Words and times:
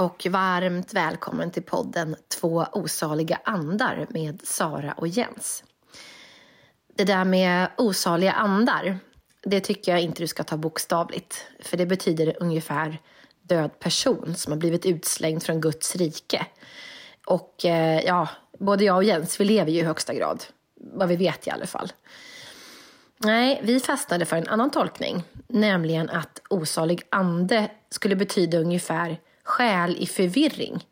och 0.00 0.26
varmt 0.30 0.94
välkommen 0.94 1.50
till 1.50 1.62
podden 1.62 2.16
Två 2.40 2.66
osaliga 2.72 3.40
andar 3.44 4.06
med 4.10 4.40
Sara 4.44 4.92
och 4.92 5.08
Jens. 5.08 5.64
Det 6.94 7.04
där 7.04 7.24
med 7.24 7.68
osaliga 7.76 8.32
andar, 8.32 8.98
det 9.42 9.60
tycker 9.60 9.92
jag 9.92 10.00
inte 10.00 10.22
du 10.22 10.26
ska 10.26 10.44
ta 10.44 10.56
bokstavligt. 10.56 11.46
För 11.60 11.76
det 11.76 11.86
betyder 11.86 12.36
ungefär 12.40 12.98
död 13.42 13.78
person 13.78 14.34
som 14.34 14.52
har 14.52 14.58
blivit 14.58 14.86
utslängd 14.86 15.42
från 15.42 15.60
Guds 15.60 15.96
rike. 15.96 16.46
Och 17.26 17.64
eh, 17.64 18.00
ja, 18.00 18.28
både 18.58 18.84
jag 18.84 18.96
och 18.96 19.04
Jens, 19.04 19.40
vi 19.40 19.44
lever 19.44 19.70
ju 19.70 19.78
i 19.78 19.84
högsta 19.84 20.14
grad. 20.14 20.44
Vad 20.74 21.08
vi 21.08 21.16
vet 21.16 21.46
i 21.46 21.50
alla 21.50 21.66
fall. 21.66 21.92
Nej, 23.18 23.60
vi 23.64 23.80
fastnade 23.80 24.24
för 24.24 24.36
en 24.36 24.48
annan 24.48 24.70
tolkning. 24.70 25.22
Nämligen 25.48 26.10
att 26.10 26.42
osalig 26.50 27.02
ande 27.10 27.70
skulle 27.90 28.16
betyda 28.16 28.58
ungefär 28.58 29.18
själ 29.50 29.96
i 29.98 30.06
förvirring. 30.06 30.86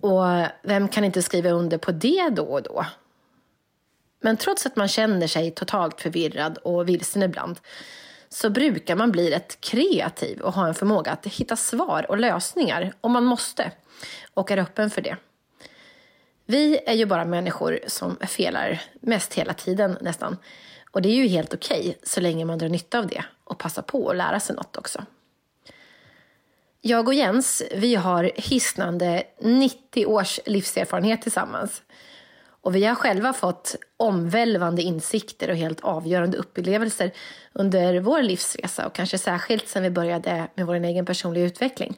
Och 0.00 0.24
vem 0.62 0.88
kan 0.88 1.04
inte 1.04 1.22
skriva 1.22 1.50
under 1.50 1.78
på 1.78 1.92
det 1.92 2.28
då 2.28 2.44
och 2.44 2.62
då? 2.62 2.86
Men 4.20 4.36
trots 4.36 4.66
att 4.66 4.76
man 4.76 4.88
känner 4.88 5.26
sig 5.26 5.50
totalt 5.50 6.00
förvirrad 6.00 6.58
och 6.58 6.88
vilsen 6.88 7.22
ibland 7.22 7.60
så 8.28 8.50
brukar 8.50 8.96
man 8.96 9.12
bli 9.12 9.30
rätt 9.30 9.60
kreativ 9.60 10.40
och 10.40 10.52
ha 10.52 10.66
en 10.66 10.74
förmåga 10.74 11.12
att 11.12 11.26
hitta 11.26 11.56
svar 11.56 12.06
och 12.08 12.18
lösningar 12.18 12.92
om 13.00 13.12
man 13.12 13.24
måste 13.24 13.70
och 14.34 14.50
är 14.50 14.58
öppen 14.58 14.90
för 14.90 15.02
det. 15.02 15.16
Vi 16.46 16.80
är 16.86 16.94
ju 16.94 17.06
bara 17.06 17.24
människor 17.24 17.80
som 17.86 18.16
felar 18.16 18.82
mest 19.00 19.34
hela 19.34 19.54
tiden 19.54 19.98
nästan. 20.00 20.36
Och 20.90 21.02
det 21.02 21.08
är 21.08 21.14
ju 21.14 21.26
helt 21.26 21.54
okej 21.54 21.80
okay, 21.80 21.94
så 22.02 22.20
länge 22.20 22.44
man 22.44 22.58
drar 22.58 22.68
nytta 22.68 22.98
av 22.98 23.06
det 23.06 23.24
och 23.44 23.58
passar 23.58 23.82
på 23.82 24.10
att 24.10 24.16
lära 24.16 24.40
sig 24.40 24.56
något 24.56 24.76
också. 24.76 25.04
Jag 26.84 27.08
och 27.08 27.14
Jens, 27.14 27.62
vi 27.74 27.94
har 27.94 28.30
hisnande 28.34 29.22
90 29.40 30.06
års 30.06 30.40
livserfarenhet 30.46 31.22
tillsammans. 31.22 31.82
Och 32.62 32.74
vi 32.76 32.84
har 32.84 32.94
själva 32.94 33.32
fått 33.32 33.76
omvälvande 33.96 34.82
insikter 34.82 35.50
och 35.50 35.56
helt 35.56 35.80
avgörande 35.80 36.36
upplevelser 36.36 37.10
under 37.52 38.00
vår 38.00 38.22
livsresa 38.22 38.86
och 38.86 38.94
kanske 38.94 39.18
särskilt 39.18 39.68
sen 39.68 39.82
vi 39.82 39.90
började 39.90 40.48
med 40.54 40.66
vår 40.66 40.74
egen 40.74 41.06
personliga 41.06 41.44
utveckling. 41.44 41.96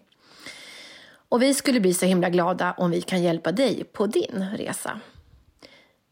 Och 1.28 1.42
vi 1.42 1.54
skulle 1.54 1.80
bli 1.80 1.94
så 1.94 2.06
himla 2.06 2.28
glada 2.28 2.72
om 2.72 2.90
vi 2.90 3.00
kan 3.02 3.22
hjälpa 3.22 3.52
dig 3.52 3.84
på 3.84 4.06
din 4.06 4.46
resa. 4.56 5.00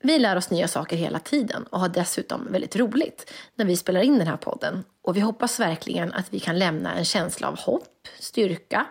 Vi 0.05 0.19
lär 0.19 0.37
oss 0.37 0.51
nya 0.51 0.69
saker 0.69 0.97
hela 0.97 1.19
tiden 1.19 1.63
och 1.63 1.81
har 1.81 1.89
dessutom 1.89 2.53
väldigt 2.53 2.77
roligt 2.77 3.33
när 3.55 3.65
vi 3.65 3.77
spelar 3.77 4.01
in 4.01 4.19
den 4.19 4.27
här 4.27 4.37
podden. 4.37 4.85
Och 5.03 5.17
vi 5.17 5.21
hoppas 5.21 5.61
verkligen 5.61 6.13
att 6.13 6.27
vi 6.35 6.41
kan 6.41 6.59
lämna 6.59 6.95
en 6.95 7.05
känsla 7.05 7.49
av 7.49 7.59
hopp, 7.59 8.09
styrka, 8.19 8.87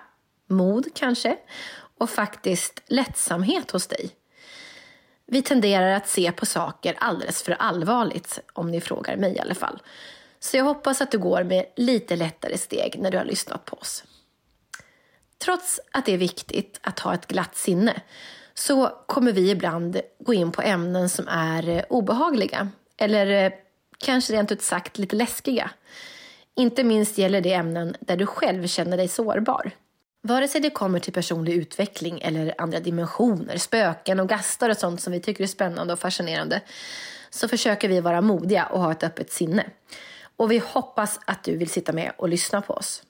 mod 0.48 0.86
kanske 0.96 1.38
och 1.98 2.10
faktiskt 2.10 2.82
lättsamhet 2.88 3.72
hos 3.72 3.88
dig. 3.88 4.10
Vi 5.26 5.42
tenderar 5.42 5.92
att 5.92 6.08
se 6.08 6.32
på 6.32 6.46
saker 6.46 6.96
alldeles 7.00 7.44
för 7.44 7.52
allvarligt, 7.52 8.40
om 8.54 8.72
ni 8.72 8.82
frågar 8.82 9.18
mig 9.18 9.36
i 9.36 9.40
alla 9.40 9.56
fall. 9.56 9.82
Så 10.40 10.58
jag 10.58 10.64
hoppas 10.64 11.02
att 11.02 11.12
du 11.12 11.18
går 11.18 11.44
med 11.44 11.66
lite 11.76 12.16
lättare 12.16 12.58
steg 12.58 13.00
när 13.00 13.12
du 13.12 13.18
har 13.18 13.26
lyssnat 13.26 13.66
på 13.66 13.78
oss. 13.78 14.04
Trots 15.38 15.80
att 15.92 16.06
det 16.06 16.14
är 16.14 16.18
viktigt 16.18 16.80
att 16.82 17.00
ha 17.00 17.14
ett 17.14 17.28
glatt 17.28 17.56
sinne 17.56 18.02
så 18.54 18.92
kommer 19.06 19.32
vi 19.32 19.52
ibland 19.52 20.02
gå 20.20 20.34
in 20.34 20.52
på 20.52 20.62
ämnen 20.62 21.10
som 21.10 21.28
är 21.28 21.70
eh, 21.70 21.84
obehagliga 21.90 22.70
eller 22.98 23.46
eh, 23.46 23.52
kanske 23.98 24.34
rent 24.34 24.52
ut 24.52 24.62
sagt 24.62 24.98
lite 24.98 25.16
läskiga. 25.16 25.72
Inte 26.56 26.84
minst 26.84 27.18
gäller 27.18 27.42
det 27.42 27.54
ämnen 27.54 27.96
där 28.00 28.18
du 28.18 28.26
själv 28.26 28.68
känner 28.68 28.98
dig 28.98 29.08
sårbar. 29.08 29.72
Vare 30.24 30.48
sig 30.48 30.62
det 30.62 30.70
kommer 30.70 31.00
till 31.00 31.14
personlig 31.14 31.54
utveckling 31.54 32.22
eller 32.22 32.56
andra 32.58 32.80
dimensioner, 32.80 33.58
spöken 33.58 34.20
och 34.20 34.30
gastar 34.30 34.70
och 34.70 34.78
sånt 34.78 35.02
som 35.02 35.14
vi 35.14 35.20
tycker 35.20 35.44
är 35.44 35.48
spännande 35.48 35.94
och 35.94 36.00
fascinerande, 36.00 36.62
så 37.30 37.48
försöker 37.48 37.88
vi 37.88 38.00
vara 38.00 38.22
modiga 38.22 38.66
och 38.66 38.82
ha 38.82 38.92
ett 38.92 39.04
öppet 39.04 39.32
sinne. 39.32 39.66
Och 40.36 40.52
vi 40.52 40.58
hoppas 40.58 41.20
att 41.26 41.44
du 41.44 41.58
vill 41.58 41.70
sitta 41.70 41.94
med 41.94 42.12
och 42.18 42.30
lyssna 42.30 42.62
på 42.62 42.74
oss. 42.74 43.04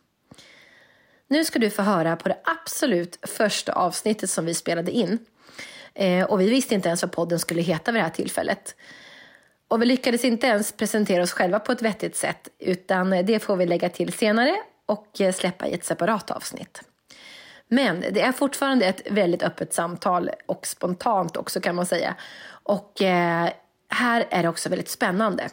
Nu 1.27 1.45
ska 1.45 1.59
du 1.59 1.69
få 1.69 1.81
höra 1.81 2.15
på 2.15 2.29
det 2.29 2.37
absolut 2.43 3.19
första 3.21 3.73
avsnittet 3.73 4.29
som 4.29 4.45
vi 4.45 4.53
spelade 4.53 4.91
in. 4.91 5.19
Eh, 5.93 6.25
och 6.25 6.41
vi 6.41 6.49
visste 6.49 6.75
inte 6.75 6.87
ens 6.87 7.01
vad 7.01 7.11
podden 7.11 7.39
skulle 7.39 7.61
heta 7.61 7.91
vid 7.91 7.99
det 7.99 8.03
här 8.03 8.11
tillfället. 8.11 8.75
Och 9.67 9.81
vi 9.81 9.85
lyckades 9.85 10.25
inte 10.25 10.47
ens 10.47 10.71
presentera 10.71 11.23
oss 11.23 11.31
själva 11.31 11.59
på 11.59 11.71
ett 11.71 11.81
vettigt 11.81 12.15
sätt, 12.15 12.47
utan 12.59 13.09
det 13.09 13.39
får 13.39 13.55
vi 13.55 13.65
lägga 13.65 13.89
till 13.89 14.13
senare 14.13 14.55
och 14.85 15.21
eh, 15.21 15.33
släppa 15.33 15.67
i 15.67 15.73
ett 15.73 15.85
separat 15.85 16.31
avsnitt. 16.31 16.81
Men 17.67 17.99
det 18.11 18.21
är 18.21 18.31
fortfarande 18.31 18.85
ett 18.85 19.11
väldigt 19.11 19.43
öppet 19.43 19.73
samtal 19.73 20.29
och 20.45 20.67
spontant 20.67 21.37
också 21.37 21.61
kan 21.61 21.75
man 21.75 21.85
säga. 21.85 22.15
Och 22.49 23.01
eh, 23.01 23.49
här 23.89 24.25
är 24.29 24.43
det 24.43 24.49
också 24.49 24.69
väldigt 24.69 24.89
spännande. 24.89 25.49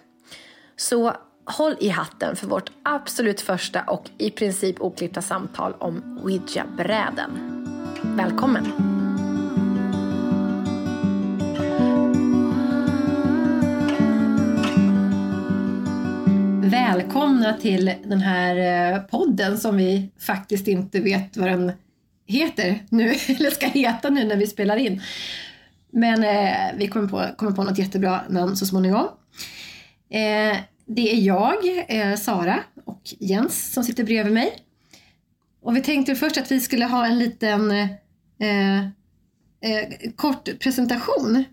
Så 0.77 1.12
håll 1.44 1.77
i 1.81 1.88
hatten 1.88 2.37
för 2.37 2.47
vårt 2.47 2.71
absolut 2.82 3.41
första 3.41 3.82
och 3.82 4.10
i 4.19 4.31
princip 4.31 4.81
oklippta 4.81 5.22
samtal 5.22 5.75
om 5.78 6.21
Ouija-bräden. 6.25 7.65
Välkommen! 8.03 8.97
Välkomna 17.48 17.62
till 17.62 18.09
den 18.09 18.20
här 18.20 18.92
eh, 18.92 19.00
podden 19.00 19.59
som 19.59 19.76
vi 19.76 20.10
faktiskt 20.20 20.69
inte 20.69 21.00
vet 21.00 21.36
vad 21.36 21.48
den 21.48 21.72
heter 22.26 22.78
nu, 22.91 23.04
eller 23.28 23.50
ska 23.50 23.66
heta 23.66 24.10
nu 24.10 24.25
när 24.25 24.36
vi 24.36 24.47
spelar 24.47 24.76
in. 24.76 25.03
Men 25.92 26.25
eh, 26.25 26.76
vi 26.78 26.88
kommer 26.88 27.09
på, 27.09 27.36
kommer 27.36 27.53
på 27.53 27.64
något 27.64 27.78
jättebra 27.78 28.20
namn 28.28 28.56
så 28.56 28.66
småningom. 28.66 29.06
Eh, 30.10 30.56
det 30.86 31.12
är 31.12 31.20
jag, 31.20 31.56
eh, 31.88 32.16
Sara 32.16 32.60
och 32.84 33.03
Jens 33.19 33.72
som 33.72 33.84
sitter 33.84 34.04
bredvid 34.04 34.34
mig. 34.34 34.53
Och 35.62 35.76
vi 35.76 35.80
tänkte 35.80 36.15
först 36.15 36.38
att 36.38 36.50
vi 36.50 36.60
skulle 36.60 36.84
ha 36.84 37.06
en 37.06 37.19
liten 37.19 37.70
eh, 37.70 38.78
eh, 38.78 40.10
kort 40.16 40.59
presentation 40.60 41.44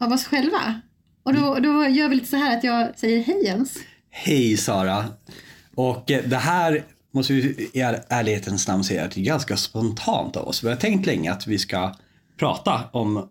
av 0.00 0.12
oss 0.12 0.26
själva. 0.26 0.80
Och 1.22 1.34
då, 1.34 1.54
då 1.54 1.86
gör 1.86 2.08
vi 2.08 2.14
lite 2.14 2.28
så 2.28 2.36
här 2.36 2.56
att 2.58 2.64
jag 2.64 2.98
säger 2.98 3.22
hej 3.22 3.44
Jens. 3.44 3.78
Hej 4.10 4.56
Sara. 4.56 5.04
Och 5.74 6.10
eh, 6.10 6.24
det 6.24 6.36
här 6.36 6.84
måste 7.10 7.32
vi 7.32 7.40
i 7.72 7.80
ärlighetens 8.08 8.68
namn 8.68 8.84
säga 8.84 9.04
att 9.04 9.10
det 9.10 9.20
är 9.20 9.24
ganska 9.24 9.56
spontant 9.56 10.36
av 10.36 10.48
oss. 10.48 10.64
Vi 10.64 10.68
har 10.68 10.76
tänkt 10.76 11.06
länge 11.06 11.32
att 11.32 11.46
vi 11.46 11.58
ska 11.58 11.94
prata 12.38 12.84
om 12.92 13.28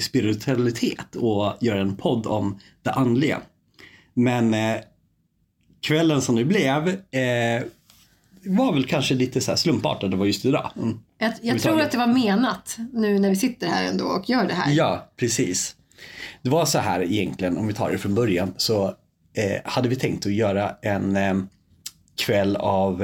spiritualitet 0.00 1.16
och 1.16 1.54
göra 1.60 1.80
en 1.80 1.96
podd 1.96 2.26
om 2.26 2.58
det 2.82 2.90
andliga. 2.90 3.40
Men 4.14 4.54
eh, 4.54 4.76
kvällen 5.80 6.22
som 6.22 6.36
det 6.36 6.44
blev 6.44 6.88
eh, 6.88 7.62
var 8.44 8.72
väl 8.72 8.86
kanske 8.86 9.14
lite 9.14 9.40
så 9.40 9.50
här 9.50 9.56
slumpartad. 9.56 10.10
Det 10.10 10.16
var 10.16 10.26
just 10.26 10.44
idag. 10.44 10.70
Mm. 10.76 11.00
Jag, 11.18 11.32
jag 11.42 11.60
tror 11.60 11.80
att 11.80 11.90
det 11.90 11.98
var 11.98 12.06
menat 12.06 12.76
nu 12.92 13.18
när 13.18 13.30
vi 13.30 13.36
sitter 13.36 13.66
här 13.66 13.84
ändå 13.84 14.04
och 14.04 14.30
gör 14.30 14.46
det 14.46 14.54
här. 14.54 14.72
Ja, 14.72 15.08
precis. 15.16 15.76
Det 16.42 16.50
var 16.50 16.64
så 16.64 16.78
här 16.78 17.02
egentligen, 17.02 17.56
om 17.56 17.66
vi 17.66 17.74
tar 17.74 17.90
det 17.90 17.98
från 17.98 18.14
början, 18.14 18.54
så 18.56 18.94
eh, 19.38 19.60
hade 19.64 19.88
vi 19.88 19.96
tänkt 19.96 20.26
att 20.26 20.32
göra 20.32 20.76
en 20.82 21.16
eh, 21.16 21.36
kväll 22.16 22.56
av 22.56 23.02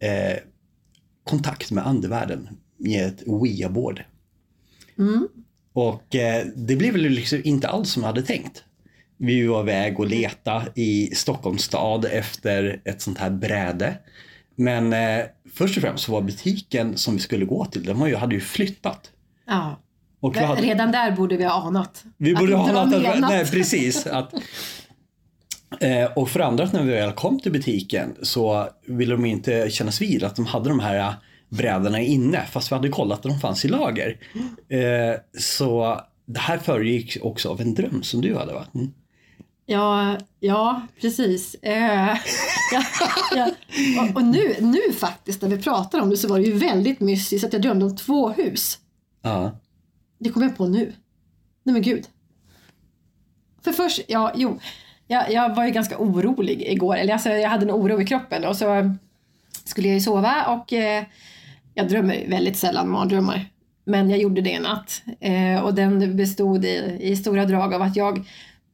eh, 0.00 0.36
kontakt 1.24 1.70
med 1.70 1.86
andevärlden 1.86 2.48
med 2.76 3.06
ett 3.06 3.22
Ouija-board. 3.26 4.00
Mm. 4.98 5.28
Och 5.72 6.14
eh, 6.14 6.46
det 6.56 6.76
blev 6.76 6.92
väl 6.92 7.02
liksom 7.02 7.40
inte 7.44 7.68
alls 7.68 7.90
som 7.90 8.02
jag 8.02 8.08
hade 8.08 8.22
tänkt. 8.22 8.64
Vi 9.16 9.46
var 9.46 9.62
iväg 9.62 10.00
och 10.00 10.06
leta 10.06 10.62
i 10.74 11.14
Stockholms 11.14 11.62
stad 11.62 12.04
efter 12.04 12.80
ett 12.84 13.02
sånt 13.02 13.18
här 13.18 13.30
bräde. 13.30 13.98
Men 14.54 14.92
eh, 14.92 15.24
först 15.54 15.76
och 15.76 15.82
främst 15.82 16.04
så 16.04 16.12
var 16.12 16.20
butiken 16.20 16.96
som 16.96 17.14
vi 17.14 17.20
skulle 17.20 17.44
gå 17.44 17.64
till, 17.64 17.84
den 17.84 17.98
var 17.98 18.06
ju, 18.06 18.16
hade 18.16 18.34
ju 18.34 18.40
flyttat. 18.40 19.10
Ja. 19.46 19.80
Och 20.20 20.36
hade, 20.36 20.62
Redan 20.62 20.92
där 20.92 21.10
borde 21.10 21.36
vi 21.36 21.44
ha 21.44 21.52
anat. 21.52 22.04
Vi 22.16 22.34
borde 22.34 22.54
ha 22.54 22.70
anat 22.70 22.94
att, 22.94 23.20
nej, 23.20 23.46
precis. 23.50 24.06
Att, 24.06 24.34
och 26.14 26.28
för 26.30 26.40
andra, 26.40 26.68
när 26.72 26.82
vi 26.82 26.92
väl 26.92 27.12
kom 27.12 27.40
till 27.40 27.52
butiken 27.52 28.16
så 28.22 28.68
ville 28.86 29.14
de 29.14 29.24
inte 29.24 29.70
kännas 29.70 30.00
vid 30.00 30.24
att 30.24 30.36
de 30.36 30.46
hade 30.46 30.68
de 30.68 30.80
här 30.80 31.14
brädorna 31.48 32.00
inne 32.00 32.42
fast 32.50 32.72
vi 32.72 32.76
hade 32.76 32.88
kollat 32.88 33.18
att 33.18 33.22
de 33.22 33.40
fanns 33.40 33.64
i 33.64 33.68
lager. 33.68 34.18
Mm. 34.34 35.10
Eh, 35.10 35.16
så 35.38 36.00
det 36.26 36.40
här 36.40 36.58
föregick 36.58 37.18
också 37.22 37.50
av 37.50 37.60
en 37.60 37.74
dröm 37.74 38.02
som 38.02 38.20
du 38.20 38.36
hade 38.36 38.52
va? 38.52 38.66
Mm. 38.74 38.92
Ja, 39.66 40.16
ja 40.40 40.86
precis. 41.00 41.54
Eh, 41.54 42.16
ja, 42.72 42.84
ja. 43.34 43.50
Och, 44.00 44.16
och, 44.16 44.24
nu, 44.24 44.56
nu 44.60 44.92
faktiskt 44.92 45.42
när 45.42 45.48
vi 45.48 45.62
pratar 45.62 46.00
om 46.00 46.10
det 46.10 46.16
så 46.16 46.28
var 46.28 46.38
det 46.38 46.44
ju 46.44 46.58
väldigt 46.58 47.00
mystiskt 47.00 47.46
att 47.46 47.52
jag 47.52 47.62
drömde 47.62 47.84
om 47.84 47.96
två 47.96 48.28
hus. 48.28 48.78
Ja. 49.22 49.60
Det 50.18 50.30
kom 50.30 50.42
jag 50.42 50.56
på 50.56 50.68
nu. 50.68 50.92
Nej 51.62 51.72
men 51.72 51.82
gud. 51.82 52.06
För 53.64 53.72
först, 53.72 54.00
ja 54.08 54.32
jo. 54.36 54.58
Jag, 55.06 55.32
jag 55.32 55.54
var 55.54 55.64
ju 55.64 55.70
ganska 55.70 55.98
orolig 55.98 56.62
igår. 56.62 56.96
Eller 56.96 57.12
alltså, 57.12 57.28
jag 57.28 57.50
hade 57.50 57.64
en 57.64 57.70
oro 57.70 58.00
i 58.00 58.06
kroppen 58.06 58.44
och 58.44 58.56
så 58.56 58.94
skulle 59.64 59.88
jag 59.88 59.94
ju 59.94 60.00
sova 60.00 60.44
och 60.44 60.72
eh, 60.72 61.04
jag 61.74 61.88
drömmer 61.88 62.24
väldigt 62.28 62.56
sällan 62.56 62.88
mardrömmar. 62.88 63.44
Men 63.84 64.10
jag 64.10 64.18
gjorde 64.18 64.40
det 64.40 64.54
en 64.54 64.62
natt. 64.62 65.02
Eh, 65.20 65.64
och 65.64 65.74
den 65.74 66.16
bestod 66.16 66.64
i, 66.64 66.98
i 67.00 67.16
stora 67.16 67.44
drag 67.44 67.74
av 67.74 67.82
att 67.82 67.96
jag 67.96 68.18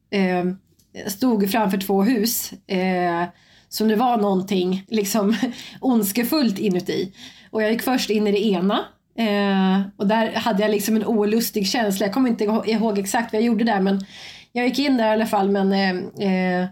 eh, 0.09 0.45
stod 1.07 1.51
framför 1.51 1.77
två 1.77 2.03
hus. 2.03 2.53
Eh, 2.67 3.23
som 3.69 3.87
det 3.87 3.95
var 3.95 4.17
någonting 4.17 4.85
liksom 4.87 5.35
ondskefullt 5.79 6.59
inuti. 6.59 7.13
Och 7.51 7.63
jag 7.63 7.71
gick 7.71 7.81
först 7.81 8.09
in 8.09 8.27
i 8.27 8.31
det 8.31 8.45
ena. 8.45 8.85
Eh, 9.17 9.81
och 9.97 10.07
där 10.07 10.31
hade 10.35 10.61
jag 10.61 10.71
liksom 10.71 10.95
en 10.95 11.05
olustig 11.05 11.67
känsla. 11.67 12.05
Jag 12.05 12.13
kommer 12.13 12.29
inte 12.29 12.43
ihåg 12.65 12.99
exakt 12.99 13.33
vad 13.33 13.41
jag 13.41 13.45
gjorde 13.47 13.63
där 13.63 13.79
men 13.79 14.05
jag 14.53 14.67
gick 14.67 14.79
in 14.79 14.97
där 14.97 15.07
i 15.07 15.11
alla 15.11 15.25
fall 15.25 15.49
men 15.49 15.73
eh, 15.73 16.61
eh, 16.61 16.67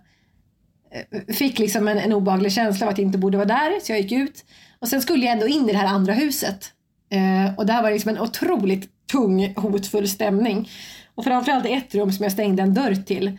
fick 1.28 1.60
liksom 1.60 1.88
en, 1.88 1.98
en 1.98 2.14
obehaglig 2.14 2.52
känsla 2.52 2.86
av 2.86 2.92
att 2.92 2.98
jag 2.98 3.08
inte 3.08 3.18
borde 3.18 3.38
vara 3.38 3.48
där 3.48 3.80
så 3.80 3.92
jag 3.92 4.00
gick 4.00 4.12
ut. 4.12 4.46
Och 4.80 4.88
sen 4.88 5.02
skulle 5.02 5.26
jag 5.26 5.32
ändå 5.32 5.48
in 5.48 5.70
i 5.70 5.72
det 5.72 5.78
här 5.78 5.88
andra 5.88 6.14
huset. 6.14 6.72
Eh, 7.12 7.56
och 7.58 7.66
där 7.66 7.82
var 7.82 7.90
det 7.90 7.94
liksom 7.94 8.10
en 8.10 8.22
otroligt 8.22 8.90
tung 9.12 9.54
hotfull 9.56 10.08
stämning. 10.08 10.70
Och 11.16 11.24
framförallt 11.24 11.66
ett 11.66 11.96
rum 11.96 12.12
som 12.12 12.24
jag 12.24 12.32
stängde 12.32 12.64
en 12.64 12.74
dörr 12.74 12.96
till. 12.96 13.38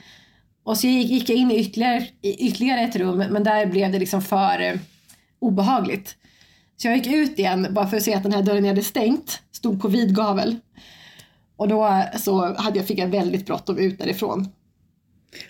Och 0.65 0.79
så 0.79 0.87
gick, 0.87 1.11
gick 1.11 1.29
jag 1.29 1.38
in 1.38 1.50
i 1.50 1.59
ytterligare, 1.59 2.06
i 2.23 2.47
ytterligare 2.49 2.81
ett 2.81 2.97
rum 2.97 3.19
men 3.19 3.45
där 3.45 3.67
blev 3.67 3.93
det 3.93 3.99
liksom 3.99 4.23
för 4.23 4.61
eh, 4.61 4.75
obehagligt. 5.38 6.17
Så 6.77 6.88
jag 6.88 6.97
gick 6.97 7.06
ut 7.06 7.38
igen 7.38 7.67
bara 7.71 7.87
för 7.87 7.97
att 7.97 8.03
se 8.03 8.15
att 8.15 8.23
den 8.23 8.33
här 8.33 8.43
dörren 8.43 8.65
jag 8.65 8.71
hade 8.71 8.83
stängt 8.83 9.43
stod 9.53 9.83
på 9.83 9.88
vid 9.88 10.17
gavel. 10.17 10.56
Och 11.62 11.69
då 11.69 12.05
så 12.19 12.55
hade 12.55 12.79
jag, 12.79 12.87
fick 12.87 12.99
jag 12.99 13.09
väldigt 13.09 13.47
bråttom 13.47 13.79
ut 13.79 13.99
därifrån. 13.99 14.49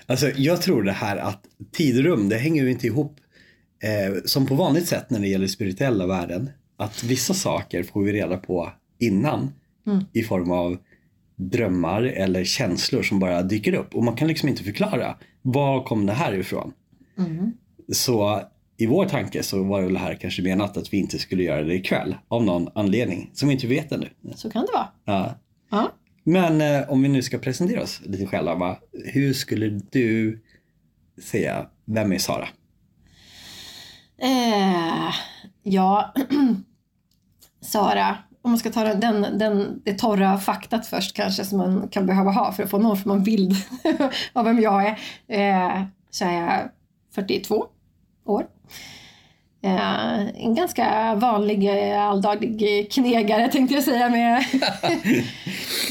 Alltså 0.06 0.30
jag 0.36 0.62
tror 0.62 0.82
det 0.82 0.92
här 0.92 1.16
att 1.16 1.44
tid 1.72 1.98
och 1.98 2.04
rum, 2.04 2.28
det 2.28 2.36
hänger 2.36 2.62
ju 2.62 2.70
inte 2.70 2.86
ihop 2.86 3.16
eh, 3.82 4.22
som 4.24 4.46
på 4.46 4.54
vanligt 4.54 4.86
sätt 4.86 5.10
när 5.10 5.20
det 5.20 5.28
gäller 5.28 5.46
spirituella 5.46 6.06
världen. 6.06 6.50
Att 6.76 7.04
vissa 7.04 7.34
saker 7.34 7.82
får 7.82 8.02
vi 8.02 8.12
reda 8.12 8.36
på 8.36 8.72
innan 8.98 9.52
mm. 9.86 10.04
i 10.12 10.22
form 10.22 10.50
av 10.50 10.76
drömmar 11.36 12.02
eller 12.02 12.44
känslor 12.44 13.02
som 13.02 13.18
bara 13.18 13.42
dyker 13.42 13.74
upp 13.74 13.94
och 13.94 14.04
man 14.04 14.16
kan 14.16 14.28
liksom 14.28 14.48
inte 14.48 14.64
förklara 14.64 15.16
var 15.42 15.84
kom 15.84 16.06
det 16.06 16.12
här 16.12 16.34
ifrån. 16.34 16.72
Mm. 17.18 17.52
Så 17.92 18.42
i 18.76 18.86
vår 18.86 19.04
tanke 19.04 19.42
så 19.42 19.62
var 19.62 19.82
det 19.82 19.98
här 19.98 20.14
kanske 20.14 20.42
menat 20.42 20.76
att 20.76 20.92
vi 20.92 20.98
inte 20.98 21.18
skulle 21.18 21.42
göra 21.42 21.62
det 21.62 21.74
ikväll 21.74 22.16
av 22.28 22.44
någon 22.44 22.68
anledning 22.74 23.30
som 23.32 23.48
vi 23.48 23.54
inte 23.54 23.66
vet 23.66 23.92
ännu. 23.92 24.08
Så 24.34 24.50
kan 24.50 24.66
det 24.66 24.72
vara. 24.72 24.88
Ja. 25.04 25.34
ja. 25.70 25.92
Men 26.24 26.60
eh, 26.60 26.90
om 26.90 27.02
vi 27.02 27.08
nu 27.08 27.22
ska 27.22 27.38
presentera 27.38 27.82
oss 27.82 28.00
lite 28.04 28.26
själva, 28.26 28.76
hur 28.92 29.32
skulle 29.32 29.80
du 29.90 30.42
säga, 31.22 31.66
vem 31.84 32.12
är 32.12 32.18
Sara? 32.18 32.48
Eh, 34.22 35.14
ja, 35.62 36.14
Sara, 37.60 38.16
om 38.42 38.50
man 38.50 38.58
ska 38.58 38.70
ta 38.70 38.84
den, 38.84 39.00
den, 39.00 39.38
den, 39.38 39.82
det 39.84 39.98
torra 39.98 40.38
faktat 40.38 40.86
först 40.86 41.16
kanske 41.16 41.44
som 41.44 41.58
man 41.58 41.88
kan 41.88 42.06
behöva 42.06 42.30
ha 42.30 42.52
för 42.52 42.62
att 42.62 42.70
få 42.70 42.78
någon 42.78 42.96
form 42.96 43.12
av 43.12 43.24
bild 43.24 43.56
av 44.32 44.44
vem 44.44 44.60
jag 44.60 44.86
är, 44.86 44.98
eh, 45.28 45.82
så 46.10 46.24
är 46.24 46.32
jag 46.32 46.68
42 47.14 47.66
år. 48.24 48.46
Eh, 49.64 50.44
en 50.44 50.54
ganska 50.54 51.14
vanlig 51.14 51.68
eh, 51.68 52.02
alldaglig 52.02 52.92
knegare 52.92 53.48
tänkte 53.48 53.74
jag 53.74 53.84
säga 53.84 54.08
med, 54.08 54.44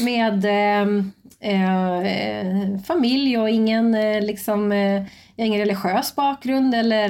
med 0.00 0.44
eh, 0.44 1.04
eh, 1.42 2.78
familj 2.84 3.38
och 3.38 3.50
ingen, 3.50 3.94
eh, 3.94 4.20
liksom, 4.20 4.72
eh, 4.72 5.02
ingen 5.36 5.60
religiös 5.60 6.14
bakgrund 6.14 6.74
eller 6.74 7.08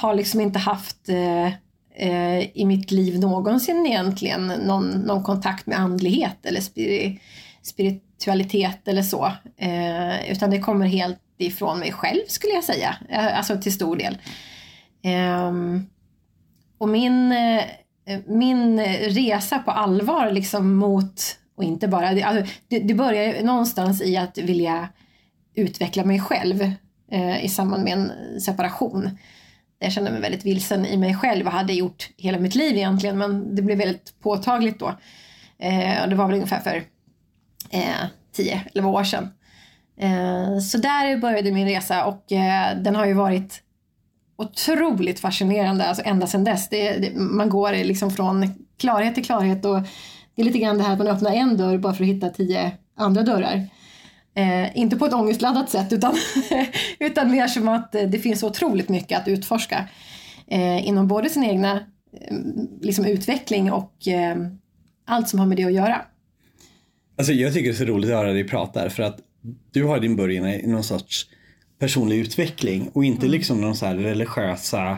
har 0.00 0.14
liksom 0.14 0.40
inte 0.40 0.58
haft 0.58 1.08
i 2.54 2.64
mitt 2.64 2.90
liv 2.90 3.20
någonsin 3.20 3.86
egentligen 3.86 4.46
någon, 4.46 4.88
någon 4.90 5.22
kontakt 5.22 5.66
med 5.66 5.78
andlighet 5.78 6.46
eller 6.46 6.60
spiri, 6.60 7.20
spiritualitet 7.62 8.88
eller 8.88 9.02
så. 9.02 9.32
utan 10.28 10.50
det 10.50 10.58
kommer 10.58 10.86
helt 10.86 11.18
ifrån 11.46 11.78
mig 11.78 11.92
själv 11.92 12.20
skulle 12.26 12.52
jag 12.52 12.64
säga, 12.64 12.96
eh, 13.08 13.38
alltså 13.38 13.60
till 13.60 13.72
stor 13.72 13.96
del. 13.96 14.18
Ehm, 15.02 15.86
och 16.78 16.88
min, 16.88 17.32
eh, 17.32 17.64
min 18.26 18.80
resa 19.08 19.58
på 19.58 19.70
allvar 19.70 20.30
liksom 20.30 20.76
mot, 20.76 21.38
och 21.56 21.64
inte 21.64 21.88
bara, 21.88 22.08
alltså, 22.08 22.54
det, 22.68 22.78
det 22.78 22.94
börjar 22.94 23.42
någonstans 23.42 24.02
i 24.02 24.16
att 24.16 24.38
vilja 24.38 24.88
utveckla 25.54 26.04
mig 26.04 26.20
själv 26.20 26.62
eh, 27.12 27.44
i 27.44 27.48
samband 27.48 27.84
med 27.84 27.92
en 27.92 28.40
separation. 28.40 29.18
Jag 29.78 29.92
kände 29.92 30.10
mig 30.10 30.20
väldigt 30.20 30.44
vilsen 30.44 30.86
i 30.86 30.96
mig 30.96 31.14
själv 31.14 31.46
och 31.46 31.52
hade 31.52 31.72
gjort 31.72 32.08
hela 32.16 32.38
mitt 32.38 32.54
liv 32.54 32.76
egentligen 32.76 33.18
men 33.18 33.54
det 33.54 33.62
blev 33.62 33.78
väldigt 33.78 34.14
påtagligt 34.20 34.78
då. 34.78 34.86
Och 36.02 36.08
det 36.08 36.14
var 36.14 36.26
väl 36.26 36.34
ungefär 36.34 36.60
för 36.60 36.82
eh, 37.70 38.06
10-11 38.36 38.84
år 38.84 39.04
sedan. 39.04 39.28
Eh, 40.02 40.58
så 40.58 40.78
där 40.78 41.16
började 41.16 41.52
min 41.52 41.68
resa 41.68 42.04
och 42.04 42.32
eh, 42.32 42.76
den 42.82 42.94
har 42.94 43.06
ju 43.06 43.12
varit 43.12 43.62
otroligt 44.36 45.20
fascinerande 45.20 45.84
alltså 45.84 46.02
ända 46.06 46.26
sedan 46.26 46.44
dess. 46.44 46.68
Det, 46.68 46.92
det, 46.92 47.12
man 47.16 47.48
går 47.48 47.72
liksom 47.72 48.10
från 48.10 48.66
klarhet 48.78 49.14
till 49.14 49.24
klarhet 49.24 49.64
och 49.64 49.80
det 50.34 50.42
är 50.42 50.44
lite 50.44 50.58
grann 50.58 50.78
det 50.78 50.84
här 50.84 50.92
att 50.92 50.98
man 50.98 51.06
öppnar 51.06 51.32
en 51.32 51.56
dörr 51.56 51.78
bara 51.78 51.94
för 51.94 52.04
att 52.04 52.10
hitta 52.10 52.28
tio 52.28 52.72
andra 52.96 53.22
dörrar. 53.22 53.66
Eh, 54.34 54.78
inte 54.78 54.96
på 54.96 55.06
ett 55.06 55.12
ångestladdat 55.12 55.70
sätt 55.70 55.92
utan, 55.92 56.14
utan 56.98 57.30
mer 57.30 57.46
som 57.46 57.68
att 57.68 57.92
det 57.92 58.18
finns 58.22 58.40
så 58.40 58.46
otroligt 58.46 58.88
mycket 58.88 59.20
att 59.20 59.28
utforska 59.28 59.88
eh, 60.46 60.88
inom 60.88 61.08
både 61.08 61.30
sin 61.30 61.44
egna 61.44 61.74
eh, 61.76 62.36
liksom 62.80 63.04
utveckling 63.04 63.72
och 63.72 64.08
eh, 64.08 64.36
allt 65.06 65.28
som 65.28 65.38
har 65.38 65.46
med 65.46 65.56
det 65.56 65.64
att 65.64 65.72
göra. 65.72 66.02
Alltså 67.18 67.32
jag 67.32 67.52
tycker 67.52 67.68
det 67.68 67.74
är 67.74 67.78
så 67.78 67.84
roligt 67.84 68.10
att 68.10 68.16
höra 68.16 68.32
dig 68.32 68.48
prata 68.48 68.90
för 68.90 69.02
att 69.02 69.20
du 69.70 69.84
har 69.84 70.00
din 70.00 70.16
början 70.16 70.48
i 70.48 70.66
någon 70.66 70.84
sorts 70.84 71.28
personlig 71.78 72.18
utveckling 72.18 72.88
och 72.92 73.04
inte 73.04 73.26
mm. 73.26 73.32
liksom 73.32 73.60
någon 73.60 73.76
så 73.76 73.86
här 73.86 73.96
religiösa 73.96 74.90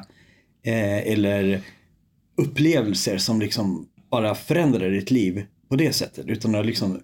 eh, 0.62 1.12
eller 1.12 1.60
upplevelser 2.36 3.18
som 3.18 3.40
liksom 3.40 3.88
bara 4.10 4.34
förändrar 4.34 4.90
ditt 4.90 5.10
liv 5.10 5.46
på 5.68 5.76
det 5.76 5.92
sättet. 5.92 6.26
Utan 6.26 6.52
det 6.52 6.58
har 6.58 6.64
liksom 6.64 7.00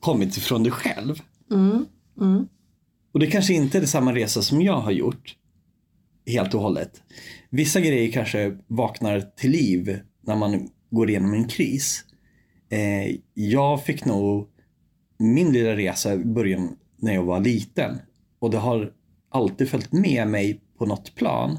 kommit 0.00 0.36
ifrån 0.36 0.62
dig 0.62 0.72
själv. 0.72 1.20
Mm. 1.50 1.86
Mm. 2.20 2.46
Och 3.12 3.20
det 3.20 3.26
kanske 3.26 3.54
inte 3.54 3.78
är 3.78 3.86
samma 3.86 4.14
resa 4.14 4.42
som 4.42 4.62
jag 4.62 4.80
har 4.80 4.90
gjort. 4.90 5.36
Helt 6.26 6.54
och 6.54 6.60
hållet. 6.60 7.02
Vissa 7.50 7.80
grejer 7.80 8.12
kanske 8.12 8.58
vaknar 8.66 9.20
till 9.20 9.50
liv 9.50 10.00
när 10.20 10.36
man 10.36 10.68
går 10.90 11.10
igenom 11.10 11.34
en 11.34 11.48
kris. 11.48 12.04
Eh, 12.70 13.16
jag 13.34 13.84
fick 13.84 14.04
nog 14.04 14.49
min 15.20 15.52
lilla 15.52 15.76
resa 15.76 16.16
började 16.16 16.68
när 16.96 17.14
jag 17.14 17.22
var 17.22 17.40
liten. 17.40 17.98
Och 18.38 18.50
det 18.50 18.58
har 18.58 18.92
alltid 19.30 19.68
följt 19.68 19.92
med 19.92 20.28
mig 20.28 20.60
på 20.78 20.86
något 20.86 21.14
plan. 21.14 21.58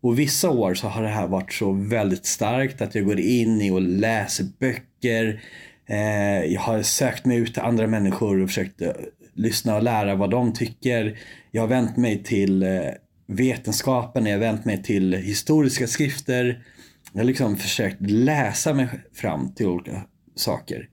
Och 0.00 0.18
vissa 0.18 0.50
år 0.50 0.74
så 0.74 0.88
har 0.88 1.02
det 1.02 1.08
här 1.08 1.26
varit 1.26 1.52
så 1.52 1.72
väldigt 1.72 2.26
starkt 2.26 2.82
att 2.82 2.94
jag 2.94 3.04
går 3.04 3.20
in 3.20 3.60
i 3.60 3.70
och 3.70 3.82
läser 3.82 4.46
böcker. 4.58 5.42
Eh, 5.86 6.44
jag 6.52 6.60
har 6.60 6.82
sökt 6.82 7.24
mig 7.24 7.36
ut 7.36 7.54
till 7.54 7.62
andra 7.62 7.86
människor 7.86 8.42
och 8.42 8.48
försökt 8.48 8.82
eh, 8.82 8.90
lyssna 9.34 9.76
och 9.76 9.82
lära 9.82 10.14
vad 10.14 10.30
de 10.30 10.52
tycker. 10.52 11.18
Jag 11.50 11.62
har 11.62 11.68
vänt 11.68 11.96
mig 11.96 12.22
till 12.22 12.62
eh, 12.62 12.80
vetenskapen, 13.26 14.26
jag 14.26 14.32
har 14.32 14.40
vänt 14.40 14.64
mig 14.64 14.82
till 14.82 15.12
historiska 15.12 15.86
skrifter. 15.86 16.64
Jag 17.12 17.20
har 17.20 17.24
liksom 17.24 17.56
försökt 17.56 18.00
läsa 18.00 18.74
mig 18.74 18.88
fram 19.14 19.54
till 19.54 19.66
olika 19.66 20.02
saker. 20.34 20.88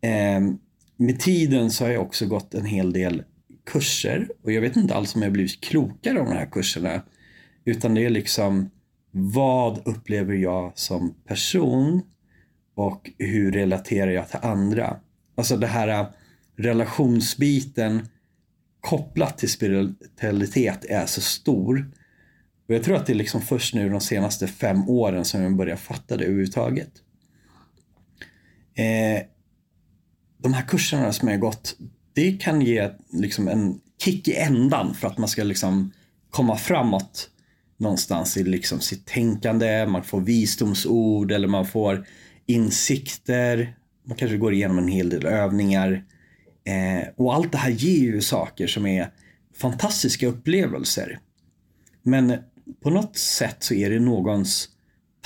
Ehm, 0.00 0.58
med 0.96 1.20
tiden 1.20 1.70
så 1.70 1.84
har 1.84 1.90
jag 1.90 2.02
också 2.02 2.26
gått 2.26 2.54
en 2.54 2.64
hel 2.64 2.92
del 2.92 3.22
kurser 3.66 4.28
och 4.42 4.52
jag 4.52 4.60
vet 4.60 4.76
inte 4.76 4.94
alls 4.94 5.14
om 5.14 5.22
jag 5.22 5.32
blivit 5.32 5.60
klokare 5.60 6.20
av 6.20 6.26
de 6.26 6.32
här 6.32 6.46
kurserna. 6.46 7.02
Utan 7.64 7.94
det 7.94 8.04
är 8.04 8.10
liksom 8.10 8.70
vad 9.10 9.82
upplever 9.84 10.34
jag 10.34 10.72
som 10.74 11.14
person 11.26 12.02
och 12.74 13.10
hur 13.18 13.52
relaterar 13.52 14.10
jag 14.10 14.28
till 14.28 14.38
andra? 14.42 14.96
Alltså 15.34 15.56
det 15.56 15.66
här 15.66 15.88
äh, 15.88 16.06
relationsbiten 16.56 18.08
kopplat 18.80 19.38
till 19.38 19.48
spiritualitet 19.48 20.84
är 20.84 21.06
så 21.06 21.20
stor. 21.20 21.90
Och 22.68 22.74
jag 22.74 22.82
tror 22.82 22.96
att 22.96 23.06
det 23.06 23.12
är 23.12 23.14
liksom 23.14 23.40
först 23.40 23.74
nu 23.74 23.88
de 23.88 24.00
senaste 24.00 24.46
fem 24.46 24.88
åren 24.88 25.24
som 25.24 25.42
jag 25.42 25.56
börjar 25.56 25.76
fatta 25.76 26.16
det 26.16 26.24
överhuvudtaget. 26.24 26.90
Eh, 28.74 29.22
de 30.42 30.52
här 30.52 30.62
kurserna 30.62 31.12
som 31.12 31.28
jag 31.28 31.40
gått, 31.40 31.76
det 32.12 32.32
kan 32.32 32.60
ge 32.60 32.90
liksom 33.10 33.48
en 33.48 33.80
kick 33.98 34.28
i 34.28 34.36
ändan 34.36 34.94
för 34.94 35.08
att 35.08 35.18
man 35.18 35.28
ska 35.28 35.44
liksom 35.44 35.92
komma 36.30 36.56
framåt 36.56 37.30
någonstans 37.76 38.36
i 38.36 38.44
liksom 38.44 38.80
sitt 38.80 39.06
tänkande. 39.06 39.86
Man 39.86 40.04
får 40.04 40.20
visdomsord 40.20 41.32
eller 41.32 41.48
man 41.48 41.66
får 41.66 42.06
insikter. 42.46 43.76
Man 44.04 44.16
kanske 44.16 44.36
går 44.36 44.52
igenom 44.52 44.78
en 44.78 44.88
hel 44.88 45.10
del 45.10 45.26
övningar. 45.26 46.04
Eh, 46.64 47.08
och 47.16 47.34
allt 47.34 47.52
det 47.52 47.58
här 47.58 47.70
ger 47.70 47.98
ju 47.98 48.20
saker 48.20 48.66
som 48.66 48.86
är 48.86 49.10
fantastiska 49.56 50.26
upplevelser. 50.26 51.20
Men 52.02 52.36
på 52.82 52.90
något 52.90 53.16
sätt 53.16 53.56
så 53.58 53.74
är 53.74 53.90
det 53.90 54.00
någons 54.00 54.68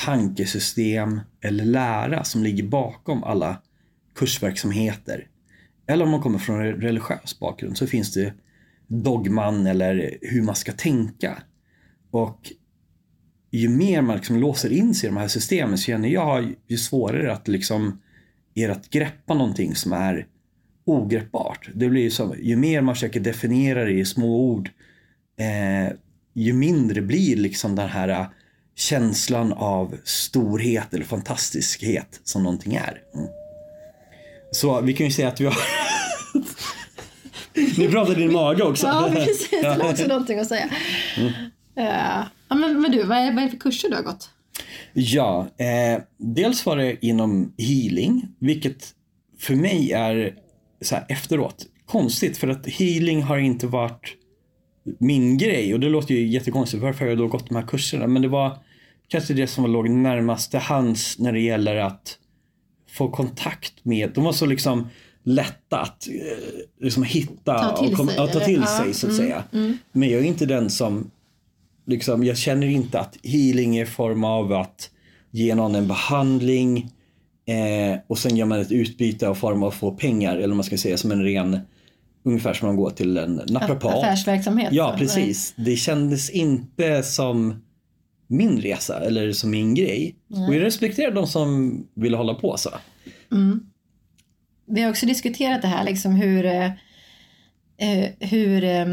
tankesystem 0.04 1.20
eller 1.40 1.64
lära 1.64 2.24
som 2.24 2.42
ligger 2.42 2.64
bakom 2.64 3.24
alla 3.24 3.62
kursverksamheter. 4.16 5.26
Eller 5.86 6.04
om 6.04 6.10
man 6.10 6.20
kommer 6.20 6.38
från 6.38 6.60
en 6.60 6.72
religiös 6.72 7.38
bakgrund 7.38 7.78
så 7.78 7.86
finns 7.86 8.14
det 8.14 8.32
dogman 8.86 9.66
eller 9.66 10.18
hur 10.22 10.42
man 10.42 10.54
ska 10.54 10.72
tänka. 10.72 11.42
Och 12.10 12.52
ju 13.50 13.68
mer 13.68 14.02
man 14.02 14.16
liksom 14.16 14.38
låser 14.38 14.72
in 14.72 14.94
sig 14.94 15.06
i 15.06 15.10
de 15.10 15.16
här 15.16 15.28
systemen 15.28 15.78
så 15.78 15.84
känner 15.84 16.08
jag 16.08 16.54
ju 16.66 16.76
svårare 16.76 17.32
att 17.32 17.48
liksom 17.48 18.00
är 18.54 18.68
att 18.68 18.90
greppa 18.90 19.34
någonting 19.34 19.74
som 19.74 19.92
är 19.92 20.26
ogreppbart. 20.84 21.70
Det 21.74 21.88
blir 21.88 22.02
ju 22.02 22.10
så, 22.10 22.34
ju 22.42 22.56
mer 22.56 22.80
man 22.80 22.94
försöker 22.94 23.20
definiera 23.20 23.84
det 23.84 23.92
i 23.92 24.04
små 24.04 24.50
ord 24.50 24.70
eh, 25.38 25.96
ju 26.34 26.52
mindre 26.52 27.02
blir 27.02 27.36
liksom 27.36 27.76
den 27.76 27.88
här 27.88 28.08
eh, 28.08 28.26
känslan 28.74 29.52
av 29.52 29.96
storhet 30.04 30.94
eller 30.94 31.04
fantastiskhet 31.04 32.20
som 32.24 32.42
någonting 32.42 32.74
är. 32.74 33.02
Mm. 33.14 33.28
Så 34.56 34.80
vi 34.80 34.92
kan 34.92 35.06
ju 35.06 35.12
säga 35.12 35.28
att 35.28 35.40
vi 35.40 35.44
har 35.44 35.56
Nu 37.78 37.90
pratar 37.90 38.14
din 38.14 38.32
mage 38.32 38.62
också. 38.62 38.86
Ja, 38.86 39.10
precis. 39.14 39.50
Det 39.50 39.56
är 39.56 39.90
också 39.90 40.06
någonting 40.06 40.38
att 40.38 40.48
säga. 40.48 40.70
Mm. 41.16 41.28
Uh, 41.28 42.24
ja, 42.48 42.54
men, 42.54 42.80
men 42.80 42.90
du, 42.92 43.02
vad 43.02 43.18
är, 43.18 43.32
vad 43.32 43.38
är 43.38 43.44
det 43.44 43.50
för 43.50 43.58
kurser 43.58 43.88
du 43.88 43.94
har 43.94 44.02
gått? 44.02 44.30
Ja, 44.92 45.48
eh, 45.58 46.02
dels 46.18 46.66
var 46.66 46.76
det 46.76 47.06
inom 47.06 47.54
healing, 47.58 48.28
vilket 48.38 48.88
för 49.38 49.54
mig 49.54 49.92
är 49.92 50.34
så 50.80 50.94
här 50.94 51.06
efteråt 51.08 51.66
konstigt 51.86 52.38
för 52.38 52.48
att 52.48 52.66
healing 52.66 53.22
har 53.22 53.38
inte 53.38 53.66
varit 53.66 54.14
min 54.98 55.38
grej 55.38 55.74
och 55.74 55.80
det 55.80 55.88
låter 55.88 56.14
ju 56.14 56.26
jättekonstigt. 56.26 56.82
Varför 56.82 57.00
har 57.00 57.08
jag 57.08 57.18
då 57.18 57.26
gått 57.26 57.48
de 57.48 57.56
här 57.56 57.66
kurserna? 57.66 58.06
Men 58.06 58.22
det 58.22 58.28
var 58.28 58.58
kanske 59.08 59.34
det 59.34 59.46
som 59.46 59.72
låg 59.72 59.90
närmast 59.90 60.50
till 60.50 60.60
hands 60.60 61.18
när 61.18 61.32
det 61.32 61.40
gäller 61.40 61.76
att 61.76 62.18
få 62.96 63.10
kontakt 63.10 63.74
med. 63.82 64.10
De 64.14 64.24
var 64.24 64.32
så 64.32 64.46
liksom 64.46 64.88
lätta 65.22 65.78
att 65.78 66.08
eh, 66.08 66.84
liksom 66.84 67.02
hitta 67.02 67.58
ta 67.58 67.86
och 67.86 67.92
kom, 67.92 68.08
sig, 68.08 68.16
ja, 68.16 68.26
ta 68.26 68.40
till 68.40 68.60
ja, 68.60 68.84
sig 68.84 68.94
så 68.94 69.06
att 69.06 69.12
mm, 69.12 69.26
säga. 69.26 69.44
Mm. 69.52 69.78
Men 69.92 70.10
jag 70.10 70.20
är 70.20 70.24
inte 70.24 70.46
den 70.46 70.70
som 70.70 71.10
liksom, 71.86 72.24
jag 72.24 72.36
känner 72.36 72.66
inte 72.66 73.00
att 73.00 73.16
healing 73.22 73.76
är 73.76 73.86
form 73.86 74.24
av 74.24 74.52
att 74.52 74.90
ge 75.30 75.54
någon 75.54 75.74
en 75.74 75.88
behandling 75.88 76.90
eh, 77.46 77.98
och 78.06 78.18
sen 78.18 78.36
gör 78.36 78.46
man 78.46 78.60
ett 78.60 78.72
utbyte 78.72 79.28
av 79.28 79.34
form 79.34 79.62
av 79.62 79.68
att 79.68 79.74
få 79.74 79.90
pengar 79.90 80.36
eller 80.36 80.54
man 80.54 80.64
ska 80.64 80.78
säga 80.78 80.96
som 80.96 81.12
en 81.12 81.22
ren 81.22 81.60
Ungefär 82.26 82.54
som 82.54 82.68
man 82.68 82.76
går 82.76 82.90
till 82.90 83.16
en 83.16 83.40
naprapat. 83.48 83.94
Affärsverksamhet. 83.94 84.72
Ja, 84.72 84.94
precis. 84.98 85.54
Det 85.56 85.76
kändes 85.76 86.30
inte 86.30 87.02
som 87.02 87.62
min 88.26 88.60
resa 88.60 89.00
eller 89.00 89.32
som 89.32 89.50
min 89.50 89.74
grej. 89.74 90.16
Nej. 90.26 90.48
Och 90.48 90.54
jag 90.54 90.62
respekterar 90.62 91.10
de 91.10 91.26
som 91.26 91.80
vill 91.94 92.14
hålla 92.14 92.34
på 92.34 92.56
så. 92.56 92.70
Mm. 93.32 93.60
Vi 94.66 94.82
har 94.82 94.90
också 94.90 95.06
diskuterat 95.06 95.62
det 95.62 95.68
här 95.68 95.84
liksom 95.84 96.12
hur, 96.12 96.44
eh, 96.44 96.66
eh 97.78 98.10
hur 98.20 98.64
eh, 98.64 98.86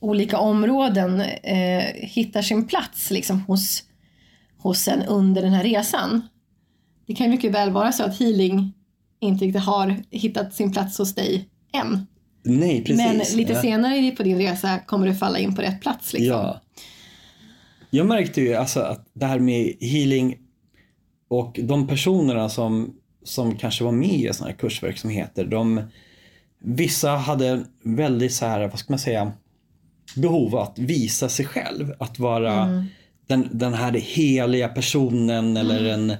olika 0.00 0.38
områden 0.38 1.20
eh, 1.20 1.84
hittar 1.94 2.42
sin 2.42 2.66
plats 2.66 3.10
liksom 3.10 3.40
hos, 3.40 3.82
hos 4.58 4.88
en 4.88 5.02
under 5.02 5.42
den 5.42 5.52
här 5.52 5.64
resan. 5.64 6.22
Det 7.06 7.14
kan 7.14 7.30
mycket 7.30 7.52
väl 7.52 7.70
vara 7.70 7.92
så 7.92 8.04
att 8.04 8.18
healing 8.18 8.72
inte 9.20 9.44
riktigt 9.44 9.62
har 9.62 10.02
hittat 10.10 10.54
sin 10.54 10.72
plats 10.72 10.98
hos 10.98 11.14
dig 11.14 11.48
än. 11.72 12.06
Nej, 12.42 12.84
precis. 12.84 12.96
Men 12.96 13.38
lite 13.38 13.52
ja. 13.52 13.62
senare 13.62 14.10
på 14.10 14.22
din 14.22 14.38
resa 14.38 14.78
kommer 14.78 15.06
du 15.06 15.14
falla 15.14 15.38
in 15.38 15.54
på 15.54 15.62
rätt 15.62 15.80
plats. 15.80 16.12
Liksom. 16.12 16.28
Ja. 16.28 16.60
Jag 17.94 18.06
märkte 18.06 18.40
ju 18.40 18.54
alltså 18.54 18.80
att 18.80 19.06
det 19.12 19.26
här 19.26 19.38
med 19.38 19.76
healing 19.80 20.38
och 21.28 21.60
de 21.62 21.86
personerna 21.86 22.48
som, 22.48 22.96
som 23.22 23.56
kanske 23.56 23.84
var 23.84 23.92
med 23.92 24.14
i 24.14 24.30
sådana 24.32 24.50
här 24.50 24.58
kursverksamheter. 24.58 25.44
De, 25.44 25.82
vissa 26.58 27.10
hade 27.10 27.64
väldigt 27.84 28.32
så 28.32 28.46
här, 28.46 28.68
vad 28.68 28.78
ska 28.78 28.92
man 28.92 28.98
säga, 28.98 29.32
behov 30.16 30.56
av 30.56 30.62
att 30.62 30.78
visa 30.78 31.28
sig 31.28 31.46
själv. 31.46 31.94
Att 31.98 32.18
vara 32.18 32.54
mm. 32.54 32.84
den, 33.26 33.48
den 33.52 33.74
här 33.74 33.92
heliga 33.92 34.68
personen 34.68 35.56
mm. 35.56 35.56
eller 35.56 35.84
en, 35.84 36.12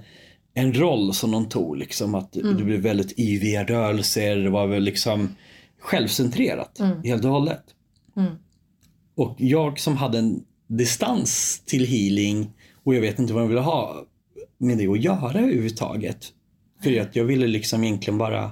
en 0.55 0.75
roll 0.75 1.15
som 1.15 1.31
de 1.31 1.49
tog. 1.49 1.77
Liksom, 1.77 2.15
att 2.15 2.37
mm. 2.37 2.57
det 2.57 2.65
blev 2.65 2.81
väldigt 2.81 3.19
yviga 3.19 3.65
rörelser. 3.65 4.37
Det 4.37 4.51
var 4.51 4.67
väl 4.67 4.83
liksom 4.83 5.37
självcentrerat 5.79 6.81
mm. 6.81 7.03
helt 7.03 7.25
och 7.25 7.31
hållet. 7.31 7.65
Mm. 8.17 8.33
Och 9.15 9.35
jag 9.39 9.81
som 9.81 9.97
hade 9.97 10.19
en 10.19 10.45
distans 10.67 11.63
till 11.67 11.87
healing 11.87 12.51
och 12.85 12.95
jag 12.95 13.01
vet 13.01 13.19
inte 13.19 13.33
vad 13.33 13.43
jag 13.43 13.49
ville 13.49 13.61
ha 13.61 14.07
med 14.59 14.79
det 14.79 14.87
att 14.87 15.01
göra 15.01 15.39
överhuvudtaget. 15.39 16.33
För 16.83 17.01
att 17.01 17.17
jag 17.17 17.25
ville 17.25 17.47
liksom 17.47 17.85
egentligen 17.85 18.19
bara 18.19 18.51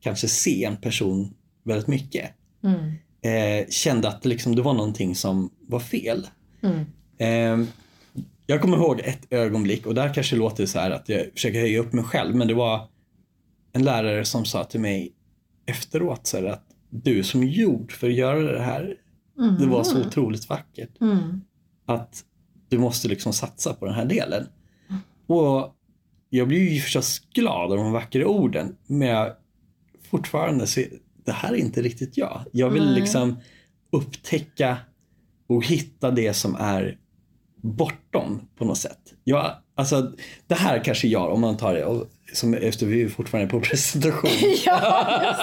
kanske 0.00 0.28
se 0.28 0.64
en 0.64 0.76
person 0.76 1.34
väldigt 1.64 1.86
mycket. 1.86 2.30
Mm. 2.64 2.92
Eh, 3.22 3.68
kände 3.68 4.08
att 4.08 4.22
det, 4.22 4.28
liksom, 4.28 4.56
det 4.56 4.62
var 4.62 4.74
någonting 4.74 5.14
som 5.14 5.50
var 5.68 5.80
fel. 5.80 6.26
Mm. 6.62 6.84
Eh, 7.18 7.68
jag 8.46 8.60
kommer 8.60 8.76
ihåg 8.76 9.00
ett 9.00 9.26
ögonblick 9.30 9.86
och 9.86 9.94
där 9.94 10.14
kanske 10.14 10.36
låter 10.36 10.66
så 10.66 10.78
här 10.78 10.90
att 10.90 11.08
jag 11.08 11.26
försöker 11.32 11.60
höja 11.60 11.80
upp 11.80 11.92
mig 11.92 12.04
själv 12.04 12.36
men 12.36 12.48
det 12.48 12.54
var 12.54 12.88
en 13.72 13.84
lärare 13.84 14.24
som 14.24 14.44
sa 14.44 14.64
till 14.64 14.80
mig 14.80 15.12
efteråt 15.66 16.26
så 16.26 16.46
att 16.46 16.64
du 16.90 17.18
är 17.18 17.22
som 17.22 17.44
gjord 17.44 17.92
för 17.92 18.08
att 18.08 18.14
göra 18.14 18.52
det 18.52 18.62
här. 18.62 18.96
Mm. 19.38 19.56
Det 19.58 19.66
var 19.66 19.84
så 19.84 20.00
otroligt 20.00 20.48
vackert. 20.48 21.00
Mm. 21.00 21.40
Att 21.86 22.24
du 22.68 22.78
måste 22.78 23.08
liksom 23.08 23.32
satsa 23.32 23.74
på 23.74 23.86
den 23.86 23.94
här 23.94 24.04
delen. 24.04 24.46
Och 25.26 25.74
jag 26.30 26.48
blir 26.48 26.72
ju 26.72 26.80
förstås 26.80 27.22
glad 27.34 27.72
av 27.72 27.76
de 27.76 27.92
vackra 27.92 28.26
orden. 28.26 28.76
Men 28.86 29.08
jag 29.08 29.32
fortfarande 30.10 30.66
så 30.66 30.80
det 31.24 31.32
här 31.32 31.52
är 31.52 31.56
inte 31.56 31.82
riktigt 31.82 32.16
jag. 32.16 32.44
Jag 32.52 32.70
vill 32.70 32.82
mm. 32.82 32.94
liksom 32.94 33.36
upptäcka 33.90 34.76
och 35.46 35.66
hitta 35.66 36.10
det 36.10 36.34
som 36.34 36.54
är 36.54 36.98
bortom 37.56 38.40
på 38.56 38.64
något 38.64 38.78
sätt. 38.78 39.14
Jag, 39.24 39.52
alltså, 39.74 40.12
det 40.46 40.54
här 40.54 40.84
kanske 40.84 41.08
jag, 41.08 41.32
om 41.32 41.40
man 41.40 41.56
tar 41.56 41.74
det 41.74 41.84
och 41.84 42.06
som, 42.32 42.54
efter 42.54 42.86
vi 42.86 43.02
är 43.02 43.08
fortfarande 43.08 43.50
på 43.50 43.60
presentation. 43.70 44.30
ja, 44.66 45.22
just 45.26 45.40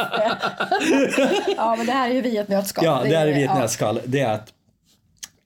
det. 1.18 1.54
ja, 1.58 1.76
men 1.78 1.86
det 1.86 1.92
här 1.92 2.10
är 2.10 2.14
ju 2.14 2.22
vi 2.22 2.38
ett 2.38 2.50
nötskal. 2.50 2.86
Ja, 2.86 3.04
det 3.04 3.18
här 3.18 3.28
är 3.28 3.34
vi 3.34 3.44
ett 3.44 3.56
nötskal. 3.56 4.00
Det 4.06 4.20
är 4.20 4.34
att 4.34 4.54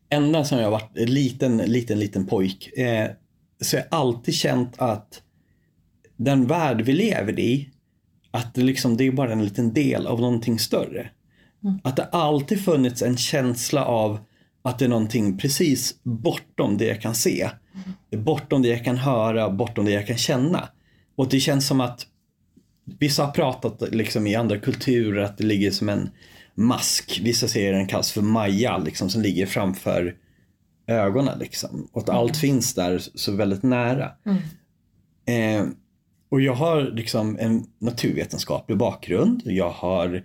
ända 0.10 0.44
som 0.44 0.60
jag 0.60 0.72
varit 0.72 0.98
en 0.98 1.14
liten, 1.14 1.58
liten, 1.58 2.00
liten 2.00 2.26
pojk 2.26 2.78
eh, 2.78 3.10
så 3.62 3.78
har 3.78 3.84
jag 3.90 4.00
alltid 4.00 4.34
känt 4.34 4.74
att 4.78 5.22
den 6.18 6.48
värld 6.48 6.82
vi 6.82 6.94
lever 6.94 7.40
i, 7.40 7.70
att 8.32 8.54
det, 8.54 8.62
liksom, 8.62 8.98
det 8.98 9.08
är 9.08 9.12
bara 9.12 9.32
en 9.32 9.46
liten 9.46 9.74
del 9.74 10.08
av 10.08 10.22
någonting 10.22 10.60
större. 10.60 11.10
Mm. 11.64 11.80
Att 11.84 11.96
det 11.96 12.04
alltid 12.04 12.66
funnits 12.66 13.02
en 13.02 13.18
känsla 13.18 13.86
av 13.86 14.20
att 14.62 14.80
det 14.80 14.86
är 14.86 14.90
någonting 14.90 15.38
precis 15.38 15.96
bortom 16.04 16.78
det 16.78 16.86
jag 16.86 17.02
kan 17.02 17.16
se. 17.16 17.50
Mm. 18.12 18.24
Bortom 18.24 18.62
det 18.62 18.68
jag 18.68 18.86
kan 18.86 18.98
höra, 18.98 19.50
bortom 19.50 19.86
det 19.86 19.92
jag 19.92 20.08
kan 20.08 20.18
känna. 20.18 20.70
Och 21.16 21.30
det 21.30 21.40
känns 21.40 21.68
som 21.68 21.82
att 21.82 22.08
vissa 23.00 23.26
har 23.26 23.32
pratat 23.32 23.96
liksom 23.96 24.28
i 24.28 24.36
andra 24.36 24.60
kulturer 24.60 25.24
att 25.24 25.38
det 25.38 25.44
ligger 25.44 25.72
som 25.72 25.90
en 25.90 26.10
mask. 26.56 27.20
Vissa 27.24 27.48
ser 27.48 27.74
den 27.74 27.88
kallas 27.88 28.12
för 28.12 28.22
Maja 28.22 28.78
liksom 28.78 29.10
som 29.10 29.22
ligger 29.22 29.46
framför 29.46 30.16
ögonen 30.88 31.40
liksom. 31.40 31.88
Och 31.92 32.02
att 32.02 32.10
mm. 32.10 32.20
allt 32.20 32.38
finns 32.38 32.74
där 32.74 33.02
så 33.16 33.32
väldigt 33.32 33.64
nära. 33.64 34.12
Mm. 34.26 34.42
Eh, 35.26 35.68
och 36.30 36.42
jag 36.42 36.54
har 36.54 36.82
liksom 36.82 37.38
en 37.40 37.66
naturvetenskaplig 37.80 38.78
bakgrund. 38.78 39.42
Jag 39.46 39.70
har 39.70 40.24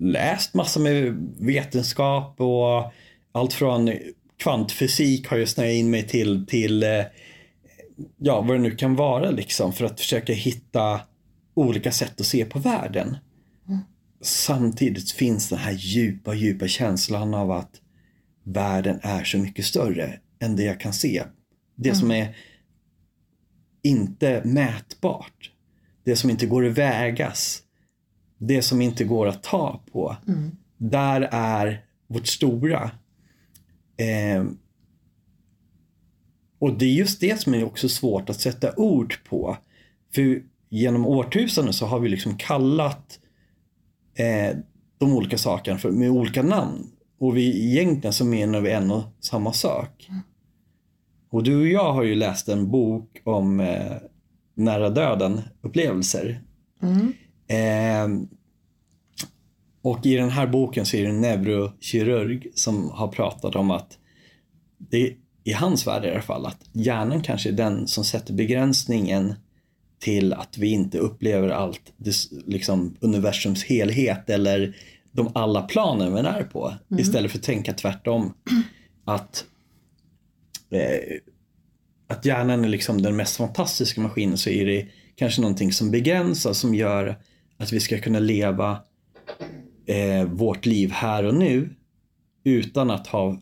läst 0.00 0.54
massor 0.54 0.80
med 0.80 1.28
vetenskap 1.38 2.40
och 2.40 2.92
allt 3.32 3.52
från 3.52 3.92
kvantfysik 4.36 5.28
har 5.28 5.36
jag 5.36 5.48
snöat 5.48 5.72
in 5.72 5.90
mig 5.90 6.08
till, 6.08 6.46
till 6.46 6.82
eh, 6.82 7.04
ja, 8.18 8.40
vad 8.40 8.56
det 8.56 8.62
nu 8.62 8.70
kan 8.70 8.96
vara 8.96 9.30
liksom 9.30 9.72
för 9.72 9.84
att 9.84 10.00
försöka 10.00 10.32
hitta 10.32 11.00
olika 11.54 11.92
sätt 11.92 12.20
att 12.20 12.26
se 12.26 12.44
på 12.44 12.58
världen. 12.58 13.16
Mm. 13.68 13.80
Samtidigt 14.20 15.10
finns 15.10 15.48
den 15.48 15.58
här 15.58 15.72
djupa, 15.72 16.34
djupa 16.34 16.68
känslan 16.68 17.34
av 17.34 17.50
att 17.50 17.80
världen 18.44 19.00
är 19.02 19.24
så 19.24 19.38
mycket 19.38 19.64
större 19.64 20.18
än 20.38 20.56
det 20.56 20.62
jag 20.62 20.80
kan 20.80 20.92
se. 20.92 21.22
Det 21.76 21.88
mm. 21.88 22.00
som 22.00 22.10
är 22.10 22.36
inte 23.82 24.42
mätbart. 24.44 25.52
Det 26.04 26.16
som 26.16 26.30
inte 26.30 26.46
går 26.46 26.66
att 26.66 26.78
vägas. 26.78 27.62
Det 28.38 28.62
som 28.62 28.80
inte 28.80 29.04
går 29.04 29.26
att 29.26 29.42
ta 29.42 29.82
på. 29.92 30.16
Mm. 30.28 30.50
Där 30.76 31.28
är 31.32 31.84
vårt 32.06 32.26
stora. 32.26 32.90
Eh, 33.96 34.44
och 36.60 36.78
det 36.78 36.84
är 36.84 36.92
just 36.92 37.20
det 37.20 37.40
som 37.40 37.54
är 37.54 37.64
också 37.64 37.88
svårt 37.88 38.30
att 38.30 38.40
sätta 38.40 38.76
ord 38.76 39.14
på. 39.28 39.56
För 40.14 40.42
genom 40.68 41.06
årtusenden 41.06 41.74
så 41.74 41.86
har 41.86 42.00
vi 42.00 42.08
liksom 42.08 42.36
kallat 42.36 43.18
eh, 44.14 44.56
de 44.98 45.12
olika 45.12 45.38
sakerna 45.38 45.78
för, 45.78 45.90
med 45.90 46.10
olika 46.10 46.42
namn. 46.42 46.86
Och 47.18 47.36
vi, 47.36 47.70
egentligen 47.70 48.12
så 48.12 48.24
menar 48.24 48.60
vi 48.60 48.70
en 48.70 48.90
och 48.90 49.02
samma 49.20 49.52
sak. 49.52 50.08
Och 51.30 51.42
du 51.42 51.60
och 51.60 51.66
jag 51.66 51.92
har 51.92 52.02
ju 52.02 52.14
läst 52.14 52.48
en 52.48 52.70
bok 52.70 53.20
om 53.24 53.60
eh, 53.60 53.96
nära 54.54 54.90
döden 54.90 55.40
upplevelser. 55.60 56.42
Mm. 56.82 57.12
Eh, 57.46 58.26
och 59.82 60.06
i 60.06 60.16
den 60.16 60.30
här 60.30 60.46
boken 60.46 60.86
så 60.86 60.96
är 60.96 61.02
det 61.02 61.08
en 61.08 61.20
neurokirurg 61.20 62.50
som 62.54 62.90
har 62.90 63.08
pratat 63.08 63.56
om 63.56 63.70
att 63.70 63.98
det 64.78 65.16
i 65.44 65.52
hans 65.52 65.86
värld 65.86 66.04
i 66.04 66.10
alla 66.10 66.22
fall 66.22 66.46
att 66.46 66.60
hjärnan 66.72 67.22
kanske 67.22 67.48
är 67.48 67.52
den 67.52 67.86
som 67.86 68.04
sätter 68.04 68.34
begränsningen 68.34 69.34
till 69.98 70.32
att 70.32 70.58
vi 70.58 70.68
inte 70.68 70.98
upplever 70.98 71.48
allt, 71.48 71.92
liksom 72.46 72.96
universums 73.00 73.64
helhet 73.64 74.30
eller 74.30 74.76
de 75.12 75.30
alla 75.34 75.62
planen 75.62 76.14
vi 76.14 76.20
är 76.20 76.44
på. 76.44 76.74
Mm. 76.90 77.00
Istället 77.00 77.30
för 77.30 77.38
att 77.38 77.44
tänka 77.44 77.72
tvärtom. 77.72 78.34
Att, 79.04 79.44
eh, 80.70 81.18
att 82.08 82.24
hjärnan 82.24 82.64
är 82.64 82.68
liksom 82.68 83.02
den 83.02 83.16
mest 83.16 83.36
fantastiska 83.36 84.00
maskinen 84.00 84.38
så 84.38 84.50
är 84.50 84.66
det 84.66 84.88
kanske 85.14 85.40
någonting 85.40 85.72
som 85.72 85.90
begränsar 85.90 86.52
som 86.52 86.74
gör 86.74 87.18
att 87.56 87.72
vi 87.72 87.80
ska 87.80 87.98
kunna 87.98 88.18
leva 88.18 88.78
eh, 89.86 90.24
vårt 90.24 90.66
liv 90.66 90.90
här 90.90 91.24
och 91.24 91.34
nu 91.34 91.74
utan 92.44 92.90
att 92.90 93.06
ha 93.06 93.40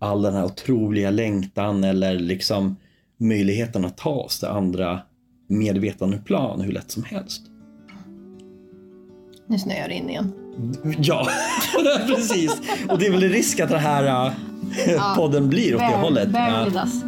all 0.00 0.22
den 0.22 0.34
här 0.34 0.44
otroliga 0.44 1.10
längtan 1.10 1.84
eller 1.84 2.14
liksom 2.18 2.76
möjligheten 3.16 3.84
att 3.84 3.96
ta 3.96 4.10
oss 4.10 4.38
till 4.38 4.48
andra 4.48 5.00
medvetandeplan 5.46 6.60
hur 6.60 6.72
lätt 6.72 6.90
som 6.90 7.04
helst. 7.04 7.42
Nu 9.46 9.58
snöar 9.58 9.88
det 9.88 9.94
in 9.94 10.10
igen. 10.10 10.32
Ja, 10.98 11.28
precis. 12.06 12.60
Och 12.88 12.98
det 12.98 13.06
är 13.06 13.10
väl 13.10 13.20
risk 13.20 13.60
att 13.60 13.70
den 13.70 13.80
här 13.80 14.26
äh, 14.88 15.14
podden 15.16 15.48
blir 15.48 15.74
åt 15.74 15.80
det 15.80 15.86
hållet. 15.96 16.28
Bear 16.28 16.50
Ja. 16.58 16.64
with 16.64 16.76
us. 16.76 17.02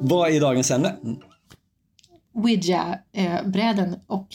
Vad 0.00 0.30
är 0.30 0.40
dagens 0.40 0.70
ämne? 0.70 0.96
Ouija-bräden 2.32 4.00
och 4.06 4.26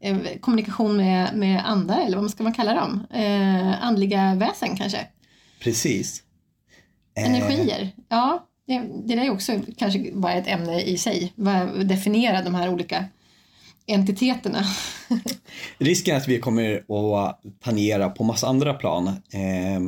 eh, 0.00 0.18
kommunikation 0.40 0.96
med, 0.96 1.36
med 1.36 1.68
andar, 1.70 2.00
eller 2.00 2.18
vad 2.18 2.30
ska 2.30 2.42
man 2.42 2.54
kalla 2.54 2.74
dem? 2.74 3.06
Eh, 3.10 3.84
andliga 3.84 4.34
väsen 4.34 4.76
kanske? 4.76 5.06
Precis. 5.60 6.22
Eh, 7.16 7.24
Energier. 7.24 7.90
Ja, 8.08 8.46
det, 8.66 8.78
det 8.78 9.16
där 9.16 9.24
är 9.24 9.30
också 9.30 9.60
kanske 9.76 10.10
bara 10.14 10.32
ett 10.32 10.48
ämne 10.48 10.80
i 10.80 10.98
sig. 10.98 11.32
Definiera 11.84 12.42
de 12.42 12.54
här 12.54 12.68
olika 12.68 13.04
entiteterna. 13.86 14.64
Risken 15.78 16.14
är 16.14 16.18
att 16.18 16.28
vi 16.28 16.38
kommer 16.38 16.84
att 17.16 17.40
tangera 17.60 18.10
på 18.10 18.24
massa 18.24 18.46
andra 18.46 18.74
plan. 18.74 19.06
Eh, 19.08 19.80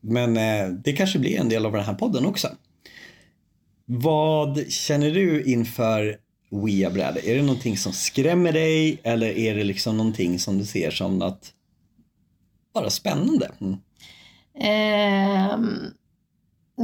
men 0.00 0.36
eh, 0.36 0.68
det 0.68 0.92
kanske 0.92 1.18
blir 1.18 1.40
en 1.40 1.48
del 1.48 1.66
av 1.66 1.72
den 1.72 1.84
här 1.84 1.94
podden 1.94 2.26
också. 2.26 2.48
Vad 3.86 4.72
känner 4.72 5.10
du 5.10 5.44
inför 5.44 6.16
Ouija-brädor? 6.50 7.24
Är 7.24 7.36
det 7.36 7.42
någonting 7.42 7.76
som 7.76 7.92
skrämmer 7.92 8.52
dig 8.52 9.00
eller 9.02 9.26
är 9.26 9.54
det 9.54 9.64
liksom 9.64 9.96
någonting 9.96 10.38
som 10.38 10.58
du 10.58 10.64
ser 10.64 10.90
som 10.90 11.18
något 11.18 11.52
bara 12.74 12.90
spännande? 12.90 13.50
Mm. 13.60 13.76
Ehm, 14.60 15.94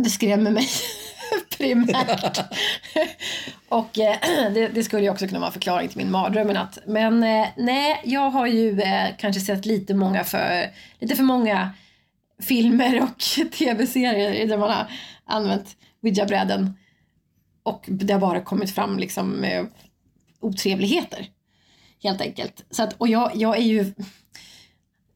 det 0.05 0.11
skrämmer 0.11 0.51
mig 0.51 0.69
primärt. 1.59 2.39
och 3.69 3.99
eh, 3.99 4.17
det, 4.55 4.69
det 4.69 4.85
skulle 4.85 5.03
ju 5.03 5.11
också 5.11 5.27
kunna 5.27 5.39
vara 5.39 5.49
en 5.49 5.53
förklaring 5.53 5.89
till 5.89 5.99
min 5.99 6.11
mardröm 6.11 6.51
i 6.51 6.53
natt. 6.53 6.79
Men 6.87 7.23
eh, 7.23 7.47
nej, 7.57 8.01
jag 8.05 8.31
har 8.31 8.47
ju 8.47 8.81
eh, 8.81 9.09
kanske 9.19 9.41
sett 9.41 9.67
lite, 9.67 9.95
många 9.95 10.25
för, 10.25 10.71
lite 10.99 11.17
för 11.17 11.23
många 11.23 11.71
filmer 12.43 13.03
och 13.03 13.19
tv-serier 13.53 14.47
där 14.47 14.59
man 14.59 14.71
har 14.71 14.91
använt 15.25 15.77
ouija-bräden. 16.03 16.75
Och 17.67 17.85
det 17.89 18.13
har 18.13 18.21
bara 18.21 18.41
kommit 18.41 18.71
fram 18.71 18.99
liksom 18.99 19.45
eh, 19.45 19.65
otrevligheter. 20.41 21.31
Helt 22.03 22.21
enkelt. 22.21 22.65
Så 22.71 22.83
att, 22.83 22.93
och 22.93 23.09
jag, 23.09 23.31
jag 23.35 23.57
är 23.57 23.63
ju... 23.63 23.81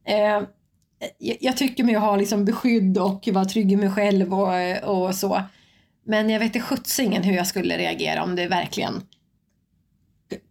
Eh, 0.05 0.41
jag, 1.17 1.37
jag 1.41 1.57
tycker 1.57 1.83
mig 1.83 1.95
ha 1.95 2.15
liksom 2.15 2.45
beskydd 2.45 2.97
och 2.97 3.27
vara 3.31 3.45
trygg 3.45 3.71
i 3.71 3.75
mig 3.75 3.91
själv 3.91 4.33
och, 4.33 4.55
eh, 4.55 4.83
och 4.83 5.15
så. 5.15 5.41
Men 6.05 6.29
jag 6.29 6.39
vet 6.39 6.55
inte 6.55 6.67
sjuttsingen 6.67 7.23
hur 7.23 7.33
jag 7.33 7.47
skulle 7.47 7.77
reagera 7.77 8.23
om 8.23 8.35
det 8.35 8.47
verkligen 8.47 9.03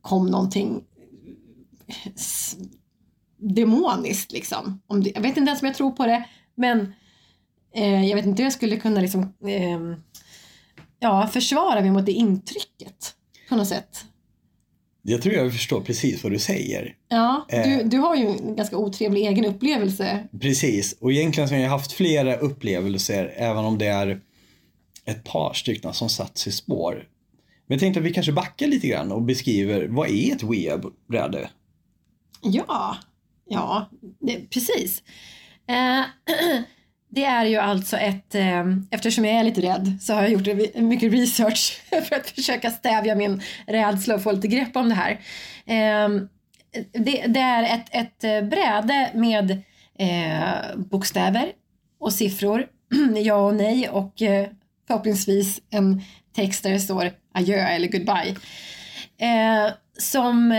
kom 0.00 0.26
någonting 0.26 0.84
demoniskt 3.36 4.32
liksom. 4.32 4.82
Om 4.86 5.02
det, 5.02 5.10
jag 5.14 5.22
vet 5.22 5.36
inte 5.36 5.48
ens 5.48 5.62
om 5.62 5.66
jag 5.66 5.76
tror 5.76 5.90
på 5.90 6.06
det, 6.06 6.24
men 6.54 6.94
eh, 7.74 8.04
jag 8.04 8.16
vet 8.16 8.26
inte 8.26 8.42
hur 8.42 8.46
jag 8.46 8.52
skulle 8.52 8.76
kunna 8.76 9.00
liksom, 9.00 9.22
eh, 9.22 9.80
ja, 11.00 11.26
försvara 11.32 11.80
mig 11.80 11.90
mot 11.90 12.06
det 12.06 12.12
intrycket 12.12 13.14
på 13.48 13.56
något 13.56 13.68
sätt. 13.68 14.04
Jag 15.02 15.22
tror 15.22 15.34
jag 15.34 15.52
förstår 15.52 15.80
precis 15.80 16.22
vad 16.22 16.32
du 16.32 16.38
säger. 16.38 16.96
Ja, 17.08 17.46
Eh. 17.48 17.62
du, 17.68 17.82
du 17.84 17.98
har 17.98 18.16
ju 18.16 18.26
en 18.26 18.56
ganska 18.56 18.76
otrevlig 18.76 19.26
egen 19.26 19.44
upplevelse. 19.44 20.28
Precis, 20.40 20.92
och 21.00 21.12
egentligen 21.12 21.48
så 21.48 21.54
har 21.54 21.62
jag 21.62 21.70
haft 21.70 21.92
flera 21.92 22.36
upplevelser 22.36 23.32
även 23.36 23.64
om 23.64 23.78
det 23.78 23.86
är 23.86 24.20
ett 25.04 25.24
par 25.24 25.52
stycken 25.54 25.92
som 25.94 26.08
satt 26.08 26.38
sig 26.38 26.52
spår. 26.52 26.94
Men 27.66 27.74
jag 27.74 27.80
tänkte 27.80 28.00
att 28.00 28.06
vi 28.06 28.12
kanske 28.12 28.32
backar 28.32 28.66
lite 28.66 28.86
grann 28.88 29.12
och 29.12 29.22
beskriver 29.22 29.86
vad 29.88 30.08
är 30.08 30.32
ett 30.32 30.42
Ouija-bräde? 30.42 31.50
Ja, 32.42 32.96
ja, 33.48 33.90
det, 34.20 34.50
precis. 34.50 35.02
Eh, 35.66 36.00
det 37.11 37.25
är 37.25 37.44
ju 37.44 37.57
alltså 37.57 37.96
ett, 37.96 38.35
eh, 38.35 38.64
eftersom 38.90 39.25
jag 39.25 39.35
är 39.35 39.44
lite 39.44 39.61
rädd 39.61 39.99
så 40.01 40.14
har 40.14 40.23
jag 40.23 40.31
gjort 40.31 40.75
mycket 40.75 41.12
research 41.12 41.81
för 42.09 42.16
att 42.16 42.31
försöka 42.31 42.70
stävja 42.70 43.14
min 43.14 43.42
rädsla 43.66 44.14
och 44.14 44.23
få 44.23 44.33
lite 44.33 44.49
grepp 44.49 44.77
om 44.77 44.88
det 44.88 44.94
här. 44.94 45.11
Eh, 45.66 46.09
det, 46.92 47.27
det 47.27 47.40
är 47.40 47.62
ett, 47.62 47.87
ett 47.90 48.25
eh, 48.25 48.42
bräde 48.42 49.11
med 49.14 49.51
eh, 49.99 50.77
bokstäver 50.77 51.53
och 52.01 52.12
siffror, 52.12 52.66
ja 53.16 53.35
och 53.35 53.55
nej 53.55 53.88
och 53.88 54.23
eh, 54.23 54.49
förhoppningsvis 54.87 55.61
en 55.70 56.03
text 56.33 56.62
där 56.62 56.70
det 56.70 56.81
står 56.81 57.12
adjö 57.35 57.57
eller 57.57 57.88
goodbye. 57.88 58.37
Eh, 59.18 59.73
som 59.99 60.55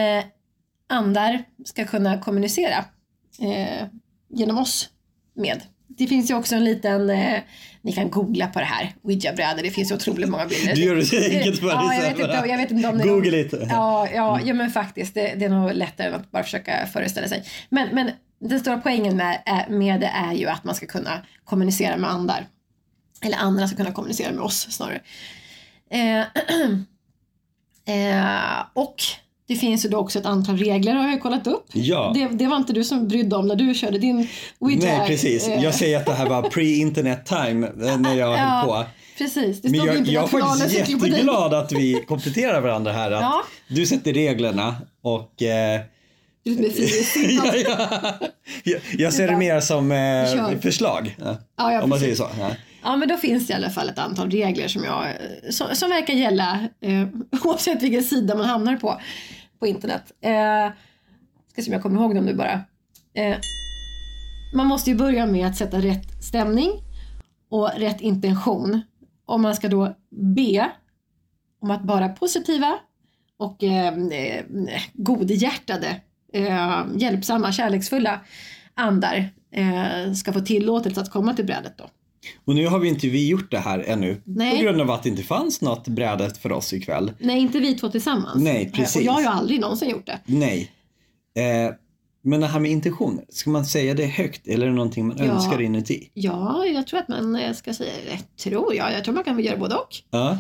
andar 0.90 1.44
ska 1.66 1.86
kunna 1.86 2.22
kommunicera 2.22 2.86
genom 4.30 4.58
oss 4.58 4.90
med. 5.34 5.62
Det 5.98 6.08
finns 6.08 6.32
ju 6.32 6.36
också 6.36 6.56
en 6.56 6.64
liten, 6.64 7.10
eh, 7.10 7.40
ni 7.82 7.92
kan 7.92 8.10
googla 8.10 8.48
på 8.48 8.60
det 8.60 8.66
här, 8.66 8.96
ouija-brädor, 9.04 9.64
det 9.64 9.70
finns 9.72 9.92
ju 9.92 9.96
otroligt 9.96 10.30
många 10.30 10.46
bilder. 10.46 10.76
Du 10.76 10.84
gör 10.84 10.96
det 10.96 11.06
så 11.06 11.16
enkelt 11.16 11.60
för 11.60 11.66
dig. 11.68 11.76
Ja, 11.76 11.94
jag 11.94 12.02
vet 12.02 12.20
inte, 12.20 12.44
jag 12.48 12.58
vet 12.58 12.72
inte 12.72 12.88
om 12.88 12.98
det 12.98 13.04
Google 13.08 13.32
lite. 13.32 13.68
Ja, 13.70 14.08
ja, 14.14 14.40
ja 14.46 14.54
men 14.54 14.72
faktiskt, 14.72 15.14
det, 15.14 15.34
det 15.38 15.46
är 15.46 15.50
nog 15.50 15.74
lättare 15.74 16.08
än 16.08 16.14
att 16.14 16.32
bara 16.32 16.44
försöka 16.44 16.88
föreställa 16.94 17.28
sig. 17.28 17.44
Men, 17.70 17.90
men 17.96 18.12
den 18.40 18.60
stora 18.60 18.78
poängen 18.78 19.18
med, 19.18 19.42
är- 19.46 19.70
med 19.70 20.00
det 20.00 20.08
är 20.16 20.34
ju 20.34 20.48
att 20.48 20.64
man 20.64 20.76
ska 20.76 20.86
kunna 20.86 21.22
kommunicera 21.44 21.98
med 21.98 22.10
andar. 22.10 22.48
Eller 23.26 23.38
andra 23.38 23.68
ska 23.68 23.78
kunna 23.78 23.92
kommunicera 23.92 24.32
med 24.32 24.42
oss 24.42 24.68
snarare. 24.72 25.02
Eh, 25.92 26.20
eh, 27.96 28.64
och 28.74 28.96
det 29.52 29.58
finns 29.58 29.86
ju 29.86 29.90
då 29.90 29.98
också 29.98 30.20
ett 30.20 30.26
antal 30.26 30.58
regler 30.58 30.94
har 30.94 31.10
jag 31.10 31.22
kollat 31.22 31.48
upp. 31.48 31.66
Ja. 31.74 32.12
Det, 32.16 32.28
det 32.32 32.48
var 32.48 32.58
inte 32.58 32.74
du 32.74 32.84
som 32.84 33.08
brydde 33.08 33.36
om 33.36 33.48
när 33.48 33.56
du 33.56 33.74
körde 33.74 33.98
din 33.98 34.28
Ouija. 34.60 34.98
Nej, 34.98 35.08
precis. 35.08 35.48
eh, 35.48 35.64
Jag 35.64 35.76
säger 35.76 35.98
att 35.98 36.06
det 36.06 36.14
här 36.14 36.30
var 36.30 36.42
pre-internet 36.50 37.26
time 37.26 37.68
eh, 37.68 37.98
när 37.98 38.16
jag 38.16 38.32
Ja, 38.34 38.38
höll 38.38 38.66
på. 38.68 38.86
Precis, 39.18 39.62
det 39.62 39.70
Men 39.70 39.80
stod 39.80 39.88
ju 39.88 39.94
jag, 39.94 39.98
inte 39.98 40.12
jag 40.12 40.24
är 40.24 40.28
faktiskt 40.28 40.90
jätteglad 40.90 41.54
att 41.54 41.72
vi 41.72 42.04
kompletterar 42.08 42.62
varandra 42.62 42.92
här. 42.92 43.12
Att 43.12 43.22
Ja. 43.22 43.44
Du 43.68 43.86
sätter 43.86 44.14
reglerna 44.14 44.76
och 45.02 45.42
eh, 45.44 45.82
ja, 46.44 47.54
ja. 47.68 48.14
Jag, 48.64 48.82
jag 48.98 49.14
ser 49.14 49.28
det 49.28 49.38
mer 49.38 49.60
som 49.60 49.92
eh, 49.92 50.60
förslag. 50.62 51.16
Ja, 51.20 51.38
Ja, 51.58 51.74
ja, 51.74 51.82
om 51.84 51.90
man 51.90 52.00
säger 52.00 52.16
så. 52.16 52.28
Ja. 52.84 52.96
Men 52.98 53.08
då 53.10 53.18
finns 53.18 53.48
det 53.48 53.54
i 53.54 53.56
alla 53.56 53.70
fall 53.70 53.90
ett 53.90 54.00
antal 54.00 54.32
regler 54.32 54.68
som, 54.68 54.84
jag, 54.84 55.06
som, 55.54 55.68
som 55.76 55.90
verkar 55.90 56.14
gälla 56.14 56.60
eh, 56.82 57.08
oavsett 57.44 57.84
vilken 57.84 58.04
sida 58.04 58.36
man 58.36 58.46
hamnar 58.46 58.76
på 58.76 59.02
på 59.62 59.68
internet. 59.68 60.12
Eh, 60.22 60.74
ska 61.52 61.62
se 61.62 61.70
om 61.70 61.74
jag 61.74 61.82
kommer 61.82 62.02
ihåg 62.02 62.16
dem 62.16 62.26
nu 62.26 62.34
bara. 62.34 62.62
Eh, 63.14 63.38
man 64.56 64.68
måste 64.68 64.90
ju 64.90 64.96
börja 64.96 65.26
med 65.26 65.48
att 65.48 65.58
sätta 65.58 65.78
rätt 65.78 66.24
stämning 66.24 66.72
och 67.50 67.70
rätt 67.78 68.02
intention. 68.02 68.82
Om 69.26 69.42
man 69.42 69.56
ska 69.56 69.68
då 69.68 69.96
be 70.10 70.72
om 71.62 71.72
att 71.72 71.84
bara 71.84 72.10
positiva 72.10 72.80
och 73.38 73.64
eh, 73.64 73.98
eh, 73.98 74.44
godhjärtade, 74.94 76.02
eh, 76.34 76.86
hjälpsamma, 76.96 77.52
kärleksfulla 77.52 78.20
andar 78.76 79.30
eh, 79.52 80.14
ska 80.14 80.34
få 80.34 80.40
tillåtelse 80.40 81.02
att 81.02 81.12
komma 81.12 81.34
till 81.34 81.46
brädet 81.46 81.78
då. 81.78 81.90
Och 82.46 82.56
nu 82.56 82.68
har 82.68 82.80
vi 82.80 82.88
inte 82.88 83.08
vi 83.08 83.28
gjort 83.28 83.52
det 83.52 83.60
här 83.60 83.80
ännu 83.88 84.22
Nej. 84.26 84.58
på 84.58 84.64
grund 84.64 84.82
av 84.82 84.92
att 84.92 85.04
det 85.04 85.10
inte 85.10 85.24
fanns 85.24 85.62
något 85.62 85.88
bräde 85.88 86.30
för 86.42 86.52
oss 86.52 86.74
ikväll. 86.74 87.12
Nej, 87.20 87.40
inte 87.40 87.60
vi 87.60 87.76
två 87.76 87.90
tillsammans. 87.90 88.44
Nej, 88.44 88.72
precis. 88.74 88.96
Och 88.96 89.02
jag 89.02 89.12
har 89.12 89.22
ju 89.22 89.28
aldrig 89.28 89.60
någonsin 89.60 89.90
gjort 89.90 90.06
det. 90.06 90.20
Nej. 90.26 90.72
Eh, 91.38 91.74
men 92.24 92.40
det 92.42 92.48
här 92.48 92.60
med 92.60 92.72
intentioner, 92.72 93.26
ska 93.30 93.50
man 93.50 93.66
säga 93.66 93.94
det 93.94 94.06
högt 94.06 94.48
eller 94.48 94.66
är 94.66 94.70
det 94.70 94.76
någonting 94.76 95.08
man 95.08 95.18
Ja. 95.18 95.24
önskar 95.26 95.62
inuti? 95.62 96.10
Ja, 96.14 96.66
jag 96.66 96.88
tror 96.88 97.00
att 97.00 97.08
man 97.08 97.36
eh, 97.36 97.54
ska 97.54 97.74
säga 97.74 97.92
det. 98.12 98.44
Tror 98.44 98.76
jag. 98.76 98.94
Jag 98.94 99.04
tror 99.04 99.14
man 99.14 99.24
kan 99.24 99.36
väl 99.36 99.46
göra 99.46 99.58
både 99.58 99.76
och. 99.76 99.96
Ja. 100.12 100.32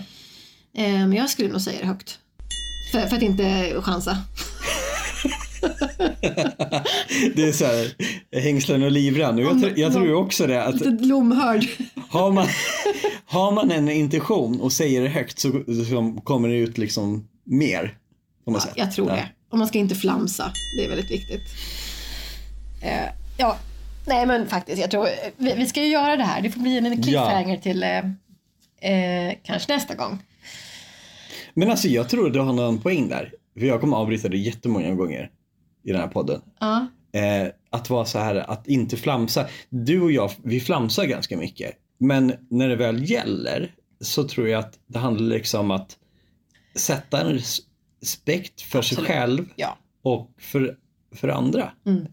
Eh, 0.77 0.83
Men 0.91 1.13
jag 1.13 1.29
skulle 1.29 1.49
nog 1.49 1.61
säga 1.61 1.79
det 1.81 1.87
högt. 1.87 2.19
För, 2.91 3.01
för 3.07 3.15
att 3.17 3.23
inte 3.23 3.73
chansa. 3.81 4.17
Det 7.35 7.43
är 7.47 7.51
så 7.51 7.65
här, 7.65 7.93
hängslen 8.41 8.83
och 8.83 8.91
livrem. 8.91 9.39
Jag, 9.39 9.77
jag 9.77 9.93
tror 9.93 10.13
också 10.13 10.47
det 10.47 10.63
att 10.63 10.75
Lite 10.75 11.05
lomhörd. 11.05 11.65
har 12.09 12.31
man, 12.31 12.47
har 13.25 13.51
man 13.51 13.71
en 13.71 13.89
intention 13.89 14.61
och 14.61 14.71
säger 14.73 15.01
det 15.01 15.09
högt 15.09 15.39
så, 15.39 15.51
så 15.87 16.21
kommer 16.23 16.49
det 16.49 16.55
ut 16.55 16.77
liksom 16.77 17.27
mer. 17.43 17.97
På 18.45 18.51
något 18.51 18.61
sätt. 18.61 18.73
Jag 18.75 18.91
tror 18.91 19.09
Ja. 19.09 19.15
det. 19.15 19.25
Och 19.51 19.57
man 19.57 19.67
ska 19.67 19.77
inte 19.79 19.95
flamsa. 19.95 20.51
Det 20.77 20.85
är 20.85 20.89
väldigt 20.89 21.11
viktigt. 21.11 21.41
Eh, 22.83 23.09
ja, 23.37 23.57
nej 24.07 24.25
men 24.25 24.47
faktiskt. 24.47 24.81
Jag 24.81 24.91
tror, 24.91 25.07
vi, 25.37 25.53
vi 25.57 25.65
ska 25.65 25.81
ju 25.81 25.87
göra 25.87 26.17
det 26.17 26.23
här. 26.23 26.41
Det 26.41 26.49
får 26.51 26.59
bli 26.61 26.77
en 26.77 27.03
cliffhanger 27.03 27.57
till 27.57 27.83
eh, 27.83 27.97
eh, 28.91 29.33
kanske 29.43 29.73
nästa 29.73 29.95
gång. 29.95 30.19
Men 31.53 31.71
alltså 31.71 31.87
jag 31.87 32.09
tror 32.09 32.29
du 32.29 32.39
har 32.39 32.53
någon 32.53 32.81
poäng 32.81 33.09
där. 33.09 33.31
För 33.59 33.65
jag 33.65 33.81
kommer 33.81 33.97
avbryta 33.97 34.29
det 34.29 34.37
jättemånga 34.37 34.91
gånger 34.91 35.29
i 35.83 35.91
den 35.91 36.01
här 36.01 36.07
podden. 36.07 36.41
Ja, 36.59 36.87
Eh, 37.13 37.47
att 37.69 37.89
vara 37.89 38.05
så 38.05 38.19
här, 38.19 38.35
att 38.35 38.67
inte 38.67 38.97
flamsa. 38.97 39.47
Du 39.69 40.01
och 40.01 40.11
jag, 40.11 40.31
vi 40.43 40.59
flamsar 40.59 41.05
ganska 41.05 41.37
mycket. 41.37 41.71
Men 41.97 42.33
när 42.49 42.69
det 42.69 42.75
väl 42.75 43.09
gäller 43.11 43.75
så 44.01 44.23
tror 44.27 44.47
jag 44.49 44.59
att 44.59 44.79
det 44.87 44.99
handlar 44.99 45.27
liksom 45.35 45.59
om 45.59 45.71
att 45.71 45.97
sätta 46.75 47.21
en 47.21 47.27
res- 47.33 47.59
respekt 48.01 48.61
för 48.61 48.79
Absolut. 48.79 49.05
sig 49.05 49.15
själv 49.15 49.45
ja. 49.55 49.77
och 50.01 50.31
för, 50.39 50.77
för 51.15 51.27
andra. 51.27 51.71
Mm. 51.85 52.05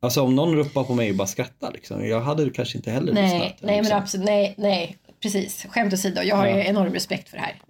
Alltså 0.00 0.22
om 0.22 0.34
någon 0.36 0.54
ropar 0.56 0.84
på 0.84 0.94
mig 0.94 1.10
och 1.10 1.16
bara 1.16 1.28
skrattar 1.28 1.72
liksom. 1.72 2.06
Jag 2.06 2.20
hade 2.20 2.50
kanske 2.50 2.78
inte 2.78 2.90
heller 2.90 3.12
Nej, 3.12 3.22
lyssnat. 3.40 3.56
nej 3.62 3.74
men 3.76 3.78
liksom. 3.84 3.98
absolut. 3.98 4.26
Nej, 4.26 4.54
nej. 4.58 4.96
Precis. 5.22 5.66
Skämt 5.70 5.92
åsido. 5.92 6.20
Jag 6.22 6.36
har 6.36 6.46
Ja. 6.46 6.56
enorm 6.56 6.92
respekt 6.92 7.28
för 7.28 7.36
det 7.36 7.42
här. 7.42 7.60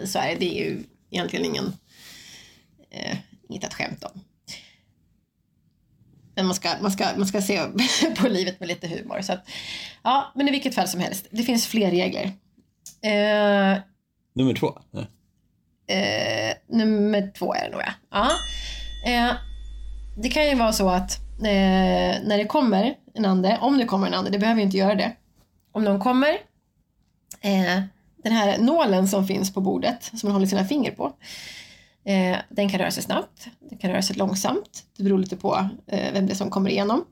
Eh, 0.00 0.06
så 0.06 0.18
är 0.18 0.28
det. 0.28 0.34
Det 0.34 0.60
är 0.60 0.64
ju 0.64 0.78
egentligen 1.10 1.44
ingen, 1.44 1.72
eh, 2.90 3.16
inget 3.48 3.64
att 3.64 3.74
skämta 3.74 4.06
om. 4.14 4.20
Men 6.34 6.46
man 6.46 6.54
ska, 6.54 6.68
man 6.80 6.90
ska, 6.90 7.06
man 7.16 7.26
ska 7.26 7.42
se 7.42 7.60
på 8.16 8.28
livet 8.28 8.60
med 8.60 8.68
lite 8.68 8.88
humor. 8.88 9.20
Så 9.20 9.32
att, 9.32 9.48
ja, 10.02 10.32
men 10.34 10.48
i 10.48 10.50
vilket 10.50 10.74
fall 10.74 10.88
som 10.88 11.00
helst. 11.00 11.26
Det 11.30 11.42
finns 11.42 11.66
fler 11.66 11.90
regler. 11.90 12.32
Eh, 13.02 13.78
Nummer 14.34 14.54
två. 14.54 14.78
Eh, 15.86 16.56
nummer 16.66 17.32
två 17.38 17.54
är 17.54 17.64
det 17.64 17.70
nog 17.70 17.80
ja. 17.80 17.92
ja. 18.10 18.30
Eh, 19.12 19.34
det 20.16 20.28
kan 20.28 20.48
ju 20.48 20.54
vara 20.54 20.72
så 20.72 20.88
att 20.88 21.18
eh, 21.38 22.22
när 22.24 22.38
det 22.38 22.44
kommer 22.44 22.94
en 23.14 23.24
ande, 23.24 23.58
om 23.60 23.78
det 23.78 23.84
kommer 23.84 24.06
en 24.06 24.14
ande, 24.14 24.30
det 24.30 24.38
behöver 24.38 24.60
ju 24.60 24.66
inte 24.66 24.76
göra 24.76 24.94
det. 24.94 25.12
Om 25.72 25.84
någon 25.84 26.00
kommer, 26.00 26.30
eh, 27.40 27.82
den 28.24 28.32
här 28.32 28.58
nålen 28.58 29.08
som 29.08 29.26
finns 29.26 29.54
på 29.54 29.60
bordet 29.60 30.04
som 30.04 30.20
man 30.22 30.32
håller 30.32 30.46
sina 30.46 30.64
finger 30.64 30.90
på, 30.90 31.12
eh, 32.04 32.36
den 32.48 32.68
kan 32.68 32.80
röra 32.80 32.90
sig 32.90 33.02
snabbt, 33.02 33.48
den 33.70 33.78
kan 33.78 33.90
röra 33.90 34.02
sig 34.02 34.16
långsamt. 34.16 34.84
Det 34.96 35.04
beror 35.04 35.18
lite 35.18 35.36
på 35.36 35.68
eh, 35.86 36.12
vem 36.12 36.26
det 36.26 36.32
är 36.32 36.36
som 36.36 36.50
kommer 36.50 36.70
igenom. 36.70 37.04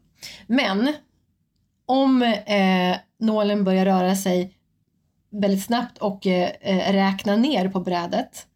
Men 0.47 0.93
om 1.87 2.23
eh, 2.23 2.97
nålen 3.19 3.65
börjar 3.65 3.85
röra 3.85 4.17
sig 4.17 4.55
väldigt 5.31 5.65
snabbt 5.65 5.99
och 5.99 6.27
eh, 6.27 6.51
eh 6.61 6.93
räkna 6.93 7.37
ner 7.37 7.69
på 7.69 7.81
brädet 7.81 8.47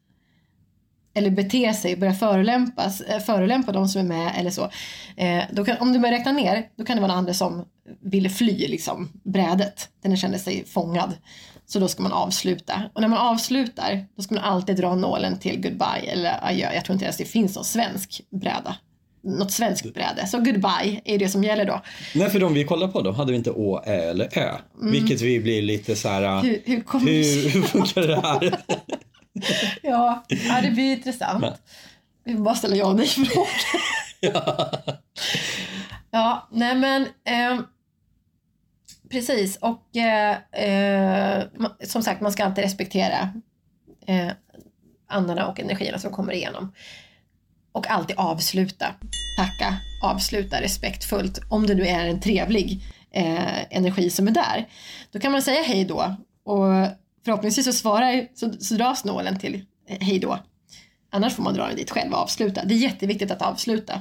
eller 1.17 1.31
bete 1.31 1.75
sig, 1.75 1.97
börja 1.97 2.15
förolämpas, 2.15 3.01
eh, 3.01 3.21
förolämpa 3.21 3.73
de 3.73 3.89
som 3.89 4.01
är 4.01 4.05
med 4.05 4.33
eller 4.37 4.51
så. 4.51 4.71
Eh, 5.17 5.43
då 5.53 5.65
kan, 5.65 5.77
om 5.79 5.93
du 5.93 5.99
börjar 5.99 6.19
räkna 6.19 6.33
ner, 6.33 6.69
då 6.79 6.85
kan 6.85 6.97
det 6.97 7.03
vara 7.03 7.13
en 7.13 7.19
ande 7.19 7.35
som 7.35 7.65
ville 8.01 8.29
fly 8.29 8.69
liksom, 8.69 9.09
brädet. 9.23 9.89
Den 10.03 10.17
kände 10.17 10.39
sig 10.39 10.65
fångad. 10.67 11.15
Så 11.67 11.79
då 11.79 11.89
ska 11.89 12.03
man 12.03 12.13
avsluta. 12.13 12.83
Och 12.95 13.01
när 13.01 13.09
man 13.09 13.19
avslutar, 13.19 14.07
då 14.17 14.23
ska 14.23 14.35
man 14.35 14.45
alltid 14.45 14.77
dra 14.77 14.95
nålen 14.95 15.39
till 15.39 15.63
goodbye 15.63 16.13
eller 16.13 16.45
adjö. 16.45 16.73
Jag 16.75 16.85
tror 16.85 16.95
inte 16.95 17.05
ens 17.05 17.17
det 17.17 17.25
finns 17.25 17.55
någon 17.55 17.65
svensk 17.65 18.21
bräda. 18.31 18.77
Något 19.23 19.53
svenskt 19.53 19.95
bräde. 19.95 20.27
Så 20.27 20.39
goodbye 20.39 21.01
är 21.05 21.19
det 21.19 21.29
som 21.29 21.45
gäller 21.45 21.65
då. 21.65 21.83
Nej, 22.15 22.31
för 22.31 22.41
de 22.41 22.55
vi 22.55 22.65
kollar 22.65 22.89
på, 22.89 23.03
då 23.03 23.13
hade 23.13 23.33
vi 23.33 23.39
inte 23.39 23.51
Å, 23.51 23.83
Ä 23.87 24.11
eller 24.11 24.39
Ö. 24.39 24.51
Vilket 24.83 25.21
vi 25.21 25.41
blir 25.41 25.63
lite 25.63 25.97
så 25.97 26.09
här... 26.09 26.23
Mm. 26.23 26.47
Hur, 26.47 26.63
hur 26.65 27.01
hur, 27.01 27.49
hur 27.49 27.63
funkar 27.63 28.03
det 28.03 28.21
här? 28.21 28.59
Ja, 29.83 30.25
ja, 30.29 30.61
det 30.63 30.71
blir 30.71 30.93
intressant. 30.93 31.63
Vi 32.25 32.33
får 32.33 32.41
bara 32.41 32.55
ställa 32.55 32.77
ja 32.77 32.87
och 32.87 32.97
nej 32.97 33.07
frågor. 33.07 33.49
ja, 36.11 36.49
nej 36.53 36.75
men 36.75 37.09
ehm, 37.25 37.65
precis 39.11 39.57
och 39.57 39.97
eh, 39.97 40.37
eh, 40.53 41.45
som 41.85 42.03
sagt 42.03 42.21
man 42.21 42.33
ska 42.33 42.45
alltid 42.45 42.65
respektera 42.65 43.33
eh, 44.07 44.29
andarna 45.09 45.47
och 45.47 45.61
energierna 45.61 45.99
som 45.99 46.13
kommer 46.13 46.33
igenom. 46.33 46.73
Och 47.73 47.91
alltid 47.91 48.17
avsluta, 48.19 48.87
tacka, 49.39 49.77
avsluta 50.03 50.63
respektfullt 50.63 51.41
om 51.49 51.67
det 51.67 51.75
nu 51.75 51.87
är 51.87 52.07
en 52.07 52.21
trevlig 52.21 52.85
eh, 53.11 53.77
energi 53.77 54.11
som 54.11 54.29
är 54.29 54.33
där. 54.33 54.69
Då 55.11 55.19
kan 55.19 55.33
man 55.33 55.43
säga 55.43 55.63
hej 55.63 55.85
då 55.85 56.17
och 56.45 56.87
förhoppningsvis 57.27 57.67
så 57.67 57.73
svarar, 57.73 58.27
så, 58.35 58.53
så 58.61 58.75
dras 58.75 59.05
nålen 59.05 59.39
till 59.39 59.55
eh, 59.89 59.97
hej 60.01 60.19
då. 60.19 60.39
Annars 61.11 61.35
får 61.35 61.43
man 61.43 61.55
dra 61.55 61.67
den 61.67 61.77
dit 61.77 61.91
själv 61.91 62.13
och 62.13 62.19
avsluta. 62.19 62.65
Det 62.65 62.75
är 62.75 62.79
jätteviktigt 62.79 63.31
att 63.31 63.43
avsluta. 63.43 64.01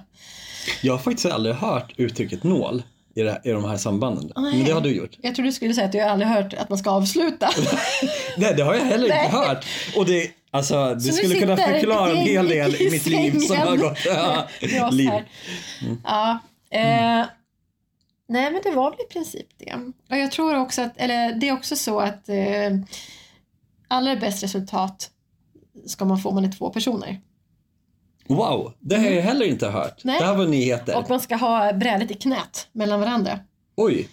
Jag 0.81 0.93
har 0.93 0.99
faktiskt 0.99 1.25
aldrig 1.25 1.55
hört 1.55 1.93
uttrycket 1.97 2.43
nål 2.43 2.83
i, 3.15 3.21
det, 3.21 3.41
i 3.43 3.49
de 3.49 3.65
här 3.65 3.77
sambanden. 3.77 4.31
Nej. 4.35 4.55
Men 4.57 4.65
det 4.65 4.71
har 4.71 4.81
du 4.81 4.95
gjort. 4.95 5.11
Jag 5.21 5.35
tror 5.35 5.45
du 5.45 5.51
skulle 5.51 5.73
säga 5.73 5.85
att 5.85 5.91
du 5.91 5.99
aldrig 5.99 6.29
hört 6.29 6.53
att 6.53 6.69
man 6.69 6.77
ska 6.77 6.89
avsluta. 6.89 7.49
Nej, 8.37 8.53
det 8.57 8.63
har 8.63 8.73
jag 8.73 8.85
heller 8.85 9.05
inte 9.05 9.37
hört. 9.37 9.65
Och 9.95 10.05
det, 10.05 10.31
alltså, 10.51 10.95
det 10.95 11.13
skulle 11.13 11.39
kunna 11.39 11.57
förklara 11.57 12.11
en 12.11 12.17
hel 12.17 12.47
del 12.47 12.75
i 12.75 12.87
i 12.87 12.91
mitt 12.91 13.05
liv 13.05 13.39
som 13.39 13.57
har 13.57 13.77
gått. 13.77 13.97
Ja, 14.05 14.47
oss 14.87 14.93
liv. 14.93 15.09
här. 15.09 15.25
Ja. 16.03 16.39
Eh, 16.69 17.25
nej 18.27 18.51
men 18.51 18.61
det 18.63 18.71
var 18.71 18.91
väl 18.91 18.99
i 19.09 19.13
princip 19.13 19.47
det. 19.57 19.73
Och 20.09 20.17
jag 20.17 20.31
tror 20.31 20.59
också 20.59 20.81
att, 20.81 20.97
eller 20.97 21.33
det 21.33 21.47
är 21.49 21.53
också 21.53 21.75
så 21.75 21.99
att 21.99 22.29
eh, 22.29 22.35
allra 23.95 24.15
bäst 24.15 24.43
resultat 24.43 25.09
ska 25.85 26.05
man 26.05 26.17
få 26.19 26.29
om 26.29 26.35
man 26.35 26.45
är 26.45 26.51
två 26.51 26.69
personer. 26.69 27.21
Wow, 28.27 28.73
det 28.79 28.95
har 28.95 29.05
jag 29.05 29.21
heller 29.21 29.45
inte 29.45 29.67
hört. 29.69 30.01
Nej. 30.03 30.19
Det 30.19 30.25
här 30.25 30.35
var 30.35 30.45
nyheter. 30.47 30.97
Och 30.97 31.09
man 31.09 31.19
ska 31.19 31.35
ha 31.35 31.73
brädet 31.73 32.11
i 32.11 32.13
knät 32.13 32.67
mellan 32.71 32.99
varandra. 32.99 33.39
Oj. 33.75 34.09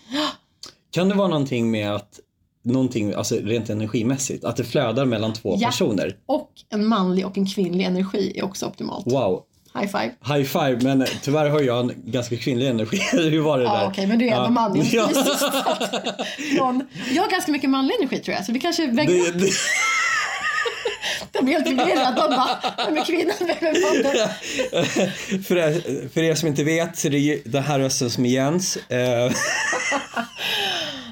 Kan 0.91 1.09
det 1.09 1.15
vara 1.15 1.29
någonting 1.29 1.71
med 1.71 1.95
att 1.95 2.21
någonting, 2.65 3.15
alltså 3.15 3.35
rent 3.35 3.71
energimässigt, 3.71 4.45
att 4.45 4.57
det 4.57 4.65
flödar 4.65 5.05
mellan 5.05 5.33
två 5.33 5.57
Ja. 5.59 5.69
personer? 5.69 6.17
Och 6.27 6.51
en 6.69 6.87
manlig 6.87 7.27
och 7.27 7.39
en 7.39 7.47
kvinnlig 7.47 7.85
energi 7.85 8.33
är 8.39 8.45
också 8.45 8.67
optimalt. 8.67 9.07
Wow. 9.07 9.45
High 9.75 9.87
five. 9.87 10.11
High 10.37 10.45
five, 10.45 10.79
men 10.83 11.07
tyvärr 11.23 11.49
har 11.51 11.61
jag 11.61 11.81
en 11.81 11.93
ganska 12.05 12.37
kvinnlig 12.37 12.67
energi. 12.69 12.97
Hur 13.13 13.41
var 13.41 13.59
det 13.59 13.65
Ja, 13.65 13.77
där? 13.79 13.87
okej, 13.87 14.07
men 14.07 14.19
du 14.19 14.29
är 14.29 14.33
ändå 14.37 14.49
man 14.51 14.75
rent 14.75 14.93
Ja. 14.93 15.09
Någon- 16.59 16.87
Jag 17.13 17.23
har 17.23 17.31
ganska 17.31 17.53
mycket 17.53 17.71
manlig 17.71 17.95
energi 17.95 18.19
tror 18.19 18.37
jag, 18.37 18.45
så 18.47 18.53
vi 18.53 18.61
kanske 18.61 18.87
väger 18.87 19.21
upp. 19.29 19.35
Det, 19.35 19.39
det, 19.41 19.51
Jag 21.33 21.45
blir 21.45 21.55
helt 21.55 21.69
förvirrad. 21.69 22.15
De 22.17 22.37
bara, 22.37 22.49
vem 22.87 22.97
är 22.97 23.05
kvinnan, 23.05 23.35
vem 23.41 23.49
är 23.51 24.05
mannen? 24.05 24.29
för, 25.45 25.57
er, 25.57 26.09
för 26.09 26.23
er 26.23 26.35
som 26.35 26.49
inte 26.49 26.65
vet 26.65 26.99
så 26.99 27.09
är 27.09 27.11
det 27.11 27.43
den 27.45 27.63
här 27.63 27.79
rösten 27.79 28.11
som 28.11 28.25
är 28.27 28.31
Jens. 28.31 28.79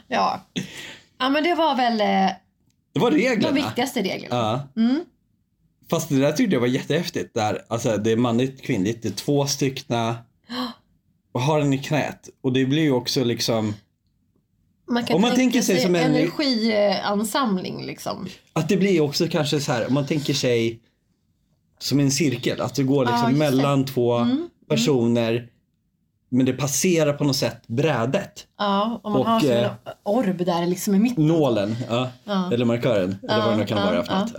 Ja. 0.09 0.41
ja, 1.19 1.29
men 1.31 1.45
det 1.45 1.55
var 1.55 1.75
väl 1.77 2.01
eh, 2.01 2.07
det 2.95 3.01
var 3.01 3.11
de 3.11 3.17
reglerna. 3.17 3.55
viktigaste 3.55 4.01
reglerna. 4.03 4.37
Ja. 4.77 4.83
Mm. 4.83 5.01
Fast 5.91 6.09
det 6.09 6.19
där 6.19 6.33
tyckte 6.33 6.55
jag 6.57 6.61
var 6.61 6.67
jättehäftigt. 6.69 7.35
Där. 7.35 7.63
Alltså, 7.69 7.97
det 7.97 8.13
är 8.13 8.17
manligt, 8.17 8.63
kvinnligt, 8.63 9.03
det 9.03 9.09
är 9.09 9.13
två 9.13 9.47
styckna. 9.47 10.17
Och 11.33 11.41
har 11.41 11.59
den 11.59 11.73
i 11.73 11.79
knät. 11.79 12.29
Och 12.43 12.53
det 12.53 12.65
blir 12.67 12.83
ju 12.83 12.93
också 12.93 13.25
liksom 13.25 13.75
Man 14.91 15.05
kan 15.05 15.17
Om 15.17 15.23
man 15.23 15.31
tänka 15.31 15.41
tänker 15.41 15.63
sig 15.63 15.81
som 15.81 15.95
en- 15.95 16.15
energiansamling 16.15 17.87
liksom. 17.87 18.27
att 18.53 18.69
det 18.69 18.77
blir 18.77 19.01
också 19.01 19.29
kanske 19.29 19.61
så 19.61 19.73
här 19.73 19.87
om 19.89 19.95
man 19.95 20.07
tänker 20.07 20.35
sig 20.35 20.81
som 21.79 22.01
en 22.01 22.11
cirkel. 22.11 22.61
Att 22.61 22.75
det 22.75 22.83
går 22.83 23.05
liksom 23.05 23.21
det. 23.23 23.27
Mm, 23.29 23.39
mellan 23.39 23.85
två 23.85 24.27
personer. 24.69 25.49
Men 26.29 26.47
det 26.47 26.53
passerar 26.53 27.13
på 27.13 27.25
något 27.25 27.37
sätt 27.37 27.63
brädet. 27.67 28.47
Ja, 28.59 29.01
om 29.03 29.13
man 29.13 29.21
Och, 29.21 29.27
har 29.27 29.41
som 29.41 29.51
en 29.51 29.65
eh, 29.65 29.71
orb 30.03 30.45
där 30.47 30.67
liksom 30.67 30.95
i 30.95 30.99
mitten. 30.99 31.27
Nålen, 31.27 31.77
ja. 31.89 32.11
Ja. 32.25 32.53
eller 32.53 32.65
markören. 32.65 33.17
Eller 33.23 33.39
vad 33.45 33.53
det 33.53 33.57
nu 33.57 33.67
kan 33.67 33.77
vara 33.87 34.05
för 34.05 34.19
något. 34.19 34.33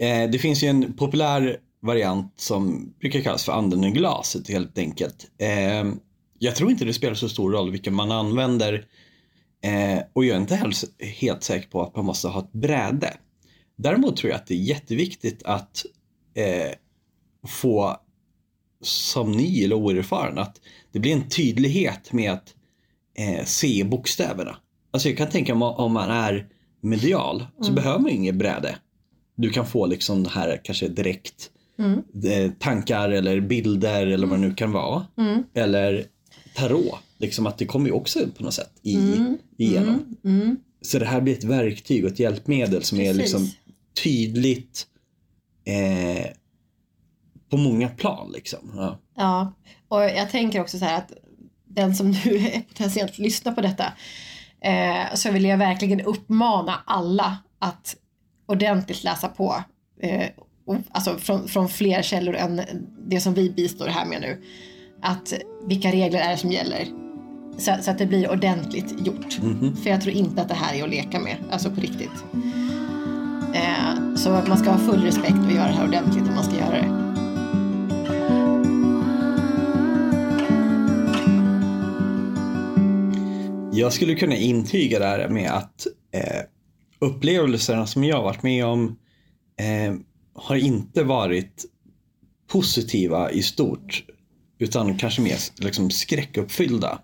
Eh, 0.00 0.30
det 0.30 0.38
finns 0.38 0.62
ju 0.62 0.68
en 0.68 0.92
populär 0.92 1.56
variant 1.82 2.32
som 2.36 2.92
brukar 3.00 3.20
kallas 3.20 3.44
för 3.44 3.52
anden 3.52 3.84
i 3.84 3.90
glaset 3.90 4.48
helt 4.48 4.78
enkelt. 4.78 5.30
Eh, 5.38 5.92
jag 6.38 6.56
tror 6.56 6.70
inte 6.70 6.84
det 6.84 6.94
spelar 6.94 7.14
så 7.14 7.28
stor 7.28 7.52
roll 7.52 7.70
vilken 7.70 7.94
man 7.94 8.10
använder 8.12 8.86
Eh, 9.62 10.02
och 10.12 10.24
jag 10.24 10.36
är 10.36 10.40
inte 10.40 10.54
heller 10.54 11.04
helt 11.04 11.42
säker 11.42 11.68
på 11.68 11.82
att 11.82 11.96
man 11.96 12.04
måste 12.04 12.28
ha 12.28 12.40
ett 12.40 12.52
bräde. 12.52 13.16
Däremot 13.76 14.16
tror 14.16 14.30
jag 14.30 14.36
att 14.36 14.46
det 14.46 14.54
är 14.54 14.58
jätteviktigt 14.58 15.42
att 15.42 15.84
eh, 16.34 16.72
få 17.48 17.96
som 18.82 19.32
ny 19.32 19.64
eller 19.64 19.76
oerfaren 19.76 20.38
att 20.38 20.60
det 20.92 20.98
blir 20.98 21.12
en 21.12 21.28
tydlighet 21.28 22.12
med 22.12 22.32
att 22.32 22.54
eh, 23.18 23.44
se 23.44 23.84
bokstäverna. 23.84 24.56
Alltså 24.90 25.08
jag 25.08 25.18
kan 25.18 25.30
tänka 25.30 25.54
mig 25.54 25.68
om 25.68 25.92
man 25.92 26.10
är 26.10 26.48
medial 26.80 27.46
så 27.58 27.64
Mm. 27.64 27.74
behöver 27.74 27.98
man 27.98 28.10
inget 28.10 28.34
bräde. 28.34 28.76
Du 29.40 29.50
kan 29.50 29.66
få 29.66 29.86
liksom 29.86 30.22
det 30.22 30.30
här 30.30 30.60
kanske 30.64 30.88
direkt 30.88 31.50
Mm. 31.78 32.02
eh, 32.24 32.50
tankar 32.58 33.10
eller 33.10 33.40
bilder 33.40 34.06
eller 34.06 34.26
vad 34.26 34.40
det 34.40 34.48
nu 34.48 34.54
kan 34.54 34.72
vara. 34.72 35.06
Mm. 35.18 35.42
Eller 35.54 36.04
tarot. 36.54 36.98
Liksom 37.18 37.46
att 37.46 37.58
det 37.58 37.66
kommer 37.66 37.86
ju 37.86 37.92
också 37.92 38.18
på 38.36 38.42
något 38.42 38.54
sätt 38.54 38.70
i, 38.82 38.94
Mm. 38.94 39.38
igenom. 39.58 40.16
Mm. 40.24 40.40
Mm. 40.42 40.56
Så 40.82 40.98
det 40.98 41.06
här 41.06 41.20
blir 41.20 41.34
ett 41.34 41.44
verktyg 41.44 42.04
och 42.04 42.10
ett 42.10 42.18
hjälpmedel 42.18 42.82
som 42.82 43.00
är 43.00 43.04
Precis. 43.14 43.20
liksom 43.20 43.50
tydligt 44.04 44.86
eh, 45.64 46.26
på 47.50 47.56
många 47.56 47.88
plan. 47.88 48.32
Liksom. 48.32 48.72
Ja. 48.76 48.98
Ja, 49.16 49.52
och 49.88 50.02
jag 50.02 50.30
tänker 50.30 50.60
också 50.60 50.78
så 50.78 50.84
här 50.84 50.98
att 50.98 51.12
den 51.68 51.94
som 51.94 52.10
nu 52.10 52.50
potentiellt 52.68 53.18
lyssnar 53.18 53.52
på 53.52 53.60
detta 53.60 53.84
eh, 54.60 55.14
så 55.14 55.30
vill 55.30 55.44
jag 55.44 55.58
verkligen 55.58 56.00
uppmana 56.00 56.82
alla 56.86 57.38
att 57.58 57.96
ordentligt 58.50 59.04
läsa 59.04 59.28
på. 59.28 59.64
Eh, 60.00 60.28
och, 60.66 60.76
alltså 60.90 61.16
från, 61.16 61.48
från 61.48 61.68
fler 61.68 62.02
källor 62.02 62.34
än 62.34 62.60
det 63.06 63.20
som 63.20 63.34
vi 63.34 63.50
bistår 63.50 63.86
här 63.86 64.06
med 64.06 64.20
nu. 64.20 64.42
Att 65.02 65.32
vilka 65.66 65.92
regler 65.92 66.20
är 66.20 66.30
det 66.30 66.36
som 66.36 66.52
gäller. 66.52 66.88
Så, 67.58 67.76
så 67.82 67.90
att 67.90 67.98
det 67.98 68.06
blir 68.06 68.30
ordentligt 68.30 69.06
gjort. 69.06 69.32
För 69.82 69.90
jag 69.90 70.00
tror 70.00 70.14
inte 70.14 70.42
att 70.42 70.48
det 70.48 70.54
här 70.54 70.74
är 70.74 70.82
att 70.82 70.90
leka 70.90 71.20
med, 71.20 71.36
alltså 71.50 71.70
på 71.70 71.80
riktigt. 71.80 72.24
Eh, 73.54 74.14
så 74.16 74.30
att 74.30 74.48
man 74.48 74.58
ska 74.58 74.70
ha 74.70 74.78
full 74.78 75.02
respekt 75.02 75.38
och 75.46 75.52
göra 75.52 75.66
det 75.66 75.74
här 75.74 75.88
ordentligt 75.88 76.28
om 76.28 76.34
man 76.34 76.44
ska 76.44 76.56
göra 76.56 76.74
det. 76.74 77.00
Jag 83.72 83.92
skulle 83.92 84.14
kunna 84.14 84.36
intyga 84.36 84.98
det 84.98 85.04
här 85.04 85.28
med 85.28 85.50
att 85.50 85.86
eh, 86.12 86.40
upplevelserna 87.00 87.86
som 87.86 88.04
jag 88.04 88.16
har 88.16 88.22
varit 88.22 88.42
med 88.42 88.66
om 88.66 88.98
eh, 89.56 89.94
har 90.34 90.56
inte 90.56 91.04
varit 91.04 91.64
positiva 92.46 93.30
i 93.30 93.42
stort. 93.42 94.04
Utan 94.58 94.98
kanske 94.98 95.22
mer 95.22 95.38
liksom, 95.56 95.90
skräckuppfyllda. 95.90 97.00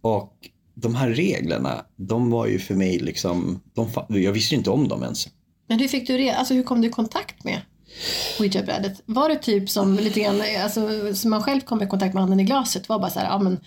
Och 0.00 0.32
de 0.74 0.94
här 0.94 1.08
reglerna, 1.08 1.84
de 1.96 2.30
var 2.30 2.46
ju 2.46 2.58
för 2.58 2.74
mig 2.74 2.98
liksom, 2.98 3.60
de, 3.74 3.90
jag 4.08 4.32
visste 4.32 4.54
ju 4.54 4.58
inte 4.58 4.70
om 4.70 4.88
dem 4.88 5.02
ens. 5.02 5.28
Men 5.68 5.78
hur 5.78 5.88
fick 5.88 6.06
du 6.06 6.18
det? 6.18 6.30
Alltså 6.30 6.54
hur 6.54 6.62
kom 6.62 6.80
du 6.80 6.88
i 6.88 6.90
kontakt 6.90 7.44
med 7.44 7.60
ouija-brädet? 8.38 9.02
Var 9.06 9.28
det 9.28 9.36
typ 9.36 9.70
som 9.70 9.96
lite 9.96 10.20
grann, 10.20 10.42
alltså 10.62 11.14
som 11.14 11.30
man 11.30 11.42
själv 11.42 11.60
kom 11.60 11.82
i 11.82 11.86
kontakt 11.86 12.14
med 12.14 12.22
handen 12.22 12.40
i 12.40 12.44
glaset? 12.44 12.88
Var 12.88 12.98
bara 12.98 13.10
så 13.10 13.18
här, 13.18 13.26
ja 13.26 13.38
men 13.38 13.60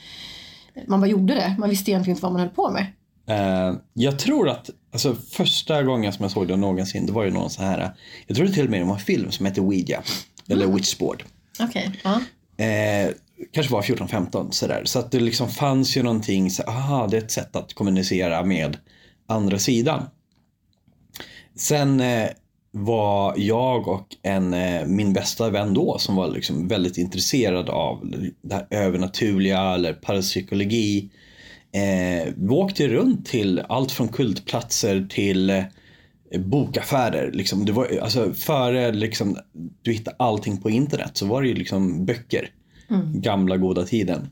man 0.88 1.00
bara 1.00 1.08
gjorde 1.08 1.34
det. 1.34 1.56
Man 1.60 1.70
visste 1.70 1.92
egentligen 1.92 2.16
inte 2.16 2.24
vad 2.24 2.32
man 2.32 2.42
höll 2.42 2.50
på 2.50 2.72
med. 2.72 2.86
Eh, 3.28 3.74
jag 3.94 4.20
tror 4.20 4.50
att 4.50 4.70
alltså, 4.92 5.16
första 5.16 5.84
gången 5.84 6.14
som 6.14 6.24
jag 6.24 6.32
såg 6.32 6.48
det 6.48 6.56
någonsin, 6.56 7.06
det 7.06 7.12
var 7.12 7.24
ju 7.24 7.32
någon 7.32 7.50
så 7.50 7.64
här, 7.64 7.96
jag 8.28 8.38
tror 8.38 8.48
det 8.48 8.54
till 8.54 8.66
och 8.66 8.72
med 8.72 8.82
det 8.82 8.86
var 8.86 8.94
en 8.94 9.00
film 9.00 9.32
som 9.32 9.46
hette 9.46 9.62
Ouija, 9.62 10.04
eller 10.50 10.68
Witchboard. 10.68 11.24
Okej, 11.60 11.92
ja. 12.04 12.22
Eh, 12.66 13.10
kanske 13.52 13.74
var 13.74 13.82
14-15 13.82 14.52
sådär. 14.52 14.82
Så 14.86 15.00
att 15.00 15.12
det 15.12 15.20
liksom 15.20 15.50
fanns 15.50 15.98
ju 15.98 16.04
någonting, 16.04 16.52
så, 16.52 16.64
aha, 16.64 17.08
det 17.08 17.18
är 17.18 17.22
ett 17.22 17.32
sätt 17.32 17.56
att 17.56 17.74
kommunicera 17.74 18.44
med 18.44 18.78
andra 19.28 19.60
sidan. 19.60 20.04
Sen 21.56 22.00
eh, 22.00 22.30
var 22.72 23.34
jag 23.38 23.88
och 23.88 24.08
en, 24.22 24.54
eh, 24.54 24.86
min 24.86 25.14
bästa 25.14 25.50
vän 25.50 25.74
då 25.74 25.98
som 25.98 26.16
var 26.16 26.28
liksom 26.28 26.68
väldigt 26.68 26.98
intresserad 26.98 27.70
av 27.70 28.14
det 28.42 28.56
här 28.56 28.68
övernaturliga 28.70 29.74
eller 29.74 29.94
parapsykologi. 29.94 31.10
Eh, 31.76 32.34
vi 32.36 32.50
åkte 32.50 32.88
runt 32.88 33.26
till 33.26 33.60
allt 33.70 33.92
från 33.92 34.08
kultplatser 34.08 35.08
till 35.10 35.50
eh, 35.50 35.64
bokaffärer. 36.40 37.32
Liksom, 37.32 37.66
det 37.66 37.72
var, 37.72 38.00
alltså, 38.02 38.34
före 38.34 38.92
liksom, 38.92 39.38
du 39.82 39.92
hittade 39.92 40.16
allting 40.20 40.58
på 40.58 40.70
internet 40.70 41.12
så 41.14 41.26
var 41.26 41.42
det 41.42 41.48
ju 41.48 41.54
liksom 41.54 42.06
böcker. 42.06 42.50
Gamla 43.14 43.58
goda 43.58 43.84
tiden. 43.84 44.30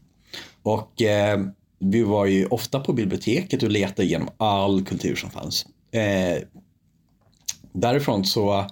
Och 0.63 1.01
eh, 1.01 1.39
vi 1.79 2.03
var 2.03 2.25
ju 2.25 2.45
ofta 2.45 2.79
på 2.79 2.93
biblioteket 2.93 3.63
och 3.63 3.71
letade 3.71 4.03
igenom 4.07 4.29
all 4.37 4.85
kultur 4.85 5.15
som 5.15 5.29
fanns. 5.29 5.65
Eh, 5.91 6.43
därifrån 7.73 8.25
så 8.25 8.67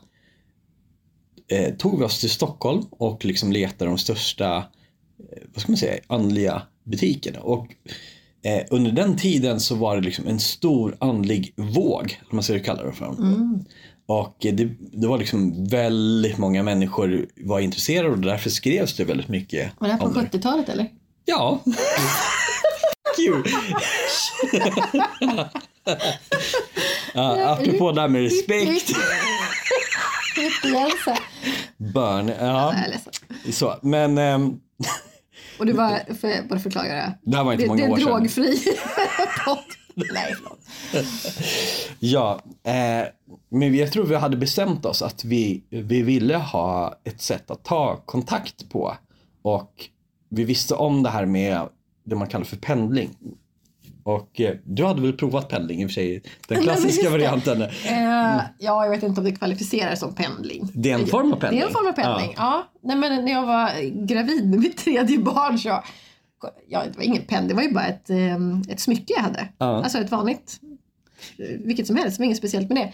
eh, 1.48 1.74
tog 1.76 2.00
vi 2.00 2.06
oss 2.06 2.20
till 2.20 2.30
Stockholm 2.30 2.86
och 2.92 3.26
liksom 3.26 3.52
letade 3.52 3.92
de 3.92 3.98
största, 3.98 4.58
eh, 4.58 5.44
vad 5.54 5.62
ska 5.62 5.72
man 5.72 5.78
säga, 5.78 6.02
andliga 6.08 6.62
butikerna. 6.84 7.40
Och 7.40 7.68
eh, 8.44 8.62
under 8.70 8.92
den 8.92 9.18
tiden 9.18 9.60
så 9.60 9.76
var 9.76 9.96
det 9.96 10.02
liksom 10.02 10.28
en 10.28 10.40
stor 10.40 10.98
andlig 11.00 11.54
våg, 11.56 12.22
om 12.30 12.36
man 12.36 12.44
ska 12.44 12.60
kalla 12.60 12.84
det 12.84 12.94
för. 12.94 13.16
Och 14.06 14.46
eh, 14.46 14.54
det, 14.54 14.70
det 14.94 15.08
var 15.08 15.18
liksom 15.18 15.68
väldigt 15.68 16.38
många 16.38 16.64
människor 16.64 17.26
var 17.36 17.60
intresserade 17.60 18.10
och 18.10 18.20
därför 18.20 18.50
skrevs 18.50 18.96
det 18.96 19.04
väldigt 19.04 19.28
mycket. 19.28 19.72
Var 19.80 19.88
det 19.88 19.94
här 19.94 20.00
på 20.00 20.06
om 20.06 20.14
det. 20.14 20.38
70-talet 20.38 20.70
eller? 20.70 20.88
Ja. 21.26 21.64
Kul. 23.16 23.44
ja, 27.14 27.54
apropå 27.54 27.92
det 27.92 28.02
här 28.02 28.08
med 28.08 28.22
respekt. 28.22 28.90
Jag 30.36 30.52
Ja, 32.40 32.76
så. 33.52 33.76
Men 33.82 34.18
ehm, 34.18 34.60
Och 35.62 35.68
det 35.68 35.74
var, 35.74 36.14
för 36.14 36.48
bara 36.48 36.60
förklara 36.60 36.88
det. 36.88 37.14
det 37.22 37.38
här 37.38 37.44
var 37.44 37.54
inte 37.54 37.64
Det, 37.64 37.68
många 37.68 37.78
det 37.80 37.86
är 37.86 37.92
år 37.92 37.98
sedan. 37.98 38.06
drogfri 38.08 38.58
podd. 39.46 39.58
Nej, 40.14 40.36
förlåt. 40.38 40.60
Ja, 42.00 42.40
eh, 42.64 43.08
men 43.50 43.76
jag 43.76 43.92
tror 43.92 44.06
vi 44.06 44.16
hade 44.16 44.38
bestämt 44.38 44.86
oss 44.86 45.02
att 45.02 45.26
vi, 45.26 45.64
vi 45.70 46.02
ville 46.02 46.36
ha 46.38 46.96
ett 47.04 47.22
sätt 47.22 47.52
att 47.52 47.64
ta 47.64 47.98
kontakt 48.06 48.70
på. 48.70 48.98
Och 49.42 49.72
vi 50.30 50.44
visste 50.44 50.76
om 50.76 51.04
det 51.04 51.10
här 51.10 51.26
med 51.26 51.62
det 52.04 52.16
man 52.16 52.28
kallar 52.28 52.46
för 52.46 52.58
pendling. 52.58 53.10
Och 54.04 54.42
eh, 54.42 54.56
du 54.64 54.86
hade 54.86 55.02
väl 55.02 55.14
provat 55.14 55.50
pendling 55.50 55.82
i 55.82 55.86
och 55.86 55.90
för 55.90 55.94
sig, 55.94 56.24
den 56.48 56.62
klassiska 56.64 57.10
varianten. 57.10 57.62
Eh, 57.62 57.70
ja, 58.60 58.84
jag 58.86 58.90
vet 58.90 59.04
inte 59.04 59.22
om 59.22 59.26
det 59.26 59.32
kvalificerar 59.32 59.96
som 59.96 60.16
pendling. 60.16 60.72
Det 60.74 60.92
är 60.92 61.00
en 61.00 61.08
form 61.08 61.34
av 61.34 61.38
pendling. 61.38 61.60
Det 61.60 61.66
är 61.66 61.68
en 61.68 61.74
form 61.74 61.88
av 61.88 61.92
pendling, 61.92 62.34
ja. 62.38 62.68
Nej, 62.84 62.98
men 62.98 63.26
när 63.26 63.32
jag 63.32 63.46
var 63.46 63.70
gravid 64.08 64.50
med 64.50 64.60
mitt 64.60 64.78
tredje 64.78 65.18
barn 65.18 65.60
så, 65.60 65.84
ja 66.68 66.84
det 66.92 66.98
var 66.98 67.04
ingen 67.04 67.22
pendling, 67.22 67.48
det 67.48 67.56
var 67.56 67.64
ju 67.64 67.74
bara 67.74 67.86
ett, 67.86 68.10
eh, 68.10 68.38
ett 68.70 68.80
smycke 68.80 69.14
jag 69.14 69.24
hade. 69.24 69.48
Ja. 69.58 69.84
Alltså 69.84 69.98
ett 69.98 70.12
vanligt, 70.12 70.60
vilket 71.60 71.88
som 71.88 71.96
helst, 71.96 72.18
det 72.18 72.22
var 72.22 72.26
inget 72.26 72.38
speciellt 72.38 72.70
med 72.70 72.78
det. 72.78 72.94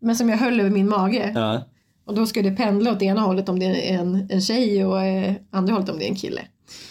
Men 0.00 0.16
som 0.16 0.28
jag 0.28 0.36
höll 0.36 0.60
över 0.60 0.70
min 0.70 0.88
mage. 0.88 1.32
Ja. 1.34 1.62
Och 2.06 2.14
då 2.14 2.26
ska 2.26 2.42
det 2.42 2.50
pendla 2.50 2.92
åt 2.92 3.02
ena 3.02 3.20
hållet 3.20 3.48
om 3.48 3.58
det 3.58 3.66
är 3.66 3.98
en, 3.98 4.28
en 4.30 4.40
tjej 4.40 4.84
och 4.84 5.02
eh, 5.02 5.34
andra 5.50 5.72
hållet 5.72 5.88
om 5.88 5.98
det 5.98 6.04
är 6.04 6.08
en 6.08 6.16
kille. 6.16 6.42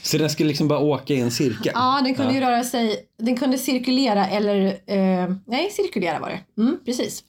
Så 0.04 0.17
den 0.17 0.30
skulle 0.30 0.48
liksom 0.48 0.67
bara 0.67 0.80
åka 0.80 1.13
i 1.13 1.19
en 1.19 1.32
cirkel? 1.32 1.72
Ja, 1.76 2.02
den 2.04 2.15
kunde 2.15 2.34
ju 2.34 2.39
röra 2.39 2.63
sig, 2.63 3.06
den 3.19 3.38
kunde 3.38 3.58
cirkulera 3.58 4.28
eller, 4.28 4.65
eh, 4.65 5.36
nej 5.46 5.69
cirkulera 5.72 6.19
var 6.19 6.30
det. 6.30 6.62
Mm, 6.62 6.78
precis. 6.86 7.24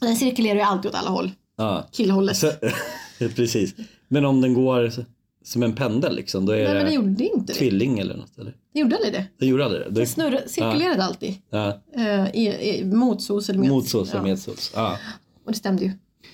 Den 0.00 0.16
cirkulerar 0.16 0.54
ju 0.54 0.60
alltid 0.60 0.90
åt 0.90 0.96
alla 0.96 1.10
håll. 1.10 1.30
Ja. 1.56 1.88
Killhållet. 1.92 2.36
Så, 2.36 2.52
precis. 3.36 3.74
Men 4.08 4.24
om 4.24 4.40
den 4.40 4.54
går 4.54 4.92
som 5.44 5.62
en 5.62 5.74
pendel 5.74 6.16
liksom, 6.16 6.46
då 6.46 6.52
är 6.52 6.64
nej 6.64 6.74
men 6.74 6.84
det 6.84 6.92
gjorde 6.92 7.24
inte 7.24 7.52
det. 7.52 7.58
tvilling 7.58 7.98
eller 7.98 8.16
något? 8.16 8.38
Eller? 8.38 8.54
Den 8.72 8.82
gjorde 8.82 8.96
aldrig 8.96 9.12
det. 9.12 9.26
Den 9.38 9.48
gjorde 9.48 9.64
aldrig 9.64 9.82
det? 9.82 9.84
Den 9.84 9.94
det 9.94 10.06
snurrade, 10.06 10.48
cirkulerade 10.48 11.04
alltid. 11.04 11.34
ja. 11.50 11.80
Eh, 11.96 12.26
i, 12.34 12.78
i, 12.78 12.84
motsols 12.84 13.48
eller 13.48 13.60
med. 13.60 13.68
Motsås 13.68 14.10
eller 14.10 14.20
ja. 14.20 14.24
medsås. 14.24 14.72
Ja. 14.74 14.98
Och 15.44 15.52
det 15.52 15.58
stämde 15.58 15.84
ju. 15.84 15.92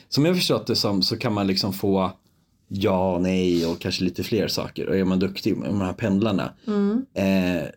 Som 0.09 0.25
jag 0.25 0.37
förstått 0.37 0.67
det 0.67 0.77
som 0.77 1.03
så 1.03 1.17
kan 1.17 1.33
man 1.33 1.47
liksom 1.47 1.73
få 1.73 2.13
ja, 2.73 3.19
nej 3.19 3.67
och 3.67 3.81
kanske 3.81 4.05
lite 4.05 4.23
fler 4.23 4.49
saker. 4.49 4.89
Och 4.89 4.97
är 4.97 5.05
man 5.05 5.19
duktig 5.19 5.57
med 5.57 5.69
de 5.69 5.81
här 5.81 5.93
pendlarna. 5.93 6.53
Mm. 6.67 7.07
Eh, 7.15 7.69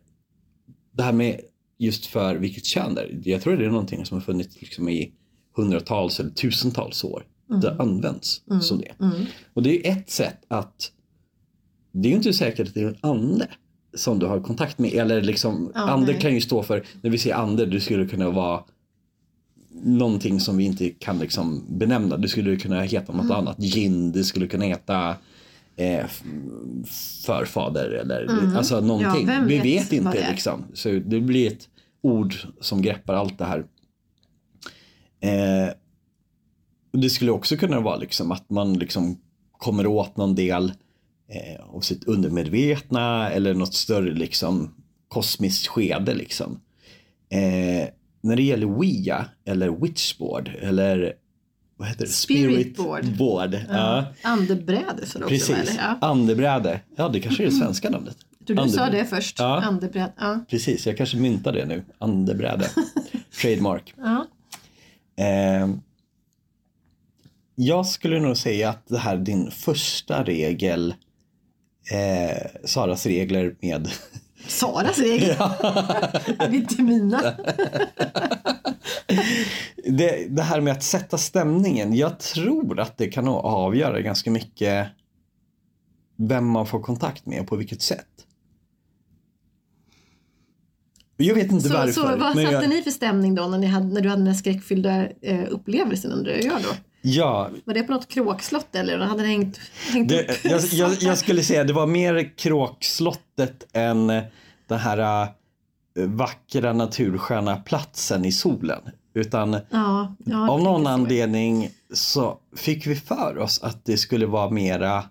det 0.91 1.03
här 1.03 1.13
med 1.13 1.39
just 1.77 2.05
för 2.05 2.35
vilket 2.35 2.65
kön 2.65 2.95
det 2.95 3.01
är. 3.01 3.21
Jag 3.23 3.41
tror 3.41 3.57
det 3.57 3.65
är 3.65 3.69
någonting 3.69 4.05
som 4.05 4.17
har 4.17 4.21
funnits 4.21 4.61
liksom 4.61 4.89
i 4.89 5.13
hundratals 5.55 6.19
eller 6.19 6.29
tusentals 6.29 7.03
år. 7.03 7.25
Det 7.61 7.69
har 7.69 7.81
använts 7.81 8.41
som 8.61 8.77
det. 8.77 8.91
Mm. 9.05 9.25
Och 9.53 9.63
det 9.63 9.87
är 9.87 9.91
ett 9.91 10.09
sätt 10.09 10.37
att 10.47 10.91
det 11.91 12.07
är 12.07 12.09
ju 12.09 12.17
inte 12.17 12.33
säkert 12.33 12.67
att 12.67 12.73
det 12.73 12.81
är 12.81 12.87
en 12.87 12.97
ande 13.01 13.47
som 13.95 14.19
du 14.19 14.25
har 14.25 14.39
kontakt 14.39 14.79
med. 14.79 14.93
Eller 14.93 15.21
liksom, 15.21 15.71
Ja, 15.75 15.81
ande 15.81 16.11
nej. 16.11 16.21
kan 16.21 16.33
ju 16.33 16.41
stå 16.41 16.63
för, 16.63 16.85
när 17.01 17.09
vi 17.09 17.17
säger 17.17 17.35
ande, 17.35 17.65
det 17.65 17.79
skulle 17.79 18.05
kunna 18.05 18.29
vara 18.29 18.63
någonting 19.73 20.39
som 20.39 20.57
vi 20.57 20.63
inte 20.63 20.89
kan 20.89 21.19
liksom 21.19 21.65
benämna. 21.69 22.17
Det 22.17 22.27
skulle 22.27 22.55
kunna 22.55 22.81
heta 22.81 23.13
något 23.13 23.31
annat. 23.31 23.57
Gin, 23.59 24.11
det 24.11 24.23
skulle 24.23 24.47
kunna 24.47 24.65
heta 24.65 25.15
eh, 25.75 26.05
förfader 27.25 27.89
eller 27.89 28.55
alltså 28.57 28.79
någonting. 28.79 29.23
Mm. 29.23 29.39
vem 29.39 29.47
Vi 29.47 29.59
vet 29.59 29.93
inte 29.93 30.31
liksom. 30.31 30.65
Så 30.73 30.89
det 30.89 31.19
blir 31.19 31.47
ett 31.47 31.69
ord 32.01 32.35
som 32.61 32.81
greppar 32.81 33.13
allt 33.13 33.37
det 33.37 33.45
här. 33.45 33.65
Eh, 35.19 35.73
det 36.91 37.09
skulle 37.09 37.31
också 37.31 37.57
kunna 37.57 37.79
vara 37.79 37.97
liksom 37.97 38.31
att 38.31 38.49
man 38.49 38.73
liksom 38.73 39.19
kommer 39.51 39.87
åt 39.87 40.17
någon 40.17 40.35
del 40.35 40.73
eh, 41.29 41.75
av 41.75 41.81
sitt 41.81 42.03
undermedvetna 42.03 43.29
eller 43.29 43.53
något 43.53 43.73
större 43.73 44.13
liksom 44.13 44.73
kosmiskt 45.07 45.67
skede 45.67 46.13
liksom. 46.13 46.59
Eh, 47.29 47.89
när 48.23 48.35
det 48.35 48.43
gäller 48.43 48.65
Ouija 48.65 49.25
eller 49.45 49.69
Witchboard 49.69 50.51
eller 50.61 51.13
vad 51.77 51.87
heter 51.87 52.05
det? 52.05 52.11
Spirit 52.11 52.77
board. 53.17 53.57
Ja. 53.69 54.05
Andebräde 54.21 55.05
så 55.05 55.19
det 55.19 55.25
också 55.25 55.53
Precis. 55.53 55.75
Ja. 55.77 55.97
Andebräde. 56.01 56.79
Ja, 56.95 57.09
det 57.09 57.19
kanske 57.19 57.43
är 57.43 57.45
det 57.45 57.51
svenska 57.51 57.89
namnet. 57.89 58.17
Tror 58.47 58.57
du 58.57 58.69
sa 58.69 58.89
det 58.89 59.05
först. 59.05 59.39
Ja. 59.39 59.61
Andebräde. 59.61 60.11
Ja. 60.17 60.39
Precis, 60.49 60.87
jag 60.87 60.97
kanske 60.97 61.17
myntar 61.17 61.53
det 61.53 61.65
nu. 61.65 61.83
Andebräde. 61.97 62.69
Trademark. 63.41 63.93
Ja. 63.97 64.27
Eh, 65.23 65.69
jag 67.55 67.85
skulle 67.85 68.19
nog 68.19 68.37
säga 68.37 68.69
att 68.69 68.87
det 68.87 68.97
här 68.97 69.17
är 69.17 69.21
din 69.21 69.51
första 69.51 70.23
regel, 70.23 70.95
eh, 71.91 72.47
Saras 72.65 73.05
regler 73.05 73.55
med 73.61 73.89
Saras 74.47 74.99
regel. 74.99 75.35
Det 75.37 76.43
är 76.45 76.53
inte 76.53 76.81
mina. 76.81 77.21
det, 79.85 80.27
det 80.29 80.41
här 80.41 80.61
med 80.61 80.73
att 80.73 80.83
sätta 80.83 81.17
stämningen. 81.17 81.93
Jag 81.93 82.19
tror 82.19 82.79
att 82.79 82.97
det 82.97 83.07
kan 83.07 83.27
avgöra 83.27 84.01
ganska 84.01 84.31
mycket 84.31 84.87
vem 86.17 86.47
man 86.47 86.67
får 86.67 86.79
kontakt 86.79 87.25
med 87.25 87.41
och 87.41 87.47
på 87.47 87.55
vilket 87.55 87.81
sätt. 87.81 88.07
Jag 91.17 91.35
vet 91.35 91.51
inte 91.51 91.67
Så, 91.69 91.73
varför. 91.73 91.91
så 91.91 92.01
vad 92.01 92.35
satte 92.35 92.41
jag, 92.41 92.69
ni 92.69 92.81
för 92.81 92.91
stämning 92.91 93.35
då 93.35 93.47
när, 93.47 93.67
hade, 93.67 93.85
när 93.85 94.01
du 94.01 94.09
hade 94.09 94.21
den 94.21 94.27
här 94.27 94.33
skräckfyllda 94.33 95.07
eh, 95.21 95.45
upplevelsen 95.49 96.11
undrar 96.11 96.31
jag 96.31 96.61
då? 96.63 96.69
Ja, 97.05 97.49
Var 97.65 97.73
det 97.73 97.83
på 97.83 97.91
något 97.93 98.07
kråkslott 98.07 98.75
eller 98.75 98.99
hade 98.99 99.21
den 99.21 99.29
hängt, 99.31 99.57
hängt 99.91 100.09
Det, 100.09 100.21
upp? 100.23 100.37
jag, 100.43 100.61
jag, 100.71 100.93
jag 101.01 101.17
skulle 101.17 101.43
säga 101.43 101.63
det 101.63 101.73
var 101.73 101.87
mer 101.87 102.37
kråkslottet 102.37 103.67
än 103.73 104.07
den 104.67 104.79
här 104.79 105.23
äh, 105.23 105.29
vackra 106.07 106.73
natursköna 106.73 107.55
platsen 107.55 108.25
i 108.25 108.31
solen. 108.31 108.81
Utan 109.15 109.57
Ja, 109.69 110.15
av 110.49 110.63
någon 110.63 110.87
anledning 110.87 111.69
så 111.93 112.37
fick 112.55 112.87
vi 112.87 112.95
för 112.95 113.37
oss 113.37 113.63
att 113.63 113.85
det 113.85 113.97
skulle 113.97 114.25
vara 114.25 114.49
mera 114.49 115.03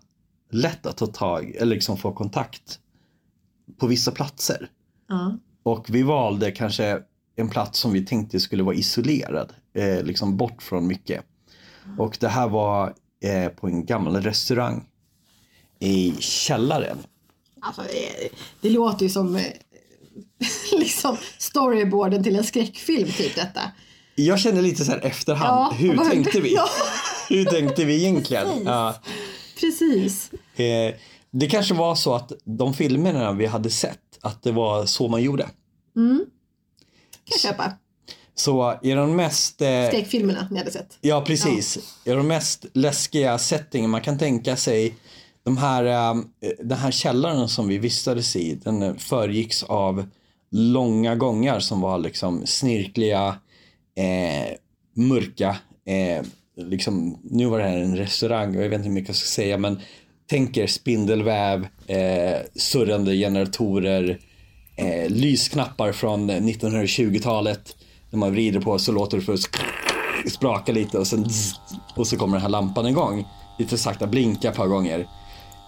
lätt 0.50 0.87
att 0.87 0.96
ta 0.96 1.07
tag 1.07 1.55
eller 1.55 1.74
liksom 1.74 1.96
få 1.96 2.12
kontakt 2.12 2.78
på 3.81 3.87
vissa 3.87 4.11
platser. 4.12 4.68
Ja. 5.09 5.37
Och 5.62 5.87
vi 5.90 6.02
valde 6.02 6.50
kanske 6.50 6.98
en 7.37 7.48
plats 7.48 7.78
som 7.78 7.92
vi 7.92 8.07
tänkte 8.07 8.40
skulle 8.40 8.62
vara 8.62 8.74
isolerad, 8.74 9.52
eh, 9.74 10.02
liksom 10.05 10.37
bort 10.37 10.62
från 10.62 10.87
mycket. 10.87 11.24
Och 11.99 12.16
det 12.21 12.29
här 12.29 12.49
var 12.49 12.95
eh, 13.25 13.49
på 13.49 13.66
en 13.66 13.87
gammal 13.87 14.16
restaurang 14.23 14.85
i 15.81 16.14
källaren. 16.21 16.99
Alltså, 17.61 17.83
det, 18.61 18.71
låter 18.71 19.03
ju 19.07 19.11
som 19.11 19.37
eh, 19.37 19.42
liksom 20.79 21.16
storyboarden 21.38 22.23
till 22.25 22.37
en 22.37 22.45
skräckfilm 22.45 23.09
typ 23.11 23.35
detta. 23.35 23.61
Jag 24.14 24.38
kände 24.40 24.62
lite 24.62 24.85
så 24.85 24.90
här 24.92 25.01
efterhand, 25.05 25.49
Ja, 25.73 25.77
hur 25.79 25.97
vad- 25.97 26.11
tänkte 26.11 26.40
vi? 26.40 26.55
Ja. 26.55 26.66
hur 27.29 27.45
tänkte 27.45 27.85
vi 27.85 27.97
egentligen? 28.05 28.47
Precis. 28.47 28.64
Ja, 28.66 28.95
Precis. 29.61 30.31
eh, 30.57 30.95
det 31.31 31.47
kanske 31.47 31.75
var 31.75 31.95
så 31.95 32.14
att 32.14 32.33
de 32.45 32.75
filmerna 32.75 33.33
vi 33.33 33.47
hade 33.47 33.71
sett, 33.71 34.18
att 34.21 34.42
det 34.42 34.53
var 34.53 34.87
så 34.87 35.09
man 35.09 35.23
gjorde. 35.23 35.42
Kan 35.95 36.27
jag 37.25 37.40
köpa. 37.40 37.73
Så 38.35 38.79
i 38.83 38.90
de 38.90 39.16
mest 39.16 39.62
eh, 39.62 39.88
Skräckfilmerna 39.88 40.49
ni 40.51 40.59
hade 40.59 40.71
sett. 40.71 40.99
Ja, 41.01 41.25
precis. 41.27 41.79
I 42.05 42.11
de 42.11 42.29
mest 42.29 42.66
läskiga 42.73 43.38
settingen 43.38 43.90
man 43.90 44.01
kan 44.01 44.18
tänka 44.18 44.57
sig. 44.57 44.95
De 45.45 45.57
här, 45.57 45.85
eh, 45.85 46.23
den 46.59 46.79
här 46.79 46.90
källaren 46.90 47.49
som 47.49 47.68
vi 47.68 47.79
vistades 47.79 48.37
i, 48.37 48.55
den 48.55 48.83
eh, 48.83 48.95
föregicks 48.95 49.62
av 49.62 50.07
långa 50.51 51.14
gångar 51.14 51.61
som 51.61 51.81
var 51.81 51.99
liksom 51.99 52.47
snirkliga, 52.47 53.37
eh, 53.97 54.55
mörka. 54.95 55.57
Eh, 55.87 56.25
liksom, 56.57 57.21
nu 57.25 57.47
var 57.47 57.59
det 57.59 57.64
här 57.64 57.79
en 57.79 57.97
restaurang 57.97 58.57
och 58.57 58.64
jag 58.64 58.68
vet 58.68 58.77
inte 58.77 58.88
hur 58.88 58.95
mycket 58.95 59.09
jag 59.09 59.16
ska 59.16 59.27
säga 59.27 59.59
men 59.59 59.81
tänk 60.27 60.57
er 60.57 60.66
spindelväv, 60.66 61.66
eh, 61.87 62.40
surrande 62.55 63.16
generatorer, 63.16 64.18
eh, 64.77 65.11
lysknappar 65.11 65.92
från 65.92 66.31
1920-talet. 66.31 67.77
När 68.12 68.18
man 68.18 68.31
vrider 68.33 68.61
på 68.61 68.79
så 68.79 68.92
låter 68.92 69.16
det 69.16 69.22
först 69.22 69.48
spraka 70.33 70.72
lite 70.72 70.98
och 70.98 71.07
sen 71.07 71.27
och 71.94 72.07
så 72.07 72.16
kommer 72.16 72.33
den 72.33 72.42
här 72.42 72.48
lampan 72.48 72.87
igång. 72.87 73.29
Lite 73.59 73.79
sakta 73.79 74.07
blinka 74.07 74.48
ett 74.51 74.57
par 74.57 74.66
gånger. 74.66 75.09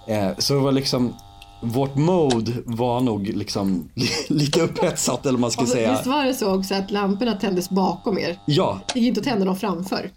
Eh, 0.09 0.29
så 0.39 0.55
det 0.55 0.61
var 0.61 0.73
liksom 0.73 1.15
vårt 1.63 1.95
mode 1.97 2.53
var 2.65 3.01
nog 3.01 3.27
liksom 3.29 3.89
lite 4.29 4.61
upphetsat 4.63 5.27
eller 5.27 5.39
man 5.39 5.51
ska 5.51 5.63
Och 5.63 5.69
säga. 5.69 5.93
visst 5.93 6.07
var 6.07 6.25
det 6.25 6.35
så 6.35 6.55
också 6.59 6.75
att 6.75 6.91
lamporna 6.91 7.33
tändes 7.33 7.71
bakom 7.71 8.19
er? 8.19 8.39
Ja, 8.47 8.81
Det 8.95 9.01
gick 9.01 9.09
inte 9.09 9.21
att 9.21 9.27
tända 9.27 9.45
dem 9.47 9.57
framför. 9.57 10.11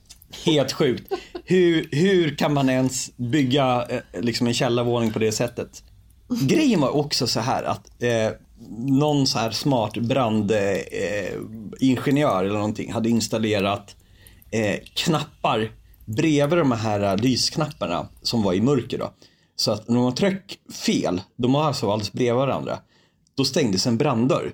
helt 0.46 0.72
sjukt. 0.72 1.14
Hur, 1.46 1.88
hur 1.92 2.36
kan 2.36 2.54
man 2.54 2.70
ens 2.70 3.18
bygga 3.18 3.86
eh, 3.90 4.22
liksom 4.22 4.48
en 4.48 4.54
källarvåning 4.54 5.12
på 5.12 5.20
det 5.20 5.32
sättet? 5.32 5.84
Grejen 6.42 6.82
var 6.82 6.96
också 6.96 7.28
så 7.28 7.40
här 7.40 7.64
att 7.64 8.04
eh, 8.04 8.10
någon 8.80 9.28
så 9.28 9.40
här 9.40 9.52
smart 9.52 9.94
brandingenjör 9.98 12.34
eh, 12.34 12.40
eller 12.40 12.54
någonting 12.54 12.94
hade 12.94 13.10
installerat 13.10 13.96
eh, 14.52 14.76
knappar 14.94 15.72
bredvid 16.06 16.58
de 16.58 16.72
här 16.72 17.18
lysknapparna 17.18 18.08
som 18.22 18.44
var 18.44 18.54
i 18.54 18.62
mörker 18.62 18.98
då. 18.98 19.12
Så 19.56 19.72
att 19.72 19.88
när 19.90 20.00
man 20.00 20.16
tryck 20.16 20.60
fel, 20.74 21.22
de 21.38 21.54
var 21.54 21.64
alltså 21.64 21.92
alldeles 21.92 22.14
bredvid 22.14 22.36
varandra, 22.36 22.80
då 23.38 23.46
stängdes 23.46 23.88
en 23.88 23.98
branddörr. 23.98 24.52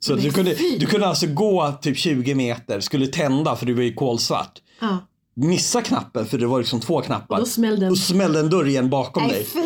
Så 0.00 0.14
du 0.14 0.30
kunde, 0.32 0.54
du 0.78 0.86
kunde 0.86 1.06
alltså 1.06 1.26
gå 1.26 1.72
typ 1.82 1.98
20 1.98 2.34
meter, 2.34 2.80
skulle 2.80 3.06
tända 3.06 3.56
för 3.56 3.66
det 3.66 3.74
var 3.74 3.82
ju 3.82 3.94
kolsvart 3.94 4.62
Ja. 4.80 4.98
missa 5.34 5.82
knappen 5.82 6.26
för 6.26 6.38
det 6.38 6.46
var 6.46 6.58
liksom 6.58 6.80
två 6.80 7.00
knappar. 7.00 7.36
Och 7.36 7.40
då 7.42 7.46
smällde 7.46 7.86
en- 7.86 7.92
Och 7.92 7.98
smällde 7.98 8.40
en 8.40 8.50
dörr 8.50 8.66
igen 8.68 8.90
bakom 8.90 9.22
Nej 9.22 9.32
dig. 9.32 9.44
fy! 9.44 9.60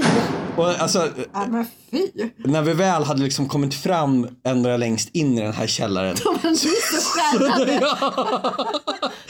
Och 0.56 0.68
alltså, 0.68 1.08
Ja, 1.32 1.46
men 1.46 1.66
fy! 1.90 2.08
när 2.36 2.62
vi 2.62 2.72
väl 2.72 3.02
hade 3.02 3.22
liksom 3.22 3.48
kommit 3.48 3.74
fram 3.74 4.28
ända 4.44 4.76
längst 4.76 5.08
in 5.12 5.38
i 5.38 5.40
den 5.40 5.52
här 5.52 5.66
källaren. 5.66 6.16
De 6.24 6.48
var 6.48 6.54
så 6.54 6.68
skärrade. 6.68 7.72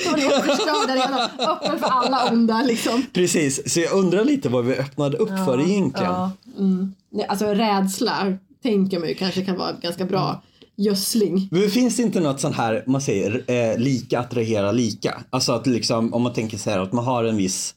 De 0.04 0.10
var 0.10 0.18
helt 0.18 0.44
förstörda 0.44 0.94
redan. 0.94 1.30
Öppen 1.38 1.78
för 1.78 1.86
alla 1.86 2.30
onda 2.30 2.62
liksom. 2.62 3.02
Precis, 3.12 3.72
så 3.72 3.80
jag 3.80 3.92
undrar 3.92 4.24
lite 4.24 4.48
vad 4.48 4.64
vi 4.64 4.76
öppnade 4.76 5.16
upp 5.16 5.28
för 5.28 5.70
egentligen. 5.70 6.12
Ja, 6.12 6.30
mm. 6.58 6.94
Alltså 7.28 7.46
rädsla 7.46 8.36
tänker 8.62 8.98
man 8.98 9.08
ju 9.08 9.14
kanske 9.14 9.44
kan 9.44 9.58
vara 9.58 9.72
ganska 9.72 10.04
bra 10.04 10.42
gödsling. 10.76 11.48
Men 11.50 11.70
finns 11.70 11.96
det 11.96 12.02
inte 12.02 12.20
något 12.20 12.40
sånt 12.40 12.56
här, 12.56 12.84
man 12.86 13.00
säger, 13.00 13.44
eh, 13.46 13.78
lika 13.78 14.20
attraherar 14.20 14.72
lika? 14.72 15.22
Alltså 15.30 15.52
att 15.52 15.66
liksom, 15.66 16.14
om 16.14 16.22
man 16.22 16.32
tänker 16.32 16.58
så 16.58 16.70
här 16.70 16.78
att 16.78 16.92
man 16.92 17.04
har 17.04 17.24
en 17.24 17.36
viss 17.36 17.74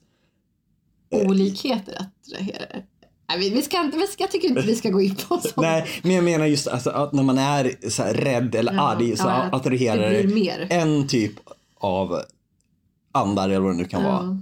Olikheter 1.11 1.93
attraherar. 1.93 2.83
Nej, 3.29 3.49
vi, 3.49 3.61
ska 3.61 3.81
inte, 3.81 3.97
jag 4.17 4.31
tycker 4.31 4.47
inte 4.47 4.61
vi 4.61 4.75
ska 4.75 4.89
gå 4.89 5.01
in 5.01 5.15
på 5.15 5.37
sånt. 5.37 5.53
Nej, 5.57 5.87
men 6.03 6.11
jag 6.11 6.23
menar 6.23 6.45
just 6.45 6.67
alltså, 6.67 6.89
att 6.89 7.13
när 7.13 7.23
man 7.23 7.37
är 7.37 7.89
så 7.89 8.03
här 8.03 8.13
rädd 8.13 8.55
eller 8.55 8.73
Ja, 8.73 8.81
arg 8.81 9.17
så 9.17 9.27
ja, 9.27 9.31
att 9.33 9.53
attraherar 9.53 10.09
det 10.11 10.67
en 10.69 11.07
typ 11.07 11.33
av 11.79 12.21
andar 13.11 13.49
eller 13.49 13.59
vad 13.59 13.71
det 13.73 13.77
nu 13.77 13.85
kan 13.85 14.01
Ja. 14.03 14.07
vara. 14.11 14.39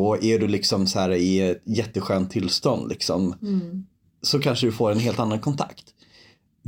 Och 0.00 0.24
är 0.24 0.38
du 0.38 0.48
liksom 0.48 0.86
så 0.86 0.98
här 0.98 1.10
i 1.10 1.40
ett 1.50 1.62
jätteskönt 1.64 2.30
tillstånd 2.30 2.88
liksom, 2.88 3.34
Mm. 3.42 3.86
så 4.22 4.38
kanske 4.38 4.66
du 4.66 4.72
får 4.72 4.92
en 4.92 4.98
helt 4.98 5.18
annan 5.18 5.38
kontakt. 5.40 5.84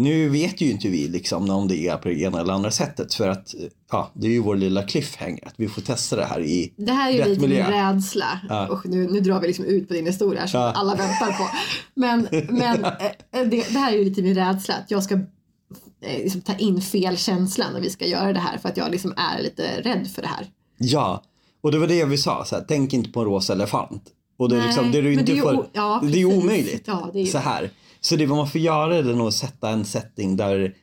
Nu 0.01 0.29
vet 0.29 0.61
ju 0.61 0.71
inte 0.71 0.89
vi 0.89 1.09
liksom 1.09 1.51
om 1.51 1.69
det 1.69 1.77
är 1.89 1.97
på 1.97 2.09
det 2.09 2.21
ena 2.21 2.41
eller 2.41 2.53
andra 2.53 2.71
sättet 2.71 3.15
för 3.15 3.29
att 3.29 3.55
ja, 3.91 4.11
det 4.15 4.27
är 4.27 4.31
ju 4.31 4.41
vår 4.41 4.57
lilla 4.57 4.83
cliffhanger 4.83 5.47
att 5.47 5.55
vi 5.57 5.69
får 5.69 5.83
testa 5.83 6.17
det 6.17 6.25
här 6.25 6.41
i 6.41 6.73
Det 6.77 6.93
här 6.93 7.11
är 7.11 7.13
ju 7.15 7.25
lite 7.25 7.41
min 7.41 7.51
miljö. 7.51 7.71
rädsla. 7.93 8.41
Ja. 8.49 8.69
Och 8.69 8.87
nu, 8.87 9.09
nu 9.11 9.21
drar 9.21 9.41
vi 9.41 9.47
liksom 9.47 9.65
ut 9.65 9.89
på 9.89 9.95
din 9.95 10.07
historia 10.07 10.49
som 10.49 10.61
Ja. 10.61 10.73
alla 10.73 10.95
väntar 10.95 11.33
på. 11.33 11.49
Men, 11.95 12.29
men 12.49 12.85
eh, 13.33 13.49
det, 13.49 13.49
det 13.51 13.79
här 13.79 13.93
är 13.93 13.97
ju 13.97 14.05
lite 14.05 14.23
min 14.23 14.35
rädsla. 14.35 14.75
Att 14.75 14.91
jag 14.91 15.03
ska 15.03 15.15
eh, 15.15 16.19
liksom, 16.23 16.41
ta 16.41 16.55
in 16.55 16.81
fel 16.81 17.17
känsla 17.17 17.65
när 17.73 17.81
vi 17.81 17.91
ska 17.91 18.07
göra 18.07 18.33
det 18.33 18.41
här. 18.41 18.59
För 18.59 18.69
att 18.69 18.77
jag 18.77 18.91
liksom 18.91 19.15
är 19.17 19.43
lite 19.43 19.81
rädd 19.83 20.09
för 20.15 20.23
det 20.23 20.29
här. 20.29 20.47
Ja, 20.79 21.23
och 21.61 21.73
det 21.73 21.79
var 21.79 21.87
det 21.87 22.05
vi 22.05 22.19
sa, 22.19 22.45
så 22.45 22.55
här, 22.57 22.65
tänk 22.69 22.93
inte 22.93 23.11
på 23.11 23.21
en 23.21 23.27
rosa 23.27 23.53
elefant. 23.53 24.03
Och 24.39 24.49
det 24.49 24.55
är, 24.57 24.59
Nej, 24.59 24.67
liksom, 24.67 24.93
det 24.93 25.01
du 25.01 25.13
inte 25.13 25.25
det 25.25 25.39
är 25.39 25.43
får, 25.43 25.67
ja, 25.73 26.01
det 26.13 26.21
är 26.21 26.25
omöjligt. 26.25 26.83
Ja, 26.87 27.11
det 27.13 27.21
är 27.21 27.27
Så 27.27 27.39
här. 27.39 27.71
Så 28.01 28.17
det 28.17 28.27
man 28.27 28.49
får 28.51 28.61
göra 28.61 28.97
är 28.97 29.03
nog 29.03 29.29
att 29.29 29.35
sätta 29.35 29.69
en 29.71 29.85
setting 29.85 30.37
där 30.37 30.75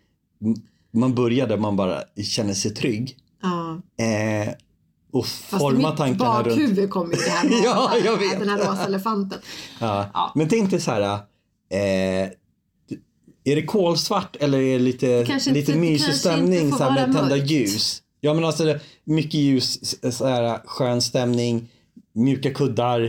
man 0.94 1.16
börjar 1.16 1.48
där 1.48 1.58
man 1.58 1.76
bara 1.76 2.02
känner 2.24 2.54
sig 2.54 2.74
trygg. 2.74 3.18
Ja. 3.42 3.82
Eh, 4.06 4.54
och 5.14 5.26
Fast 5.26 5.62
forma 5.62 5.90
mitt 5.90 5.98
tankarna 5.98 6.38
runt... 6.38 6.48
bakhuvud 6.48 6.90
kommer 6.90 7.16
ju 7.16 7.22
det 7.24 7.30
här 7.30 7.44
med 7.50 7.60
Ja, 7.64 7.92
jag 8.06 8.18
vet. 8.18 8.40
den 8.40 8.50
här 8.50 8.58
rosa 8.58 8.86
elefanten. 8.86 9.40
Ja. 9.80 10.10
Ja. 10.14 10.32
Men 10.36 10.48
tänk 10.50 10.72
dig 10.72 10.80
så 10.82 10.92
här. 10.92 11.02
Eh, 11.74 12.30
är 13.44 13.56
det 13.56 13.64
kolsvart 13.64 14.36
eller 14.36 14.60
är 14.62 14.74
det 14.74 14.84
lite, 14.86 15.24
Kanske 15.28 15.52
lite 15.52 15.72
inte- 15.72 15.82
mysig 15.82 16.14
stämning 16.14 16.72
så 16.72 16.84
här, 16.84 16.92
med 16.92 17.16
tända 17.16 17.36
mörkt. 17.36 17.52
ljus? 17.52 18.02
Ja 18.22 18.34
men 18.34 18.44
alltså 18.46 18.80
mycket 19.04 19.34
ljus, 19.34 19.96
så 20.18 20.26
här, 20.28 20.60
skön 20.66 21.02
stämning, 21.02 21.70
mjuka 22.14 22.54
kuddar, 22.54 23.02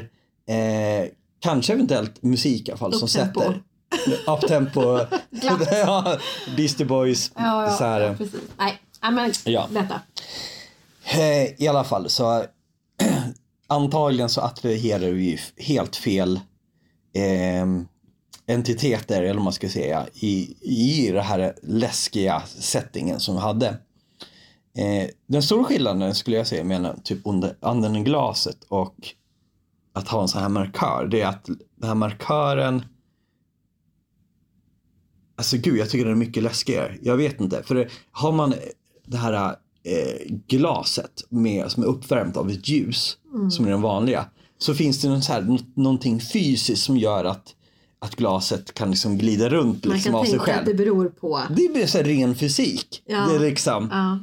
eh, 0.48 1.08
kanske 1.40 1.72
eventuellt 1.72 2.22
musik 2.22 2.68
i 2.68 2.70
alla 2.70 2.78
fall 2.78 2.92
som 2.94 3.04
Upptempo. 3.06 3.40
sätter. 3.40 3.62
Uptempo. 4.26 5.00
ja, 5.70 6.18
Beastie 6.56 6.86
Boys. 6.86 7.32
Ja, 7.36 7.64
ja, 7.64 7.70
så 7.76 7.84
här. 7.84 8.00
ja 8.00 8.14
precis. 8.14 8.40
Nej, 8.58 8.78
men 9.12 9.32
Ja. 9.44 9.68
detta. 9.70 10.00
Eh, 11.04 11.62
I 11.62 11.68
alla 11.68 11.84
fall 11.84 12.10
så 12.10 12.44
antagligen 13.66 14.28
så 14.28 14.40
attraherar 14.40 15.10
vi 15.10 15.40
helt 15.56 15.96
fel 15.96 16.40
eh, 17.14 17.66
entiteter 18.46 19.22
eller 19.22 19.34
vad 19.34 19.44
man 19.44 19.52
ska 19.52 19.68
säga 19.68 20.06
i, 20.14 20.56
i 20.60 21.10
det 21.12 21.22
här 21.22 21.54
läskiga 21.62 22.42
settingen 22.46 23.20
som 23.20 23.34
vi 23.34 23.40
hade. 23.40 23.66
Eh, 24.78 25.08
den 25.26 25.42
stora 25.42 25.64
skillnaden 25.64 26.14
skulle 26.14 26.36
jag 26.36 26.46
säga 26.46 26.64
mellan 26.64 27.00
typ 27.02 27.18
under 27.24 27.56
anden 27.60 27.96
i 27.96 28.02
glaset 28.02 28.64
och 28.68 28.94
att 29.92 30.08
ha 30.08 30.22
en 30.22 30.28
sån 30.28 30.42
här 30.42 30.48
markör 30.48 31.08
det 31.10 31.20
är 31.20 31.26
att 31.26 31.44
den 31.76 31.88
här 31.88 31.94
markören 31.94 32.84
Alltså 35.38 35.56
gud, 35.56 35.76
jag 35.78 35.90
tycker 35.90 36.04
den 36.04 36.14
är 36.14 36.18
mycket 36.18 36.42
läskigare. 36.42 36.94
Jag 37.02 37.16
vet 37.16 37.40
inte. 37.40 37.62
För 37.62 37.74
det, 37.74 37.88
har 38.10 38.32
man 38.32 38.54
det 39.06 39.16
här 39.16 39.32
eh, 39.84 40.36
glaset 40.46 41.24
med, 41.28 41.70
som 41.70 41.82
är 41.82 41.86
uppvärmt 41.86 42.36
av 42.36 42.50
ett 42.50 42.68
ljus, 42.68 43.16
som 43.50 43.66
är 43.66 43.70
den 43.70 43.82
vanliga, 43.82 44.24
så 44.58 44.74
finns 44.74 45.00
det 45.02 45.08
någon 45.08 45.22
så 45.22 45.32
här, 45.32 45.42
nå- 45.42 45.58
någonting 45.74 46.20
fysiskt 46.20 46.82
som 46.84 46.96
gör 46.96 47.24
att, 47.24 47.54
att 47.98 48.16
glaset 48.16 48.74
kan 48.74 48.90
liksom 48.90 49.18
glida 49.18 49.48
runt 49.48 49.84
Man 49.84 49.94
liksom 49.94 50.12
kan 50.12 50.20
av 50.20 50.24
sig 50.24 50.30
tänka 50.30 50.44
själv. 50.44 50.58
att 50.58 50.66
det 50.66 50.74
beror 50.74 51.08
på... 51.08 51.40
Det 51.56 51.72
blir 51.72 51.86
så 51.86 51.98
ren 51.98 52.34
fysik. 52.36 53.02
Ja. 53.06 53.26
Det 53.28 53.34
är 53.34 53.40
liksom, 53.40 53.88
Ja, 53.92 54.18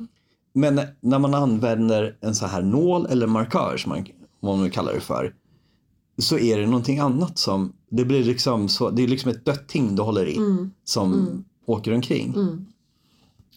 men 0.53 0.82
när 1.01 1.20
man 1.20 1.34
använder 1.34 2.16
en 2.22 2.36
så 2.36 2.45
här 2.45 2.61
nål 2.61 3.05
eller 3.05 3.28
markör 3.28 3.78
som 3.78 3.89
man, 3.89 4.05
vad 4.39 4.55
man 4.57 4.63
nu 4.66 4.72
kallar 4.72 4.93
det 4.93 4.99
för. 5.01 5.34
Så 6.18 6.38
är 6.38 6.57
det 6.57 6.66
någonting 6.66 6.99
annat 6.99 7.38
som, 7.38 7.74
det 7.89 8.05
blir 8.05 8.24
liksom 8.24 8.70
så, 8.70 8.89
det 8.89 9.03
är 9.03 9.07
liksom 9.07 9.32
ett 9.32 9.45
dött 9.45 9.68
ting 9.68 9.95
du 9.95 10.01
håller 10.01 10.28
i. 10.28 10.38
Som 10.84 11.43
åker 11.66 11.93
omkring. 11.93 12.36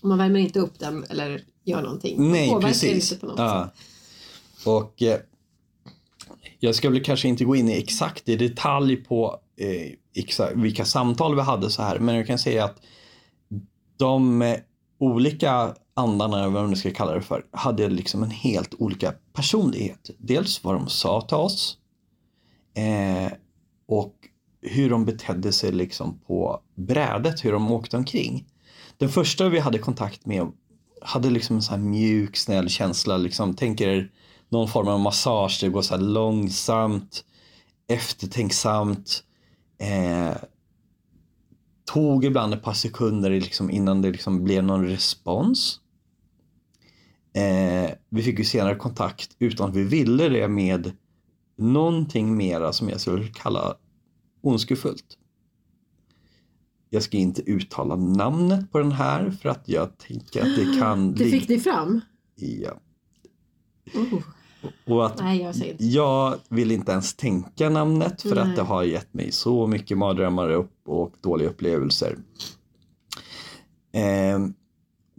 och 0.03 0.09
man 0.09 0.19
värmer 0.19 0.41
inte 0.41 0.61
upp 0.61 0.79
den 0.79 1.05
eller 1.05 1.43
gör 1.65 1.83
någonting. 1.83 2.21
Man 2.23 2.31
Nej, 2.33 2.57
precis. 2.61 3.13
inte 3.13 3.21
på 3.21 3.27
något 3.27 3.39
Ja. 3.39 3.71
sätt. 3.75 4.67
Och 4.67 5.03
eh, 5.03 5.19
jag 6.59 6.75
ska 6.75 6.91
väl 6.91 7.05
kanske 7.05 7.29
inte 7.29 7.45
gå 7.45 7.57
in 7.57 7.69
i 7.69 7.73
exakt 7.79 8.29
i 8.29 8.37
detalj 8.37 8.97
på 8.97 9.41
eh, 9.57 9.93
exa, 10.15 10.55
vilka 10.55 10.85
samtal 10.85 11.35
vi 11.35 11.41
hade 11.43 11.71
så 11.71 11.83
här. 11.83 11.99
Men 11.99 12.15
jag 12.15 12.27
kan 12.27 12.39
säga 12.39 12.65
att 12.65 12.81
de 13.97 14.43
eh, 14.43 14.57
olika 14.99 15.75
andarna, 15.95 16.37
eller 16.39 16.49
vad 16.49 16.63
man 16.63 16.71
nu 16.71 16.77
ska 16.77 16.91
kalla 16.91 17.13
det 17.15 17.23
för, 17.23 17.47
hade 17.51 17.89
liksom 17.89 18.23
en 18.23 18.31
helt 18.31 18.75
olika 18.79 19.15
personlighet. 19.33 20.11
Dels 20.19 20.65
vad 20.65 20.75
de 20.75 20.89
sa 20.89 21.21
till 21.21 21.37
oss 21.37 21.79
eh, 22.79 23.33
och 23.89 24.15
hur 24.63 24.91
de 24.91 25.05
betedde 25.05 25.53
sig 25.53 25.73
liksom 25.73 26.19
på 26.27 26.61
brädet, 26.75 27.45
hur 27.45 27.53
de 27.53 27.73
åkte 27.73 27.97
omkring. 27.97 28.47
Den 28.97 29.09
första 29.09 29.49
vi 29.49 29.59
hade 29.59 29.79
kontakt 29.79 30.27
med 30.27 30.53
hade 31.03 31.31
liksom 31.31 31.57
en 31.57 31.63
sån 31.63 31.81
här 31.81 31.89
mjuk, 31.89 32.37
snäll 32.37 32.69
känsla. 32.69 33.17
Liksom, 33.17 33.55
tänker 33.57 34.11
någon 34.49 34.69
form 34.69 34.89
av 34.89 35.01
massage, 35.01 35.59
det 35.61 35.69
går 35.69 35.83
så 35.83 35.95
här 35.95 36.03
långsamt, 36.03 37.25
eftertänksamt. 37.89 39.23
Eh, 39.79 40.37
tog 41.93 42.25
ibland 42.25 42.55
ett 42.55 42.63
par 42.63 42.73
sekunder 42.73 43.31
liksom 43.31 43.71
innan 43.71 44.03
det 44.03 44.11
liksom 44.11 44.45
blev 44.45 44.65
någon 44.65 44.87
respons. 44.87 45.81
Eh, 47.33 47.91
vi 48.09 48.23
fick 48.23 48.39
ju 48.39 48.45
senare 48.45 48.75
kontakt 48.75 49.37
utan 49.39 49.71
att 49.71 49.77
vi 49.77 49.83
ville 49.83 50.29
det 50.29 50.49
med 50.49 50.93
någonting 51.59 52.37
mera 52.37 52.73
som 52.73 52.89
jag 52.89 53.01
skulle 53.01 53.29
kalla 53.29 53.77
ondskefullt. 54.41 55.19
Jag 56.91 57.03
ska 57.03 57.17
inte 57.17 57.43
uttala 57.43 57.97
namnet 57.97 58.73
på 58.73 58.79
den 58.79 58.93
här 58.93 59.31
för 59.31 59.49
att 59.49 59.69
jag 59.69 59.99
tänker 59.99 60.41
att 60.41 60.57
det 60.57 60.79
kan 60.81 61.15
Det 61.15 61.25
fick 61.25 61.49
ni 61.49 61.59
fram? 61.59 62.01
Ja. 62.35 62.73
Oh. 63.95 64.23
Och 64.87 65.07
att 65.07 65.19
Nej, 65.19 65.43
jag 65.43 65.55
jag 65.79 66.35
vill 66.49 66.71
inte 66.71 66.93
ens 66.93 67.15
tänka 67.15 67.71
namnet 67.71 68.23
för 68.23 68.35
Nej. 68.35 68.39
att 68.39 68.57
det 68.57 68.63
har 68.63 68.83
gett 68.83 69.15
mig 69.15 69.33
så 69.33 69.67
mycket 69.67 69.99
mardrömmar 69.99 70.51
upp 70.51 70.73
och 70.85 71.15
dåliga 71.21 71.49
upplevelser. 71.49 72.19
Ehm, 73.93 74.55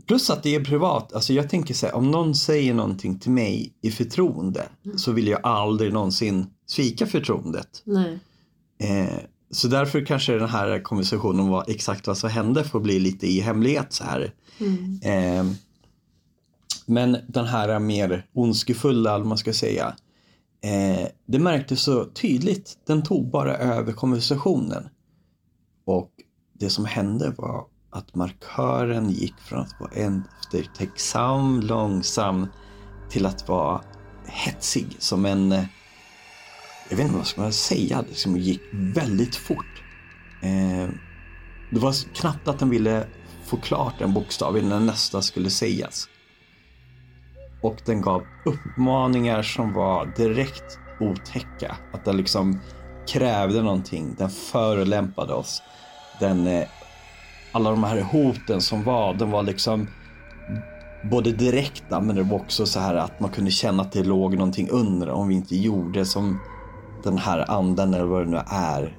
plus 0.07 0.29
att 0.29 0.43
det 0.43 0.55
är 0.55 0.63
privat. 0.63 1.13
Alltså 1.13 1.33
jag 1.33 1.49
tänker 1.49 1.73
så 1.73 1.85
här, 1.85 1.95
om 1.95 2.11
någon 2.11 2.35
säger 2.35 2.73
någonting 2.73 3.19
till 3.19 3.31
mig 3.31 3.73
i 3.81 3.91
förtroende 3.91 4.63
så 4.95 5.11
vill 5.11 5.27
jag 5.27 5.39
aldrig 5.43 5.93
någonsin 5.93 6.47
svika 6.65 7.07
förtroendet. 7.07 7.81
Nej. 7.83 8.19
Eh, 8.79 9.19
så 9.51 9.67
därför 9.67 10.05
kanske 10.05 10.33
den 10.33 10.49
här 10.49 10.83
konversationen 10.83 11.39
om 11.39 11.49
vad 11.49 11.69
exakt 11.69 12.07
vad 12.07 12.17
som 12.17 12.29
hände 12.29 12.63
får 12.63 12.79
bli 12.79 12.99
lite 12.99 13.27
i 13.27 13.39
hemlighet 13.39 13.93
så 13.93 14.03
här. 14.03 14.33
Mm. 14.59 14.99
Eh, 15.03 15.55
men 16.85 17.17
den 17.27 17.45
här 17.45 17.79
mer 17.79 18.25
ondskefulla, 18.33 19.17
vad 19.17 19.27
man 19.27 19.37
ska 19.37 19.53
säga. 19.53 19.95
Eh, 20.61 21.07
det 21.25 21.39
märktes 21.39 21.81
så 21.81 22.05
tydligt. 22.05 22.77
Den 22.87 23.03
tog 23.03 23.31
bara 23.31 23.57
över 23.57 23.93
konversationen. 23.93 24.89
Och 25.85 26.11
det 26.53 26.69
som 26.69 26.85
hände 26.85 27.33
var 27.37 27.65
att 27.89 28.15
markören 28.15 29.09
gick 29.09 29.39
från 29.39 29.59
att 29.59 29.79
vara 29.79 29.91
eftertänksam, 29.91 31.61
långsam 31.61 32.47
till 33.09 33.25
att 33.25 33.47
vara 33.47 33.81
hetsig 34.25 34.95
som 34.99 35.25
en 35.25 35.51
eh, 35.51 35.63
jag 36.89 36.97
vet 36.97 37.05
inte 37.05 37.17
vad 37.17 37.27
ska 37.27 37.41
man 37.41 37.53
säga, 37.53 38.01
det 38.01 38.07
liksom 38.07 38.37
gick 38.37 38.61
väldigt 38.71 39.35
fort. 39.35 39.83
Eh, 40.41 40.89
det 41.71 41.79
var 41.79 42.13
knappt 42.15 42.47
att 42.47 42.59
den 42.59 42.69
ville 42.69 43.07
få 43.45 43.57
klart 43.57 44.01
en 44.01 44.13
bokstav 44.13 44.57
innan 44.57 44.85
nästa 44.85 45.21
skulle 45.21 45.49
sägas. 45.49 46.07
Och 47.61 47.81
den 47.85 48.01
gav 48.01 48.23
uppmaningar 48.45 49.41
som 49.41 49.73
var 49.73 50.13
direkt 50.17 50.79
otäcka. 50.99 51.77
Att 51.93 52.05
den 52.05 52.17
liksom 52.17 52.59
krävde 53.07 53.61
någonting. 53.61 54.15
Den 54.17 54.29
förolämpade 54.29 55.33
oss. 55.33 55.61
Den, 56.19 56.47
eh, 56.47 56.67
alla 57.51 57.69
de 57.69 57.83
här 57.83 58.01
hoten 58.01 58.61
som 58.61 58.83
var, 58.83 59.13
de 59.13 59.31
var 59.31 59.43
liksom 59.43 59.87
både 61.03 61.31
direkta 61.31 62.01
men 62.01 62.15
det 62.15 62.23
var 62.23 62.37
också 62.37 62.65
så 62.65 62.79
här 62.79 62.95
att 62.95 63.19
man 63.19 63.29
kunde 63.29 63.51
känna 63.51 63.83
att 63.83 63.91
det 63.91 64.03
låg 64.03 64.37
någonting 64.37 64.69
under 64.69 65.09
om 65.09 65.27
vi 65.27 65.35
inte 65.35 65.55
gjorde 65.55 66.05
som 66.05 66.39
den 67.03 67.17
här 67.17 67.51
anden 67.51 67.93
eller 67.93 68.05
vad 68.05 68.25
det 68.25 68.31
nu 68.31 68.41
är 68.47 68.97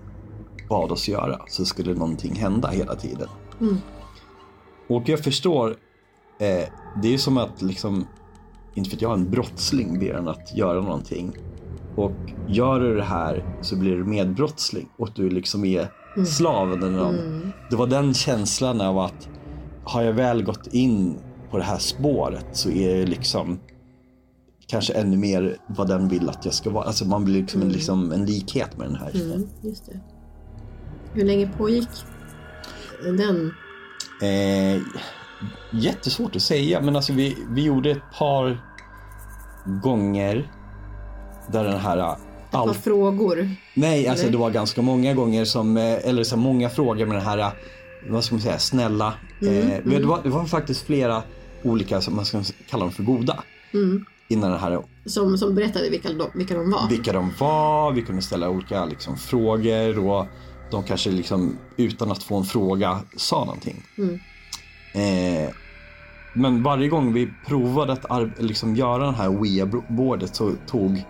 bad 0.69 0.93
oss 0.93 1.09
göra 1.09 1.41
så 1.49 1.65
skulle 1.65 1.95
någonting 1.95 2.35
hända 2.35 2.69
hela 2.69 2.95
tiden. 2.95 3.29
Mm. 3.61 3.77
Och 4.89 5.09
jag 5.09 5.25
förstår, 5.25 5.77
eh, 6.41 6.69
det 7.03 7.15
är 7.15 7.19
som 7.19 7.37
att 7.37 7.63
liksom, 7.63 8.07
inte 8.75 8.91
för 8.91 8.97
att 8.97 9.03
jag 9.03 9.11
är 9.11 9.15
en 9.15 9.31
brottsling 9.31 9.99
ber 9.99 10.15
en 10.15 10.29
att 10.29 10.57
göra 10.57 10.81
någonting. 10.81 11.37
Och 11.97 12.13
gör 12.49 12.81
du 12.81 12.97
det 12.97 13.05
här 13.05 13.59
så 13.61 13.77
blir 13.77 13.97
du 13.97 14.05
medbrottsling 14.05 14.89
och 14.97 15.09
du 15.15 15.31
liksom 15.31 15.65
är 15.65 15.89
slav 16.27 16.73
under 16.73 16.91
någon. 16.91 17.53
Det 17.71 17.77
var 17.77 17.87
den 17.87 18.15
känslan 18.15 18.81
av 18.81 18.99
att 18.99 19.29
har 19.85 20.03
jag 20.03 20.13
väl 20.13 20.43
gått 20.43 20.67
in 20.67 21.19
på 21.51 21.59
det 21.59 21.65
här 21.65 21.79
spåret 21.79 22.47
så 22.53 22.71
är 22.71 22.97
det 22.97 23.07
liksom 23.07 23.61
kanske 24.67 24.93
ännu 24.93 25.17
mer 25.17 25.57
vad 25.67 25.89
den 25.89 26.09
vill 26.09 26.29
att 26.29 26.45
jag 26.45 26.55
ska 26.55 26.71
vara. 26.71 26.85
Alltså 26.85 27.05
man 27.05 27.25
blir 27.25 27.41
liksom, 27.41 27.63
en, 27.63 27.69
liksom 27.69 28.13
en 28.13 28.27
likhet 28.27 28.79
med 28.79 28.87
den 28.87 28.97
här. 28.97 29.11
Mm, 29.15 29.49
just 29.63 29.87
det. 29.87 30.01
Hur 31.13 31.25
länge 31.25 31.51
pågick 31.59 31.89
den? 33.03 33.55
Eh, 34.23 34.83
jättesvårt 35.73 36.37
att 36.37 36.43
säga, 36.43 36.81
men 36.81 36.97
alltså 36.97 37.13
vi, 37.13 37.37
vi 37.49 37.63
gjorde 37.65 37.91
ett 37.91 38.03
par 38.19 38.61
gånger 39.83 40.53
där 41.49 41.65
den 41.65 41.81
här... 41.81 42.17
Vad 42.51 42.69
All... 42.69 42.75
frågor? 42.75 43.51
Nej, 43.75 44.09
alltså 44.09 44.25
eller? 44.25 44.33
det 44.33 44.39
var 44.39 44.51
ganska 44.51 44.83
många 44.83 45.15
gånger 45.15 45.45
som, 45.45 45.77
eh, 45.77 46.09
eller 46.09 46.25
så 46.25 46.37
många 46.37 46.71
frågor 46.71 47.07
med 47.07 47.17
den 47.17 47.25
här, 47.25 47.39
eh, 47.39 47.53
vad 48.09 48.25
ska 48.25 48.35
man 48.35 48.43
säga, 48.43 48.59
snälla. 48.59 49.15
Mm, 49.43 49.71
eh, 49.71 49.79
Det, 49.85 50.07
var, 50.07 50.21
det 50.23 50.29
var 50.29 50.45
faktiskt 50.45 50.87
flera 50.87 51.23
olika, 51.63 52.01
som 52.01 52.17
man 52.17 52.25
ska 52.25 52.43
kalla 52.71 52.85
dem 52.85 52.93
för 52.93 53.03
goda. 53.03 53.43
Mm. 53.75 54.05
Innan 54.29 54.51
den 54.51 54.61
här 54.61 54.83
Som, 55.07 55.39
som 55.39 55.55
berättade 55.55 55.91
vilka 55.91 56.09
de, 56.09 56.31
vilka 56.35 56.55
de 56.55 56.71
var? 56.71 56.89
vilka 56.89 57.13
de 57.13 57.33
var, 57.39 57.93
vi 57.93 58.03
kunde 58.03 58.23
ställa 58.23 58.51
olika 58.51 58.85
liksom, 58.85 59.17
frågor 59.17 60.09
och 60.09 60.27
de 60.71 60.83
kanske 60.83 61.11
liksom, 61.11 61.59
utan 61.77 62.11
att 62.11 62.23
få 62.23 62.37
en 62.37 62.45
fråga 62.45 63.01
sa 63.17 63.45
någonting. 63.45 63.83
Mm. 63.99 64.21
Eh, 64.93 65.51
men 66.35 66.63
varje 66.63 66.89
gång 66.89 67.13
vi 67.13 67.33
provade 67.47 67.93
att 67.93 68.43
liksom 68.43 68.77
göra 68.77 69.05
den 69.05 69.15
här 69.15 69.29
Ouija-bordet 69.29 70.37
så 70.37 70.53
tog 70.67 71.05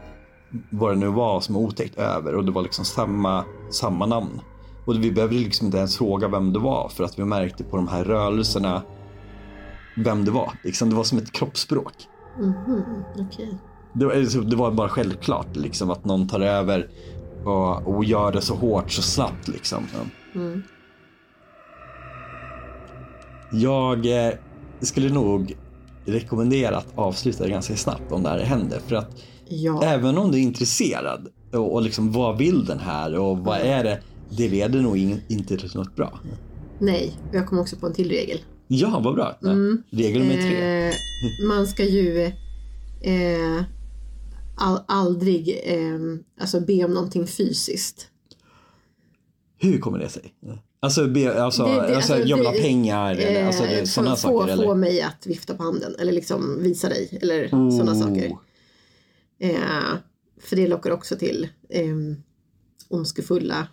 vad 0.71 0.93
det 0.93 0.97
nu 0.97 1.09
var 1.09 1.41
som 1.41 1.55
var 1.55 1.63
otäckt 1.63 1.99
över 1.99 2.35
och 2.35 2.45
det 2.45 2.53
var 2.53 2.63
liksom 2.63 2.85
samma, 2.85 3.45
samma 3.71 4.07
namn. 4.07 4.41
Och 4.85 5.05
vi 5.05 5.13
behövde 5.13 5.37
liksom 5.37 5.67
inte 5.67 5.79
ens 5.79 5.97
fråga 5.97 6.29
vem 6.29 6.53
det 6.53 6.59
var 6.59 6.89
för 6.89 7.05
att 7.05 7.19
vi 7.19 7.25
märkte 7.25 7.65
på 7.65 7.77
de 7.77 7.89
här 7.89 8.05
rörelserna 8.05 8.83
vem 9.97 10.25
det 10.25 10.31
var. 10.31 10.53
Liksom, 10.65 10.91
det 10.91 10.97
var 10.97 11.05
som 11.05 11.19
ett 11.19 11.33
kroppsspråk. 11.33 11.93
Okej. 13.19 13.59
Det 13.93 14.05
var, 14.05 14.45
det 14.51 14.57
var 14.57 14.71
bara 14.71 14.89
självklart 14.89 15.57
liksom, 15.57 15.91
att 15.91 16.05
någon 16.05 16.29
tar 16.29 16.41
över 16.41 16.89
och, 17.45 17.97
och 17.97 18.05
gör 18.05 18.33
det 18.33 18.41
så 18.41 18.55
hårt 18.55 18.91
så 18.91 19.03
snabbt. 19.03 19.49
Liksom. 19.49 19.87
Jag 23.53 24.27
eh, 24.27 24.35
skulle 24.81 25.09
nog 25.09 25.57
rekommendera 26.05 26.77
att 26.77 26.93
avsluta 26.95 27.45
det 27.45 27.51
ganska 27.51 27.77
snabbt 27.77 28.13
om 28.13 28.23
det 28.23 28.29
här 28.29 28.39
händer. 28.39 28.81
För 28.87 28.97
att 28.97 29.23
Ja. 29.51 29.83
även 29.85 30.19
om 30.19 30.31
du 30.33 30.39
är 30.39 30.43
intresserad 30.43 31.29
och, 31.53 31.75
och 31.75 31.83
liksom, 31.83 32.13
vad 32.13 32.39
vill 32.39 32.65
den 32.65 32.79
här 32.79 33.15
och 33.19 33.39
vad 33.39 33.59
är 33.61 33.85
det? 33.85 34.01
Det 34.37 34.49
leder 34.49 34.81
nog 34.81 34.97
in, 34.99 35.21
inte 35.29 35.57
till 35.57 35.71
något 35.75 35.97
bra. 35.97 36.21
Nej, 36.79 37.13
jag 37.33 37.47
kom 37.47 37.59
också 37.59 37.77
på 37.77 37.87
en 37.87 37.93
till 37.95 38.09
regel. 38.09 38.39
Ja, 38.69 39.01
vad 39.05 39.15
bra. 39.15 39.39
Ja. 39.41 39.51
Regel 39.91 40.23
nummer 40.23 40.37
tre. 40.37 40.87
Eh, 40.89 40.95
man 41.49 41.67
ska 41.67 41.85
ju 41.85 42.23
eh, 43.03 43.63
all, 44.57 44.79
aldrig 44.89 45.61
eh, 45.65 45.99
alltså 46.41 46.61
be 46.61 46.85
om 46.85 46.95
någonting 46.95 47.27
fysiskt. 47.27 48.07
Hur 49.59 49.79
kommer 49.79 49.99
det 49.99 50.09
sig? 50.09 50.35
Alltså, 50.83 51.07
be, 51.09 51.43
alltså, 51.43 51.65
Det- 51.65 51.71
det- 51.73 51.97
alltså, 51.97 52.15
alltså, 52.15 52.35
vill 52.37 52.45
det- 52.45 52.61
pengar 52.63 53.15
eller 53.15 53.47
alltså, 53.47 53.65
Eh, 53.65 53.85
sådana 53.85 54.17
saker? 54.17 54.47
Få, 54.47 54.53
eller? 54.53 54.65
få 54.65 54.75
mig 54.75 55.03
att 55.03 55.27
vifta 55.27 55.55
på 55.55 55.63
handen 55.63 55.95
eller 55.99 56.13
liksom 56.13 56.63
visa 56.63 56.89
dig 56.89 57.19
eller 57.23 57.45
Oh. 57.47 57.71
sådana 57.79 57.95
saker. 57.95 58.33
Eh, 59.41 59.95
för 60.41 60.57
det 60.57 60.69
lockar 60.69 60.91
också 60.91 61.17
till 61.17 61.49
eh, 61.69 61.97
ondskefulla... 62.89 63.69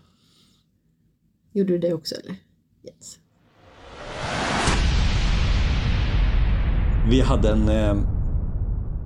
Gjorde 1.54 1.74
du 1.74 1.78
det 1.80 1.94
också 1.94 2.16
eller? 2.16 2.36
Yes. 2.84 3.20
Vi 7.10 7.22
hade 7.22 7.50
en, 7.50 7.70
eh, 7.70 7.98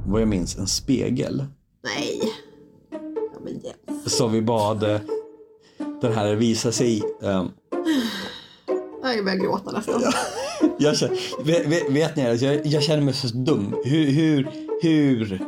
vad 0.08 0.22
jag 0.22 0.28
minns, 0.28 0.58
en 0.58 0.68
spegel. 0.68 1.46
Nej. 1.84 2.22
Ja, 3.34 3.40
men 3.44 3.54
yes. 3.54 4.18
som 4.18 4.32
vi 4.32 4.42
bad 4.42 4.84
eh, 4.84 5.02
den 6.02 6.14
här 6.14 6.36
visa 6.36 6.72
sig. 6.72 7.04
Eh, 7.22 7.46
Ja, 9.04 9.14
Jag 9.14 9.26
börjar 9.26 9.38
gråta 9.40 9.72
nästan. 9.72 10.02
jag 10.80 10.98
känner, 10.98 11.44
vet, 11.46 11.68
vet, 11.68 11.92
vet 11.92 12.16
ni, 12.16 12.28
alltså, 12.28 12.46
jag, 12.46 12.66
jag 12.66 12.84
känner 12.84 13.04
mig 13.04 13.14
så 13.14 13.28
dum. 13.28 13.76
Hur, 13.84 14.06
hur, 14.12 14.52
hur, 14.82 15.42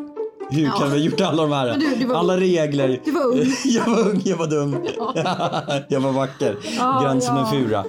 hur 0.50 0.64
Ja. 0.64 0.72
kan 0.72 0.92
vi 0.92 0.98
ha 1.00 1.06
gjort 1.06 1.22
alla 1.22 1.42
de 1.44 1.52
här, 1.52 1.78
du- 1.78 1.96
du 2.06 2.14
alla 2.16 2.38
regler? 2.38 3.02
Du 3.06 3.12
var 3.12 3.26
ung. 3.26 3.54
jag 3.66 3.86
var 3.86 4.00
ung, 4.10 4.22
jag 4.26 4.38
var 4.38 4.48
dum. 4.48 4.78
jag 5.90 6.00
var 6.00 6.12
vacker, 6.12 6.58
Ja, 6.78 7.02
grön 7.04 7.22
som 7.22 7.38
en 7.38 7.44
ja. 7.46 7.52
fura. 7.52 7.86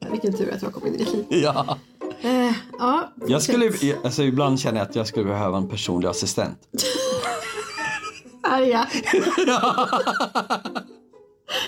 Vilken 0.10 0.36
tur 0.36 0.52
att 0.54 0.62
jag 0.62 0.72
kom 0.72 0.86
in 0.86 0.94
i 0.94 0.98
ditt 0.98 1.12
liv. 1.12 1.24
Ja. 1.28 1.78
Eh, 2.22 2.52
ja, 2.78 3.12
Jag 3.26 3.42
skulle, 3.42 3.72
alltså, 4.04 4.22
ibland 4.22 4.60
känner 4.60 4.78
jag 4.80 4.88
att 4.88 4.96
jag 4.96 5.06
skulle 5.06 5.24
behöva 5.24 5.56
en 5.58 5.68
personlig 5.68 6.08
assistent. 6.08 6.58
Arga. 8.42 8.86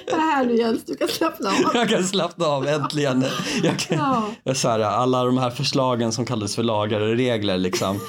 Det 0.07 0.13
här 0.17 0.47
nu 0.47 0.57
Jens, 0.57 0.85
du 0.85 0.97
kan 0.97 1.09
slappna 1.09 1.49
av. 1.49 1.55
Jag 1.75 1.89
kan 1.89 2.05
slappna 2.05 2.47
av 2.47 2.67
äntligen. 2.67 3.25
Jag 3.63 3.79
kan, 3.79 3.99
Ja. 4.45 4.55
så 4.55 4.69
här, 4.69 4.81
alla 4.81 5.25
de 5.25 5.39
här 5.39 5.51
förslagen 5.51 6.13
som 6.13 6.25
kallades 6.27 6.55
för 6.57 6.63
lagar 6.63 7.01
och 7.01 7.17
regler 7.17 7.59
liksom. 7.59 8.01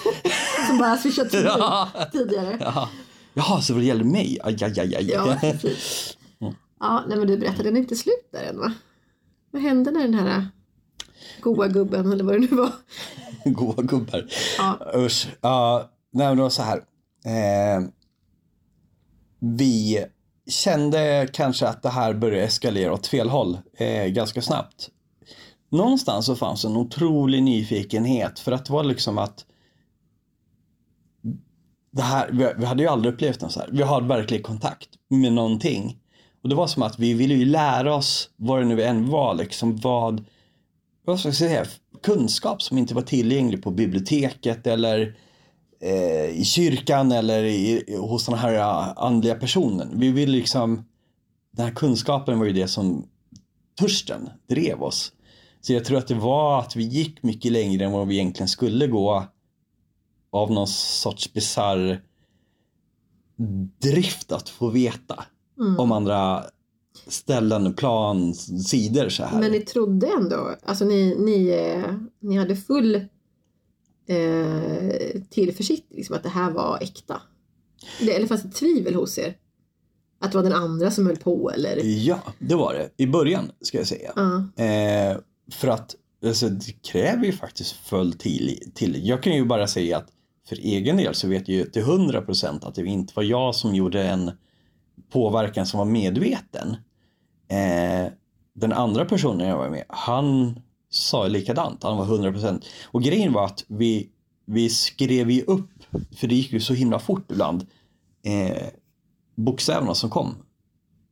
Som 0.67 0.77
bara 0.77 0.97
swishat 0.97 1.29
till 1.29 1.43
Ja. 1.43 1.89
tidigare. 2.11 2.57
Jaha, 2.59 2.89
Jaha 3.33 3.61
så 3.61 3.73
det 3.73 3.83
gäller 3.83 4.03
mig? 4.03 4.37
Aj, 4.43 4.57
aj, 4.63 4.79
aj, 4.79 4.95
aj. 4.95 5.09
Ja, 5.11 5.37
precis. 5.41 6.17
Ja, 6.79 7.03
nej 7.07 7.17
men 7.17 7.27
du 7.27 7.37
berättade, 7.37 7.63
den 7.63 7.75
är 7.75 7.79
inte 7.79 7.95
slut 7.95 8.29
där 8.33 8.43
än 8.43 8.59
va? 8.59 8.73
Vad 9.51 9.61
hände 9.61 9.91
när 9.91 10.01
den 10.01 10.13
här 10.13 10.47
goa 11.41 11.67
gubben 11.67 12.11
eller 12.11 12.23
vad 12.23 12.33
det 12.33 12.39
nu 12.39 12.47
var? 12.47 12.71
Goa 13.45 13.81
gubbar. 13.83 14.25
Ja. 14.57 14.79
Usch. 14.95 15.27
Ja, 15.41 15.89
nej 16.13 16.27
men 16.27 16.37
det 16.37 16.43
var 16.43 16.49
så 16.49 16.61
här. 16.61 16.77
Eh, 17.25 17.83
vi 19.39 20.05
kände 20.49 21.27
kanske 21.33 21.67
att 21.67 21.83
det 21.83 21.89
här 21.89 22.13
började 22.13 22.43
eskalera 22.43 22.93
åt 22.93 23.07
fel 23.07 23.29
håll 23.29 23.57
eh, 23.77 24.05
ganska 24.05 24.41
snabbt. 24.41 24.89
Någonstans 25.69 26.25
så 26.25 26.35
fanns 26.35 26.65
en 26.65 26.77
otrolig 26.77 27.43
nyfikenhet 27.43 28.39
för 28.39 28.51
att 28.51 28.65
det 28.65 28.73
var 28.73 28.83
liksom 28.83 29.17
att 29.17 29.45
det 31.91 32.01
här, 32.01 32.29
vi, 32.31 32.53
vi 32.57 32.65
hade 32.65 32.83
ju 32.83 32.89
aldrig 32.89 33.13
upplevt 33.13 33.41
något 33.41 33.51
så 33.51 33.59
här. 33.59 33.69
Vi 33.71 33.81
har 33.83 34.01
verklig 34.01 34.43
kontakt 34.43 34.89
med 35.09 35.33
någonting. 35.33 35.97
Och 36.43 36.49
det 36.49 36.55
var 36.55 36.67
som 36.67 36.83
att 36.83 36.99
vi 36.99 37.13
ville 37.13 37.33
ju 37.33 37.45
lära 37.45 37.95
oss 37.95 38.29
vad 38.35 38.59
det 38.59 38.65
nu 38.65 38.83
än 38.83 39.09
var, 39.09 39.35
liksom 39.35 39.77
vad, 39.77 40.25
vad 41.05 41.19
ska 41.19 41.27
jag 41.27 41.35
säga, 41.35 41.65
kunskap 42.03 42.61
som 42.61 42.77
inte 42.77 42.95
var 42.95 43.01
tillgänglig 43.01 43.63
på 43.63 43.71
biblioteket 43.71 44.67
eller 44.67 45.17
eh, 45.79 46.25
i 46.39 46.43
kyrkan 46.45 47.11
eller 47.11 47.43
i, 47.43 47.95
hos 47.99 48.25
den 48.25 48.37
här 48.37 48.93
andliga 49.05 49.35
personen. 49.35 49.99
Vi 49.99 50.11
ville 50.11 50.31
liksom, 50.31 50.85
den 51.51 51.65
här 51.65 51.73
kunskapen 51.73 52.39
var 52.39 52.45
ju 52.45 52.53
det 52.53 52.67
som 52.67 53.07
törsten 53.79 54.29
drev 54.49 54.83
oss. 54.83 55.11
Så 55.61 55.73
jag 55.73 55.85
tror 55.85 55.97
att 55.97 56.07
det 56.07 56.15
var 56.15 56.59
att 56.59 56.75
vi 56.75 56.83
gick 56.83 57.23
mycket 57.23 57.51
längre 57.51 57.85
än 57.85 57.91
vad 57.91 58.07
vi 58.07 58.15
egentligen 58.15 58.47
skulle 58.47 58.87
gå 58.87 59.25
av 60.31 60.51
någon 60.51 60.67
sorts 60.67 61.33
bisarr 61.33 62.01
drift 63.81 64.31
att 64.31 64.49
få 64.49 64.69
veta 64.69 65.23
Mm. 65.59 65.79
om 65.79 65.91
andra 65.91 66.43
ställen, 67.07 67.73
plan, 67.73 68.33
sidor 68.33 69.09
så 69.09 69.23
här. 69.23 69.39
Men 69.39 69.51
ni 69.51 69.59
trodde 69.59 70.07
ändå, 70.07 70.55
alltså 70.65 70.85
ni, 70.85 71.15
ni, 71.19 71.49
eh, 71.49 71.93
ni 72.19 72.37
hade 72.37 72.55
full 72.55 73.05
eh, 74.07 75.21
tillförsikt 75.29 75.93
liksom 75.93 76.15
att 76.15 76.23
det 76.23 76.29
här 76.29 76.51
var 76.51 76.77
äkta? 76.81 77.21
Det, 77.99 78.15
eller 78.15 78.27
fanns 78.27 78.43
det 78.43 78.49
tvivel 78.49 78.95
hos 78.95 79.17
er? 79.17 79.37
Att 80.19 80.31
det 80.31 80.37
var 80.37 80.43
den 80.43 80.53
andra 80.53 80.91
som 80.91 81.05
höll 81.05 81.17
på 81.17 81.51
eller? 81.51 81.81
Ja, 81.83 82.19
det 82.39 82.55
var 82.55 82.73
det. 82.73 82.89
I 82.97 83.07
början 83.07 83.51
ska 83.61 83.77
jag 83.77 83.87
säga. 83.87 84.11
Ja. 84.15 84.63
Eh, 84.63 85.17
för 85.51 85.67
att 85.67 85.95
alltså, 86.25 86.49
det 86.49 86.71
kräver 86.91 87.25
ju 87.25 87.31
faktiskt 87.31 87.71
full 87.71 88.13
till, 88.13 88.71
till. 88.75 89.07
Jag 89.07 89.23
kan 89.23 89.35
ju 89.35 89.45
bara 89.45 89.67
säga 89.67 89.97
att 89.97 90.07
för 90.49 90.55
egen 90.55 90.97
del 90.97 91.15
så 91.15 91.27
vet 91.27 91.47
jag 91.47 91.57
ju 91.57 91.63
till 91.63 91.83
100% 91.83 92.67
att 92.67 92.75
det 92.75 92.85
inte 92.85 93.13
var 93.15 93.23
jag 93.23 93.55
som 93.55 93.75
gjorde 93.75 94.03
en 94.03 94.31
påverkan 95.11 95.65
som 95.65 95.77
var 95.77 95.85
medveten. 95.85 96.77
Eh, 97.49 98.11
den 98.53 98.73
andra 98.73 99.05
personen 99.05 99.47
jag 99.47 99.57
var 99.57 99.69
med, 99.69 99.83
han 99.89 100.59
sa 100.89 101.27
likadant. 101.27 101.83
Han 101.83 101.97
var 101.97 102.05
100%. 102.05 102.61
Och 102.85 103.03
grejen 103.03 103.33
var 103.33 103.45
att 103.45 103.63
vi, 103.67 104.09
vi 104.45 104.69
skrev 104.69 105.31
ju 105.31 105.41
upp, 105.41 105.69
för 106.17 106.27
det 106.27 106.35
gick 106.35 106.51
ju 106.53 106.59
så 106.59 106.73
himla 106.73 106.99
fort 106.99 107.31
ibland, 107.31 107.65
eh, 108.25 108.67
bokstäverna 109.35 109.93
som 109.95 110.09
kom. 110.09 110.35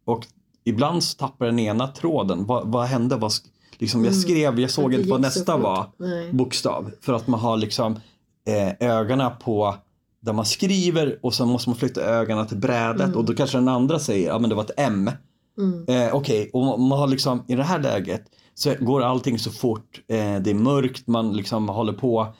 Och 0.05 0.28
ibland 0.63 1.03
så 1.03 1.17
tappade 1.17 1.51
den 1.51 1.59
ena 1.59 1.88
tråden. 1.88 2.45
Vad, 2.45 2.67
vad 2.67 2.86
hände? 2.86 3.15
Vad, 3.15 3.32
liksom, 3.78 4.05
jag 4.05 4.15
skrev, 4.15 4.59
jag 4.59 4.71
såg 4.71 4.86
Mm. 4.86 4.99
Inte 4.99 5.11
vad 5.11 5.21
nästa 5.21 5.57
var 5.57 5.89
Nej. 5.97 6.34
bokstav. 6.34 6.91
För 7.01 7.13
att 7.13 7.28
man 7.28 7.39
har 7.39 7.57
liksom 7.57 7.99
eh, 8.47 8.88
ögonen 8.89 9.32
på 9.43 9.76
där 10.19 10.34
man 10.34 10.45
skriver 10.45 11.19
och 11.21 11.34
sen 11.34 11.47
måste 11.47 11.69
man 11.69 11.78
flytta 11.78 12.01
ögonen 12.01 12.47
till 12.47 12.57
brädet 12.57 13.15
och 13.15 13.26
då 13.26 13.34
kanske 13.34 13.57
den 13.57 13.67
andra 13.67 13.99
säger 13.99 14.28
ja 14.28 14.39
men 14.39 14.49
det 14.49 14.55
var 14.55 14.63
ett 14.63 14.71
M. 14.78 15.11
Mm. 15.57 15.86
Eh, 15.88 16.15
Okej, 16.15 16.49
och 16.53 16.65
man- 16.65 16.82
man 16.82 16.99
har 16.99 17.07
liksom 17.07 17.43
i 17.47 17.55
det 17.55 17.63
här 17.63 17.80
läget 17.80 18.26
så 18.56 18.76
går 18.80 19.01
allting 19.01 19.39
så 19.39 19.51
fort. 19.51 20.01
Eh, 20.08 20.36
det 20.41 20.49
är 20.49 20.53
mörkt, 20.53 21.08
man 21.08 21.34
liksom 21.34 21.70
håller 21.70 21.93
på. 21.93 22.34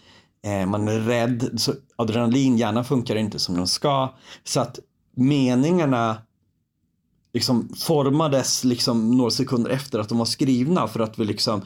Eh, 0.46 0.66
man 0.66 0.88
är 0.88 1.00
rädd. 1.00 1.50
Så 1.58 1.74
adrenalin, 1.96 2.58
hjärnan 2.58 2.86
funkar 2.86 3.16
inte 3.16 3.40
som 3.40 3.56
den 3.56 3.68
ska. 3.68 4.14
Så 4.44 4.60
att 4.60 4.80
meningarna 5.16 6.18
liksom 7.34 7.70
formades 7.76 8.64
liksom 8.64 9.18
några 9.18 9.32
sekunder 9.32 9.70
efter 9.70 10.00
att 10.00 10.10
de 10.10 10.18
var 10.18 10.26
skrivna 10.26 10.88
för 10.88 11.00
att 11.00 11.20
vi 11.20 11.26
liksom, 11.26 11.62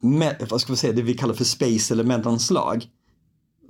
med, 0.00 0.46
vad 0.50 0.60
ska 0.60 0.72
vi 0.72 0.76
säga, 0.76 0.92
det 0.92 1.02
vi 1.02 1.14
kallar 1.14 1.34
för 1.34 1.44
space 1.44 1.94
eller 1.94 2.04
mellanslag 2.04 2.86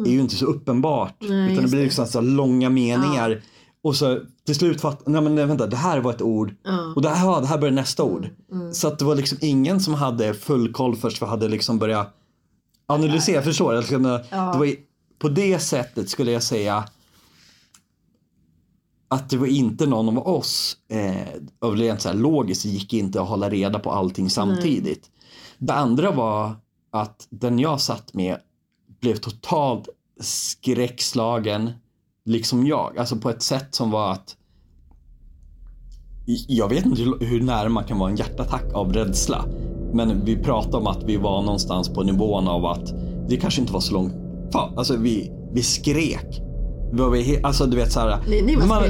är 0.06 0.10
ju 0.10 0.20
inte 0.20 0.36
så 0.36 0.46
uppenbart. 0.46 1.16
Nej, 1.20 1.52
utan 1.52 1.64
det 1.64 1.70
blir 1.70 1.78
det. 1.78 1.84
liksom 1.84 2.06
så 2.06 2.20
här 2.20 2.26
långa 2.26 2.70
meningar. 2.70 3.42
Och 3.82 3.96
så 3.96 4.20
till 4.50 4.58
slut 4.58 4.80
fattar 4.80 5.10
nej 5.10 5.22
men 5.22 5.34
nej, 5.34 5.46
vänta, 5.46 5.66
det 5.66 5.76
här 5.76 6.00
var 6.00 6.10
ett 6.10 6.22
ord. 6.22 6.54
Ja. 6.62 6.92
Och 6.96 7.02
det 7.02 7.08
här, 7.08 7.40
det 7.40 7.46
här 7.46 7.58
börjar 7.58 7.74
nästa 7.74 8.04
ord. 8.04 8.28
Mm. 8.52 8.74
Så 8.74 8.88
att 8.88 8.98
det 8.98 9.04
var 9.04 9.14
liksom 9.14 9.38
ingen 9.40 9.80
som 9.80 9.94
hade 9.94 10.34
full 10.34 10.72
koll 10.72 10.96
först, 10.96 11.22
vi 11.22 11.26
hade 11.26 11.48
liksom 11.48 11.78
börjat 11.78 12.14
analysera, 12.86 13.42
förstår 13.42 13.72
du? 13.72 14.08
Ja. 14.30 14.52
det 14.52 14.58
var, 14.58 14.74
på 15.18 15.28
det 15.28 15.58
sättet 15.58 16.08
skulle 16.08 16.32
jag 16.32 16.42
säga 16.42 16.84
att 19.08 19.30
det 19.30 19.36
var 19.36 19.46
inte 19.46 19.86
någon 19.86 20.08
av 20.08 20.28
oss, 20.28 20.76
eh, 20.88 21.68
rent 21.72 22.00
så 22.00 22.08
här 22.08 22.16
logiskt, 22.16 22.64
gick 22.64 22.92
inte 22.92 23.22
att 23.22 23.28
hålla 23.28 23.50
reda 23.50 23.78
på 23.78 23.90
allting 23.90 24.30
samtidigt. 24.30 25.10
Det 25.58 25.72
andra 25.72 26.10
var 26.10 26.52
att 26.90 27.26
den 27.30 27.58
jag 27.58 27.80
satt 27.80 28.14
med 28.14 28.36
blev 29.00 29.16
totalt 29.16 29.88
skräckslagen, 30.20 31.70
liksom 32.24 32.66
jag. 32.66 32.98
Alltså 32.98 33.16
på 33.16 33.30
ett 33.30 33.42
sätt 33.42 33.74
som 33.74 33.90
var 33.90 34.12
att 34.12 34.36
jag 36.48 36.68
vet 36.68 36.86
inte 36.86 37.02
hur 37.20 37.40
nära 37.40 37.68
man 37.68 37.84
kan 37.84 37.98
vara 37.98 38.10
en 38.10 38.16
hjärtattack 38.16 38.64
av 38.74 38.92
rädsla. 38.92 39.44
Men 39.92 40.24
vi 40.24 40.36
pratade 40.36 40.76
om 40.76 40.86
att 40.86 41.02
vi 41.06 41.16
var 41.16 41.42
någonstans 41.42 41.88
på 41.88 42.02
nivån 42.02 42.48
av 42.48 42.66
att 42.66 42.94
det 43.28 43.36
kanske 43.36 43.60
inte 43.60 43.72
var 43.72 43.80
så 43.80 43.94
långt 43.94 44.12
kvar. 44.50 44.72
Alltså 44.76 44.96
vi, 44.96 45.32
vi 45.52 45.62
skrek. 45.62 46.42
Vi 47.12 47.40
alltså 47.42 47.66
du 47.66 47.76
vet 47.76 47.92
såhär. 47.92 48.18
Ni, 48.28 48.42
ni 48.42 48.56
var 48.56 48.66
man, 48.66 48.82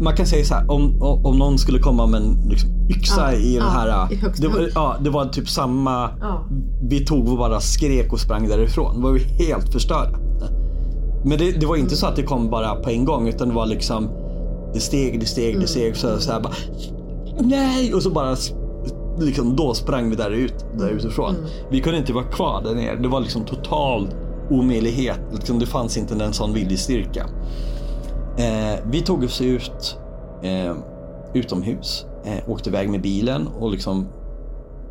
man 0.00 0.16
kan 0.16 0.26
säga 0.26 0.44
så 0.44 0.54
här, 0.54 0.70
om, 0.70 1.02
om 1.24 1.38
någon 1.38 1.58
skulle 1.58 1.78
komma 1.78 2.06
med 2.06 2.20
en 2.20 2.48
liksom, 2.48 2.70
yxa 2.90 3.32
Ja, 3.32 3.38
i 3.38 3.54
den 3.54 3.64
ja, 3.64 3.70
här. 3.70 4.12
i 4.12 4.20
det, 4.38 4.48
var, 4.48 4.70
ja, 4.74 4.96
det 5.00 5.10
var 5.10 5.24
typ 5.24 5.48
samma. 5.48 6.10
Ja. 6.20 6.46
Vi 6.82 7.04
tog 7.06 7.28
och 7.28 7.38
bara 7.38 7.60
skrek 7.60 8.12
och 8.12 8.20
sprang 8.20 8.48
därifrån. 8.48 8.94
Då 8.94 9.02
var 9.02 9.12
vi 9.12 9.44
helt 9.44 9.72
förstörda. 9.72 10.18
Men 11.24 11.38
det, 11.38 11.60
det 11.60 11.66
var 11.66 11.76
inte 11.76 11.96
så 11.96 12.06
att 12.06 12.16
det 12.16 12.22
kom 12.22 12.50
bara 12.50 12.74
på 12.74 12.90
en 12.90 13.04
gång 13.04 13.28
utan 13.28 13.48
det 13.48 13.54
var 13.54 13.66
liksom 13.66 14.08
det 14.74 14.80
steg, 14.80 15.20
det 15.20 15.26
steg, 15.26 15.60
det 15.60 15.66
steg. 15.66 15.96
Så, 15.96 16.20
så 16.20 16.32
här 16.32 16.40
bara 16.40 16.54
nej 17.40 17.94
och 17.94 18.02
så 18.02 18.10
bara 18.10 18.36
liksom 19.20 19.56
då 19.56 19.74
sprang 19.74 20.10
vi 20.10 20.16
där 20.16 20.30
ut 20.30 20.54
där 20.78 20.88
utifrån. 20.88 21.34
Vi 21.70 21.80
kunde 21.80 21.98
inte 21.98 22.12
vara 22.12 22.24
kvar 22.24 22.62
där 22.64 22.74
nere. 22.74 22.96
Det 22.96 23.08
var 23.08 23.20
liksom 23.20 23.44
total 23.44 24.08
omöjlighet. 24.50 25.20
Liksom, 25.32 25.58
det 25.58 25.66
fanns 25.66 25.96
inte 25.96 26.24
en 26.24 26.32
sån 26.32 26.54
viljestyrka. 26.54 27.26
Eh, 28.38 28.80
vi 28.90 29.00
tog 29.00 29.24
oss 29.24 29.40
ut 29.40 29.98
eh, 30.42 30.74
utomhus, 31.34 32.06
eh, 32.24 32.50
åkte 32.50 32.70
iväg 32.70 32.90
med 32.90 33.02
bilen 33.02 33.46
och 33.46 33.70
liksom 33.70 34.08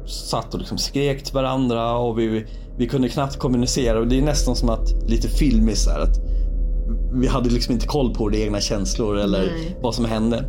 satt 0.05 0.53
och 0.53 0.59
liksom 0.59 0.77
skrek 0.77 1.23
till 1.23 1.34
varandra 1.34 1.97
och 1.97 2.19
vi, 2.19 2.45
vi 2.77 2.88
kunde 2.88 3.09
knappt 3.09 3.38
kommunicera 3.38 3.99
och 3.99 4.07
det 4.07 4.17
är 4.17 4.21
nästan 4.21 4.55
som 4.55 4.69
att 4.69 5.09
lite 5.09 5.27
filmiskt 5.27 5.88
att 5.88 6.30
vi 7.14 7.28
hade 7.28 7.49
liksom 7.49 7.74
inte 7.74 7.88
koll 7.88 8.14
på 8.14 8.24
våra 8.24 8.36
egna 8.36 8.59
känslor 8.59 9.18
eller 9.18 9.39
Nej. 9.39 9.78
vad 9.82 9.95
som 9.95 10.05
hände. 10.05 10.45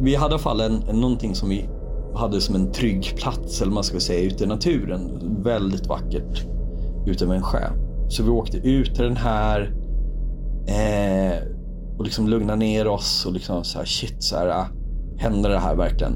Vi 0.00 0.14
hade 0.14 0.30
i 0.30 0.34
alla 0.34 0.38
fall 0.38 0.60
en, 0.60 0.74
någonting 0.74 1.34
som 1.34 1.48
vi 1.48 1.68
hade 2.14 2.40
som 2.40 2.54
en 2.54 2.72
trygg 2.72 3.14
plats 3.16 3.62
eller 3.62 3.72
man 3.72 3.84
ska 3.84 4.00
säga 4.00 4.20
ute 4.20 4.44
i 4.44 4.46
naturen. 4.46 5.18
Väldigt 5.44 5.86
vackert 5.86 6.46
ute 7.06 7.26
med 7.26 7.36
en 7.36 7.42
sjö. 7.42 7.70
Så 8.08 8.22
vi 8.22 8.30
åkte 8.30 8.56
ut 8.56 8.94
till 8.94 9.04
den 9.04 9.16
här 9.16 9.74
eh, 10.66 11.38
och 11.98 12.04
liksom 12.04 12.28
lugna 12.28 12.54
ner 12.54 12.86
oss 12.86 13.26
och 13.26 13.32
liksom 13.32 13.64
så 13.64 13.78
här 13.78 13.86
shit 13.86 14.22
så 14.22 14.36
här 14.36 14.48
ah, 14.48 14.66
hände 15.16 15.48
det 15.48 15.58
här 15.58 15.74
verkligen? 15.74 16.12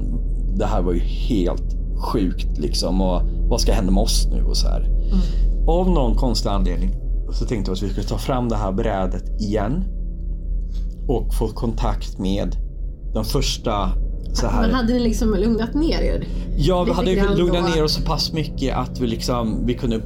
Det 0.57 0.65
här 0.65 0.81
var 0.81 0.93
ju 0.93 0.99
helt 0.99 1.75
sjukt 2.13 2.57
liksom 2.57 3.01
och 3.01 3.21
vad 3.49 3.61
ska 3.61 3.73
hända 3.73 3.91
med 3.91 4.03
oss 4.03 4.27
nu 4.31 4.43
och 4.43 4.57
så 4.57 4.67
här. 4.67 4.89
Av 5.67 5.89
någon 5.89 6.15
konstig 6.15 6.49
anledning 6.49 7.06
så 7.31 7.45
tänkte 7.45 7.71
vi 7.71 7.75
att 7.75 7.83
vi 7.83 7.89
skulle 7.89 8.07
ta 8.07 8.17
fram 8.17 8.49
det 8.49 8.55
här 8.55 8.71
brädet 8.71 9.41
igen 9.41 9.83
och 11.07 11.33
få 11.33 11.47
kontakt 11.47 12.19
med 12.19 12.55
den 13.13 13.25
första 13.25 13.91
så 14.33 14.47
här. 14.47 14.61
Men 14.61 14.75
hade 14.75 14.93
ni 14.93 14.99
liksom 14.99 15.35
lugnat 15.35 15.73
ner 15.73 16.01
er? 16.01 16.27
Ja, 16.57 16.83
vi 16.83 16.91
hade 16.91 17.35
lugnat 17.35 17.75
ner 17.75 17.83
oss 17.83 17.93
så 17.93 18.01
pass 18.01 18.33
mycket 18.33 18.77
att 18.77 18.99
vi 18.99 19.07
liksom 19.07 19.65
vi 19.65 19.73
kunde 19.73 20.01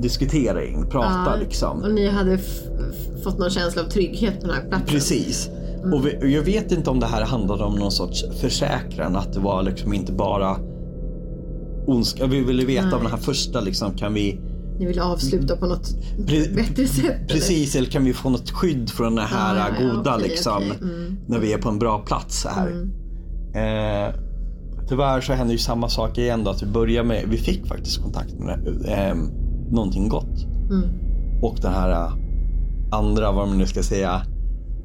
diskutera 0.00 0.64
in, 0.64 0.86
prata 0.90 1.22
Ja, 1.26 1.36
liksom. 1.36 1.82
Och 1.82 1.94
ni 1.94 2.08
hade 2.08 2.38
fått 3.24 3.38
någon 3.38 3.50
känsla 3.50 3.82
av 3.82 3.86
trygghet 3.86 4.40
på 4.40 4.46
den 4.46 4.56
här 4.56 4.68
platsen? 4.68 4.86
Precis. 4.86 5.50
Och, 5.94 6.06
vi, 6.06 6.18
och 6.22 6.28
jag 6.28 6.42
vet 6.42 6.72
inte 6.72 6.90
om 6.90 7.00
det 7.00 7.06
här 7.06 7.22
handlade 7.22 7.64
om 7.64 7.74
någon 7.74 7.92
sorts 7.92 8.24
försäkran, 8.40 9.16
att 9.16 9.32
det 9.32 9.40
var 9.40 9.62
liksom 9.62 9.92
inte 9.92 10.12
bara 10.12 10.56
ondska. 11.86 12.26
Vi 12.26 12.40
ville 12.40 12.64
veta 12.64 12.84
Nej. 12.84 12.94
av 12.94 13.02
den 13.02 13.10
här 13.10 13.18
första 13.18 13.60
liksom, 13.60 13.94
kan 13.94 14.14
vi 14.14 14.40
Ni 14.82 14.88
vill 14.88 14.98
avsluta 14.98 15.56
på 15.56 15.66
något 15.66 15.88
Pre- 16.18 16.54
bättre 16.54 16.86
sätt? 16.86 17.04
eller? 17.04 17.26
Precis, 17.28 17.76
eller 17.76 17.90
kan 17.90 18.04
vi 18.04 18.12
få 18.12 18.30
något 18.30 18.50
skydd 18.50 18.90
från 18.90 19.14
det 19.14 19.22
här 19.22 19.56
Ja, 19.56 19.68
ja, 19.68 19.84
ja, 19.84 19.94
goda 19.94 20.14
okej, 20.16 20.28
liksom. 20.28 20.56
okej, 20.56 20.78
mm. 20.82 21.16
När 21.26 21.38
vi 21.38 21.52
är 21.52 21.58
på 21.58 21.68
en 21.68 21.78
bra 21.78 21.98
plats 21.98 22.46
här. 22.46 22.66
Mm. 22.66 22.88
Eh, 23.54 24.14
tyvärr 24.88 25.20
så 25.20 25.32
hände 25.32 25.52
ju 25.52 25.58
samma 25.58 25.88
sak 25.88 26.18
igen 26.18 26.44
då. 26.44 26.50
Att 26.50 26.62
vi 26.62 26.66
började 26.66 27.08
med, 27.08 27.24
vi 27.28 27.36
fick 27.36 27.66
faktiskt 27.66 28.02
kontakt 28.02 28.32
med 28.38 28.66
eh, 28.88 29.14
någonting 29.70 30.08
gott. 30.08 30.44
Mm. 30.70 30.88
Och 31.42 31.58
den 31.62 31.72
här 31.72 31.90
eh, 31.90 32.12
andra, 32.92 33.32
vad 33.32 33.48
man 33.48 33.58
nu 33.58 33.66
ska 33.66 33.82
säga, 33.82 34.22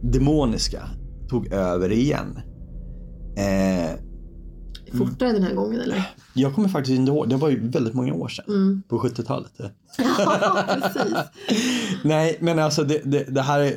demoniska 0.02 0.82
tog 1.30 1.48
över 1.54 1.92
igen. 1.92 2.40
Eh, 3.38 3.92
Fortare 4.94 5.32
den 5.32 5.44
här 5.44 5.54
gången 5.54 5.82
eller? 5.82 6.04
jag 6.38 6.56
kommer 6.56 6.68
faktiskt 6.68 7.00
inte 7.00 7.12
ihåg, 7.12 7.30
det 7.30 7.36
var 7.36 7.50
ju 7.50 7.70
väldigt 7.70 7.94
många 7.94 8.14
år 8.14 8.28
sedan. 8.28 8.46
Mm. 8.48 8.84
På 8.88 9.00
70-talet. 9.00 9.52
Ja, 9.98 10.64
precis. 10.68 11.18
Nej, 12.04 12.38
men 12.40 12.60
alltså 12.60 12.84
det, 12.84 13.02
det, 13.06 13.24
det 13.24 13.42
här 13.42 13.60
är, 13.60 13.76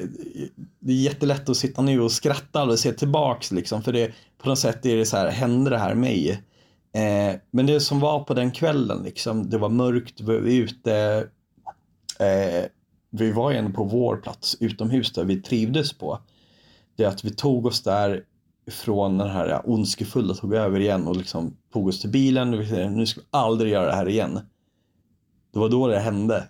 det 0.81 0.93
är 0.93 0.97
jättelätt 0.97 1.49
att 1.49 1.57
sitta 1.57 1.83
nu 1.83 2.01
och 2.01 2.13
skratta 2.13 2.63
och 2.63 2.79
se 2.79 2.93
tillbaks 2.93 3.53
liksom. 3.53 3.83
För 3.83 3.93
det, 3.93 4.13
på 4.43 4.49
något 4.49 4.59
sätt 4.59 4.87
är 4.87 4.97
det 4.97 5.07
så 5.07 5.17
här, 5.17 5.29
hände 5.29 5.71
det 5.71 5.79
här 5.79 5.95
mig? 5.95 6.31
Eh, 6.95 7.37
men 7.51 7.67
det 7.67 7.81
som 7.81 8.01
var 8.01 8.25
på 8.25 8.35
den 8.35 8.51
kvällen 8.51 9.03
liksom, 9.03 9.51
det 9.51 9.59
var 9.59 9.69
mörkt, 9.69 10.21
vi 10.21 10.25
var 10.25 10.49
ute. 10.49 11.27
Eh, 12.19 12.65
vi 13.11 13.33
var 13.33 13.51
ju 13.51 13.57
ändå 13.57 13.71
på 13.71 13.85
vår 13.85 14.17
plats 14.17 14.57
utomhus 14.61 15.13
där 15.13 15.25
vi 15.25 15.43
trivdes 15.43 15.93
på. 15.93 16.19
Det 16.97 17.05
är 17.05 17.09
att 17.09 17.25
vi 17.25 17.31
tog 17.31 17.67
oss 17.67 17.83
där 17.83 18.25
från 18.71 19.19
den 19.19 19.31
här 19.31 19.63
ondskefulla 19.65 20.35
tog 20.35 20.55
över 20.55 20.81
igen 20.81 21.07
och 21.07 21.17
liksom 21.17 21.57
tog 21.73 21.89
oss 21.89 22.01
till 22.01 22.11
bilen. 22.11 22.55
Och 22.55 22.61
vi 22.61 22.69
säger, 22.69 22.91
nu 22.91 23.07
ska 23.07 23.21
vi 23.21 23.27
aldrig 23.31 23.73
göra 23.73 23.87
det 23.87 23.95
här 23.95 24.09
igen. 24.09 24.41
Det 25.53 25.59
var 25.59 25.69
då 25.69 25.87
det 25.87 25.99
hände. 25.99 26.49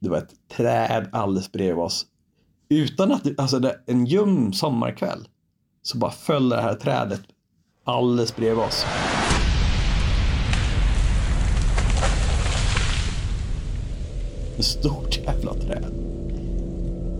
Det 0.00 0.08
var 0.08 0.18
ett 0.18 0.48
träd 0.56 1.08
alldeles 1.12 1.52
bredvid 1.52 1.84
oss. 1.84 2.06
Utan 2.68 3.12
att, 3.12 3.38
alltså 3.38 3.58
det, 3.58 3.80
en 3.86 4.06
ljum 4.06 4.52
sommarkväll 4.52 5.28
så 5.82 5.98
bara 5.98 6.10
föll 6.10 6.48
det 6.48 6.60
här 6.60 6.74
trädet 6.74 7.20
alldeles 7.84 8.36
bredvid 8.36 8.64
oss. 8.64 8.84
Ett 14.58 14.64
stort 14.64 15.18
jävla 15.18 15.54
träd. 15.54 15.84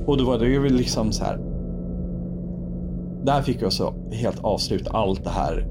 Och 0.06 0.18
då 0.18 0.24
var 0.24 0.38
det 0.38 0.46
ju 0.46 0.68
liksom 0.68 1.12
så 1.12 1.24
här. 1.24 1.53
Där 3.26 3.42
fick 3.42 3.62
jag 3.62 3.72
så 3.72 3.94
helt 4.12 4.38
avsluta 4.44 4.90
allt 4.90 5.24
det 5.24 5.30
här 5.30 5.66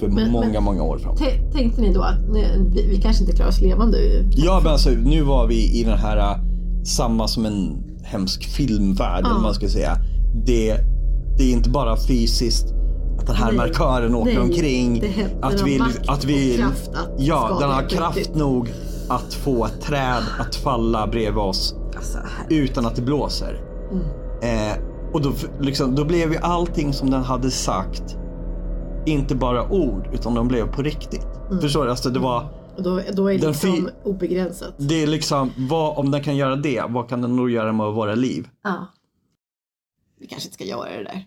för 0.00 0.08
Men- 0.08 0.30
många, 0.30 0.46
men- 0.52 0.62
många 0.64 0.82
år 0.82 0.98
framåt. 0.98 1.22
Tänkte 1.52 1.80
ni 1.82 1.92
då 1.92 2.02
att 2.02 2.18
nej, 2.32 2.46
vi, 2.74 2.86
vi 2.88 3.00
kanske 3.00 3.24
inte 3.24 3.36
klarar 3.36 3.48
oss 3.50 3.60
levande? 3.60 3.98
Ja 4.36 4.60
men 4.62 4.72
alltså 4.72 4.90
nu 4.90 5.22
var 5.22 5.46
vi 5.46 5.80
i 5.80 5.84
den 5.84 5.98
här 5.98 6.16
äh, 6.16 6.36
samma 6.84 7.28
som 7.28 7.46
en 7.46 7.76
hemsk 8.04 8.44
filmvärld 8.44 9.20
eller 9.24 9.34
vad 9.34 9.42
man 9.42 9.54
ska 9.54 9.68
säga. 9.68 9.96
Det, 10.46 10.76
det 11.38 11.44
är 11.44 11.52
inte 11.52 11.70
bara 11.70 11.96
fysiskt 11.96 12.66
att 13.18 13.26
den 13.26 13.36
här 13.36 13.46
Nej. 13.46 13.56
markören 13.56 14.14
åker 14.14 14.30
Nej, 14.34 14.38
omkring. 14.42 15.00
det 15.00 15.26
att 15.46 15.62
vi, 15.66 15.80
att 16.06 16.24
vi, 16.24 16.56
kraft 16.56 16.88
att 16.88 17.10
Ja, 17.18 17.56
den 17.60 17.70
har 17.70 17.88
kraft 17.88 18.16
riktigt. 18.16 18.36
nog 18.36 18.72
att 19.08 19.34
få 19.34 19.64
ett 19.64 19.80
träd 19.80 20.22
att 20.40 20.54
falla 20.54 21.06
bredvid 21.06 21.38
oss 21.42 21.74
Alltså, 21.96 22.18
utan 22.50 22.86
att 22.86 22.96
det 22.96 23.02
blåser. 23.02 23.60
Mm. 23.92 24.02
Eh, 24.42 24.76
och 25.14 25.22
då, 25.22 25.32
liksom, 25.60 25.94
då 25.94 26.04
blev 26.04 26.32
ju 26.32 26.38
allting 26.38 26.92
som 26.92 27.10
den 27.10 27.22
hade 27.22 27.50
sagt 27.50 28.16
inte 29.06 29.34
bara 29.34 29.68
ord 29.70 30.08
utan 30.12 30.34
de 30.34 30.48
blev 30.48 30.72
på 30.72 30.82
riktigt. 30.82 31.26
Mm. 31.50 31.60
Förstår 31.60 31.84
du? 31.84 31.90
Alltså, 31.90 32.10
det 32.10 32.18
var 32.18 32.64
då, 32.76 33.00
då 33.12 33.32
är 33.32 33.38
det 33.38 33.48
liksom 33.48 33.90
obegränsat. 34.04 34.74
det 34.78 35.02
är 35.02 35.06
liksom, 35.06 35.52
vad, 35.56 35.98
om 35.98 36.10
den 36.10 36.22
kan 36.22 36.36
göra 36.36 36.56
det, 36.56 36.84
vad 36.88 37.08
kan 37.08 37.22
den 37.22 37.36
då 37.36 37.50
göra 37.50 37.72
med 37.72 37.86
våra 37.86 38.14
liv? 38.14 38.48
Ja. 38.62 38.92
Vi 40.20 40.26
kanske 40.26 40.46
inte 40.46 40.54
ska 40.54 40.64
göra 40.64 40.90
det 40.90 41.04
där. 41.04 41.26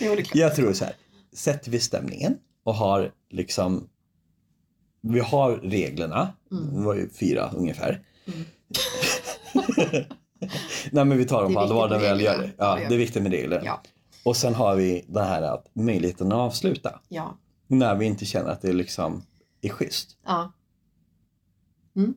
jo, 0.00 0.16
det. 0.16 0.34
Jag 0.34 0.56
tror 0.56 0.72
så 0.72 0.84
här, 0.84 0.94
sätter 1.32 1.70
vi 1.70 1.80
stämningen 1.80 2.34
och 2.64 2.74
har 2.74 3.12
liksom, 3.30 3.88
vi 5.00 5.20
har 5.20 5.56
reglerna, 5.56 6.32
det 6.50 6.80
var 6.84 6.94
ju 6.94 7.08
fyra 7.08 7.50
ungefär. 7.56 8.02
Nej 10.90 11.04
men 11.04 11.18
vi 11.18 11.24
tar 11.24 11.42
dem 11.42 11.48
Det 11.52 11.54
på 11.54 11.60
allvar 11.60 11.88
när 11.88 11.98
vi 11.98 12.04
väl 12.04 12.20
gör 12.20 12.38
det. 12.38 12.50
Ja, 12.58 12.74
det 12.88 12.94
är 12.94 12.98
viktigt 12.98 13.22
med 13.22 13.32
regler. 13.32 13.62
Ja. 13.64 13.80
Och 14.24 14.36
sen 14.36 14.54
har 14.54 14.76
vi 14.76 15.04
den 15.08 15.24
här 15.26 15.42
att 15.42 15.66
möjligheten 15.72 16.26
att 16.32 16.38
avsluta. 16.38 17.00
Ja. 17.08 17.38
När 17.66 17.94
vi 17.94 18.06
inte 18.06 18.24
känner 18.24 18.50
att 18.50 18.62
det 18.62 18.72
liksom 18.72 19.22
är 19.62 19.68
schysst. 19.68 20.16
ja. 20.26 20.52
Mm. 21.96 22.14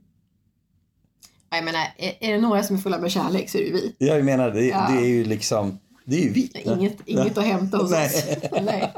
Ja, 1.50 1.58
Jag 1.58 1.66
menar, 1.66 1.80
är, 1.98 2.14
är 2.20 2.32
det 2.34 2.42
några 2.42 2.64
som 2.64 2.76
är 2.76 2.80
fulla 2.80 3.00
med 3.00 3.12
kärlek 3.12 3.50
så 3.50 3.58
är 3.58 3.62
det 3.62 3.68
ju 3.68 3.74
vi. 3.74 3.96
Jag 4.08 4.26
menar, 4.26 4.52
det, 4.52 4.66
Ja. 4.66 4.88
det 4.90 4.98
är 4.98 5.06
ju 5.08 5.24
liksom, 5.26 5.80
det 6.06 6.16
är 6.16 6.22
ju 6.22 6.30
vi. 6.30 6.52
Inget, 6.66 6.98
inget 7.06 7.38
att 7.38 7.44
hämta 7.44 7.78
hos 7.78 7.92
Nej. 7.92 8.06
oss. 8.06 8.50
Nej. 8.62 8.94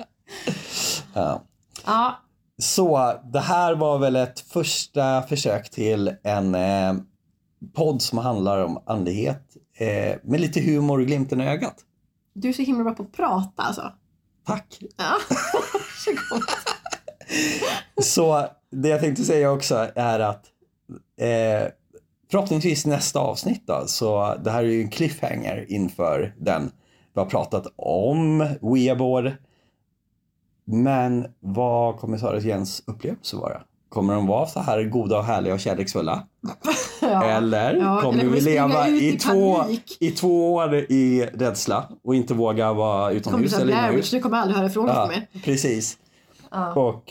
Ja. 1.13 1.43
Ja, 1.85 2.19
Så 2.57 3.13
det 3.33 3.39
här 3.39 3.75
var 3.75 3.97
väl 3.99 4.15
ett 4.15 4.39
första 4.39 5.21
försök 5.21 5.69
till 5.69 6.13
en 6.23 6.55
eh, 6.55 6.93
podd 7.73 8.01
som 8.01 8.17
handlar 8.17 8.63
om 8.63 8.83
andlighet 8.85 9.57
eh, 9.77 10.15
med 10.23 10.39
lite 10.39 10.61
humor 10.61 10.99
och 10.99 11.07
glimten 11.07 11.41
i 11.41 11.47
ögat. 11.47 11.75
du 12.33 12.49
är 12.49 12.53
så 12.53 12.61
himla 12.61 12.83
bra 12.83 12.93
på 12.93 13.03
att 13.03 13.11
prata 13.11 13.63
alltså. 13.63 13.91
Tack! 14.45 14.79
Ja, 14.97 15.17
varsågod. 15.53 16.43
Så 18.01 18.47
det 18.71 18.89
jag 18.89 18.99
tänkte 18.99 19.23
säga 19.23 19.51
också 19.51 19.87
är 19.95 20.19
att 20.19 20.45
eh, 21.19 21.71
förhoppningsvis 22.31 22.85
nästa 22.85 23.19
avsnitt 23.19 23.67
då, 23.67 23.83
så 23.87 24.35
det 24.43 24.51
här 24.51 24.63
är 24.63 24.67
ju 24.67 24.81
en 24.81 24.89
cliffhanger 24.89 25.65
inför 25.69 26.35
den. 26.37 26.71
Vi 27.13 27.19
har 27.21 27.29
pratat 27.29 27.67
om 27.75 28.39
Weaboard. 28.61 29.31
Men 30.65 31.27
vad 31.39 31.97
kommer 31.97 32.17
Sara 32.17 32.39
Jens 32.39 32.83
upplevelse 32.87 33.35
vara? 33.35 33.61
Kommer 33.89 34.13
de 34.13 34.27
vara 34.27 34.47
så 34.47 34.59
här 34.59 34.83
goda 34.83 35.17
och 35.17 35.23
härliga 35.25 35.53
och 35.53 35.59
kärleksfulla? 35.59 36.23
Ja. 37.01 37.23
Eller 37.23 37.75
Ja, 37.75 38.01
kommer 38.01 38.19
eller 38.19 38.31
vi 38.31 38.41
leva 38.41 38.87
i, 38.87 39.07
i 39.13 39.17
två, 39.19 39.57
i 39.99 40.11
två 40.11 40.53
år 40.53 40.75
i 40.75 41.25
rädsla 41.33 41.89
och 42.03 42.15
inte 42.15 42.33
våga 42.33 42.73
vara 42.73 43.11
utomhus 43.11 43.53
eller 43.53 43.73
inomhus? 43.83 44.11
du 44.11 44.19
kommer 44.19 44.37
aldrig 44.37 44.57
höra 44.57 44.67
ifrån 44.67 44.87
Ja, 44.87 45.07
mig. 45.07 45.27
precis. 45.43 45.97
Ja. 46.51 46.73
Och, 46.73 47.03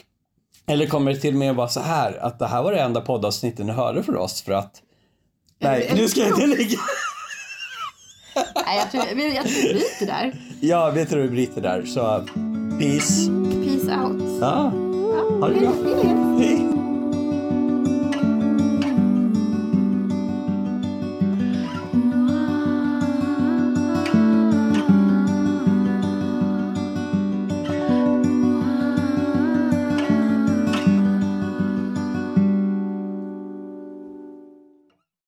eller 0.67 0.87
kommer 0.87 1.13
det 1.13 1.19
till 1.21 1.35
och 1.35 1.39
med 1.39 1.55
vara 1.55 1.69
så 1.69 1.81
här 1.81 2.19
att 2.25 2.39
det 2.39 2.47
här 2.47 2.63
var 2.63 2.73
det 2.73 2.79
enda 2.81 3.01
poddavsnittet 3.01 3.67
ni 3.67 3.73
hörde 3.73 4.03
för 4.03 4.17
oss 4.17 4.43
för 4.43 4.53
att 4.53 4.83
Nej, 5.59 5.93
nu 5.97 6.09
ska 6.09 6.21
jag 6.21 6.29
inte 6.29 6.47
ligga. 6.47 6.79
Nej, 8.67 8.79
jag 8.79 8.91
tror, 8.91 9.05
jag, 9.23 9.35
jag 9.35 9.45
tror 9.45 9.63
vi 9.63 9.75
bryter 9.75 10.07
där. 10.07 10.33
Ja, 10.61 10.91
vi 10.91 11.07
tror 11.07 11.21
vi 11.23 11.29
bryter 11.29 11.61
där. 11.61 11.83
Så 11.83 12.01
peace. 12.79 13.31
Peace 13.65 14.01
out. 14.03 14.23
Ja, 14.41 14.73
ha 15.41 15.49
det 15.49 15.61
bra. 15.61 15.73
Hej. 15.85 16.17
Hej. 16.39 16.76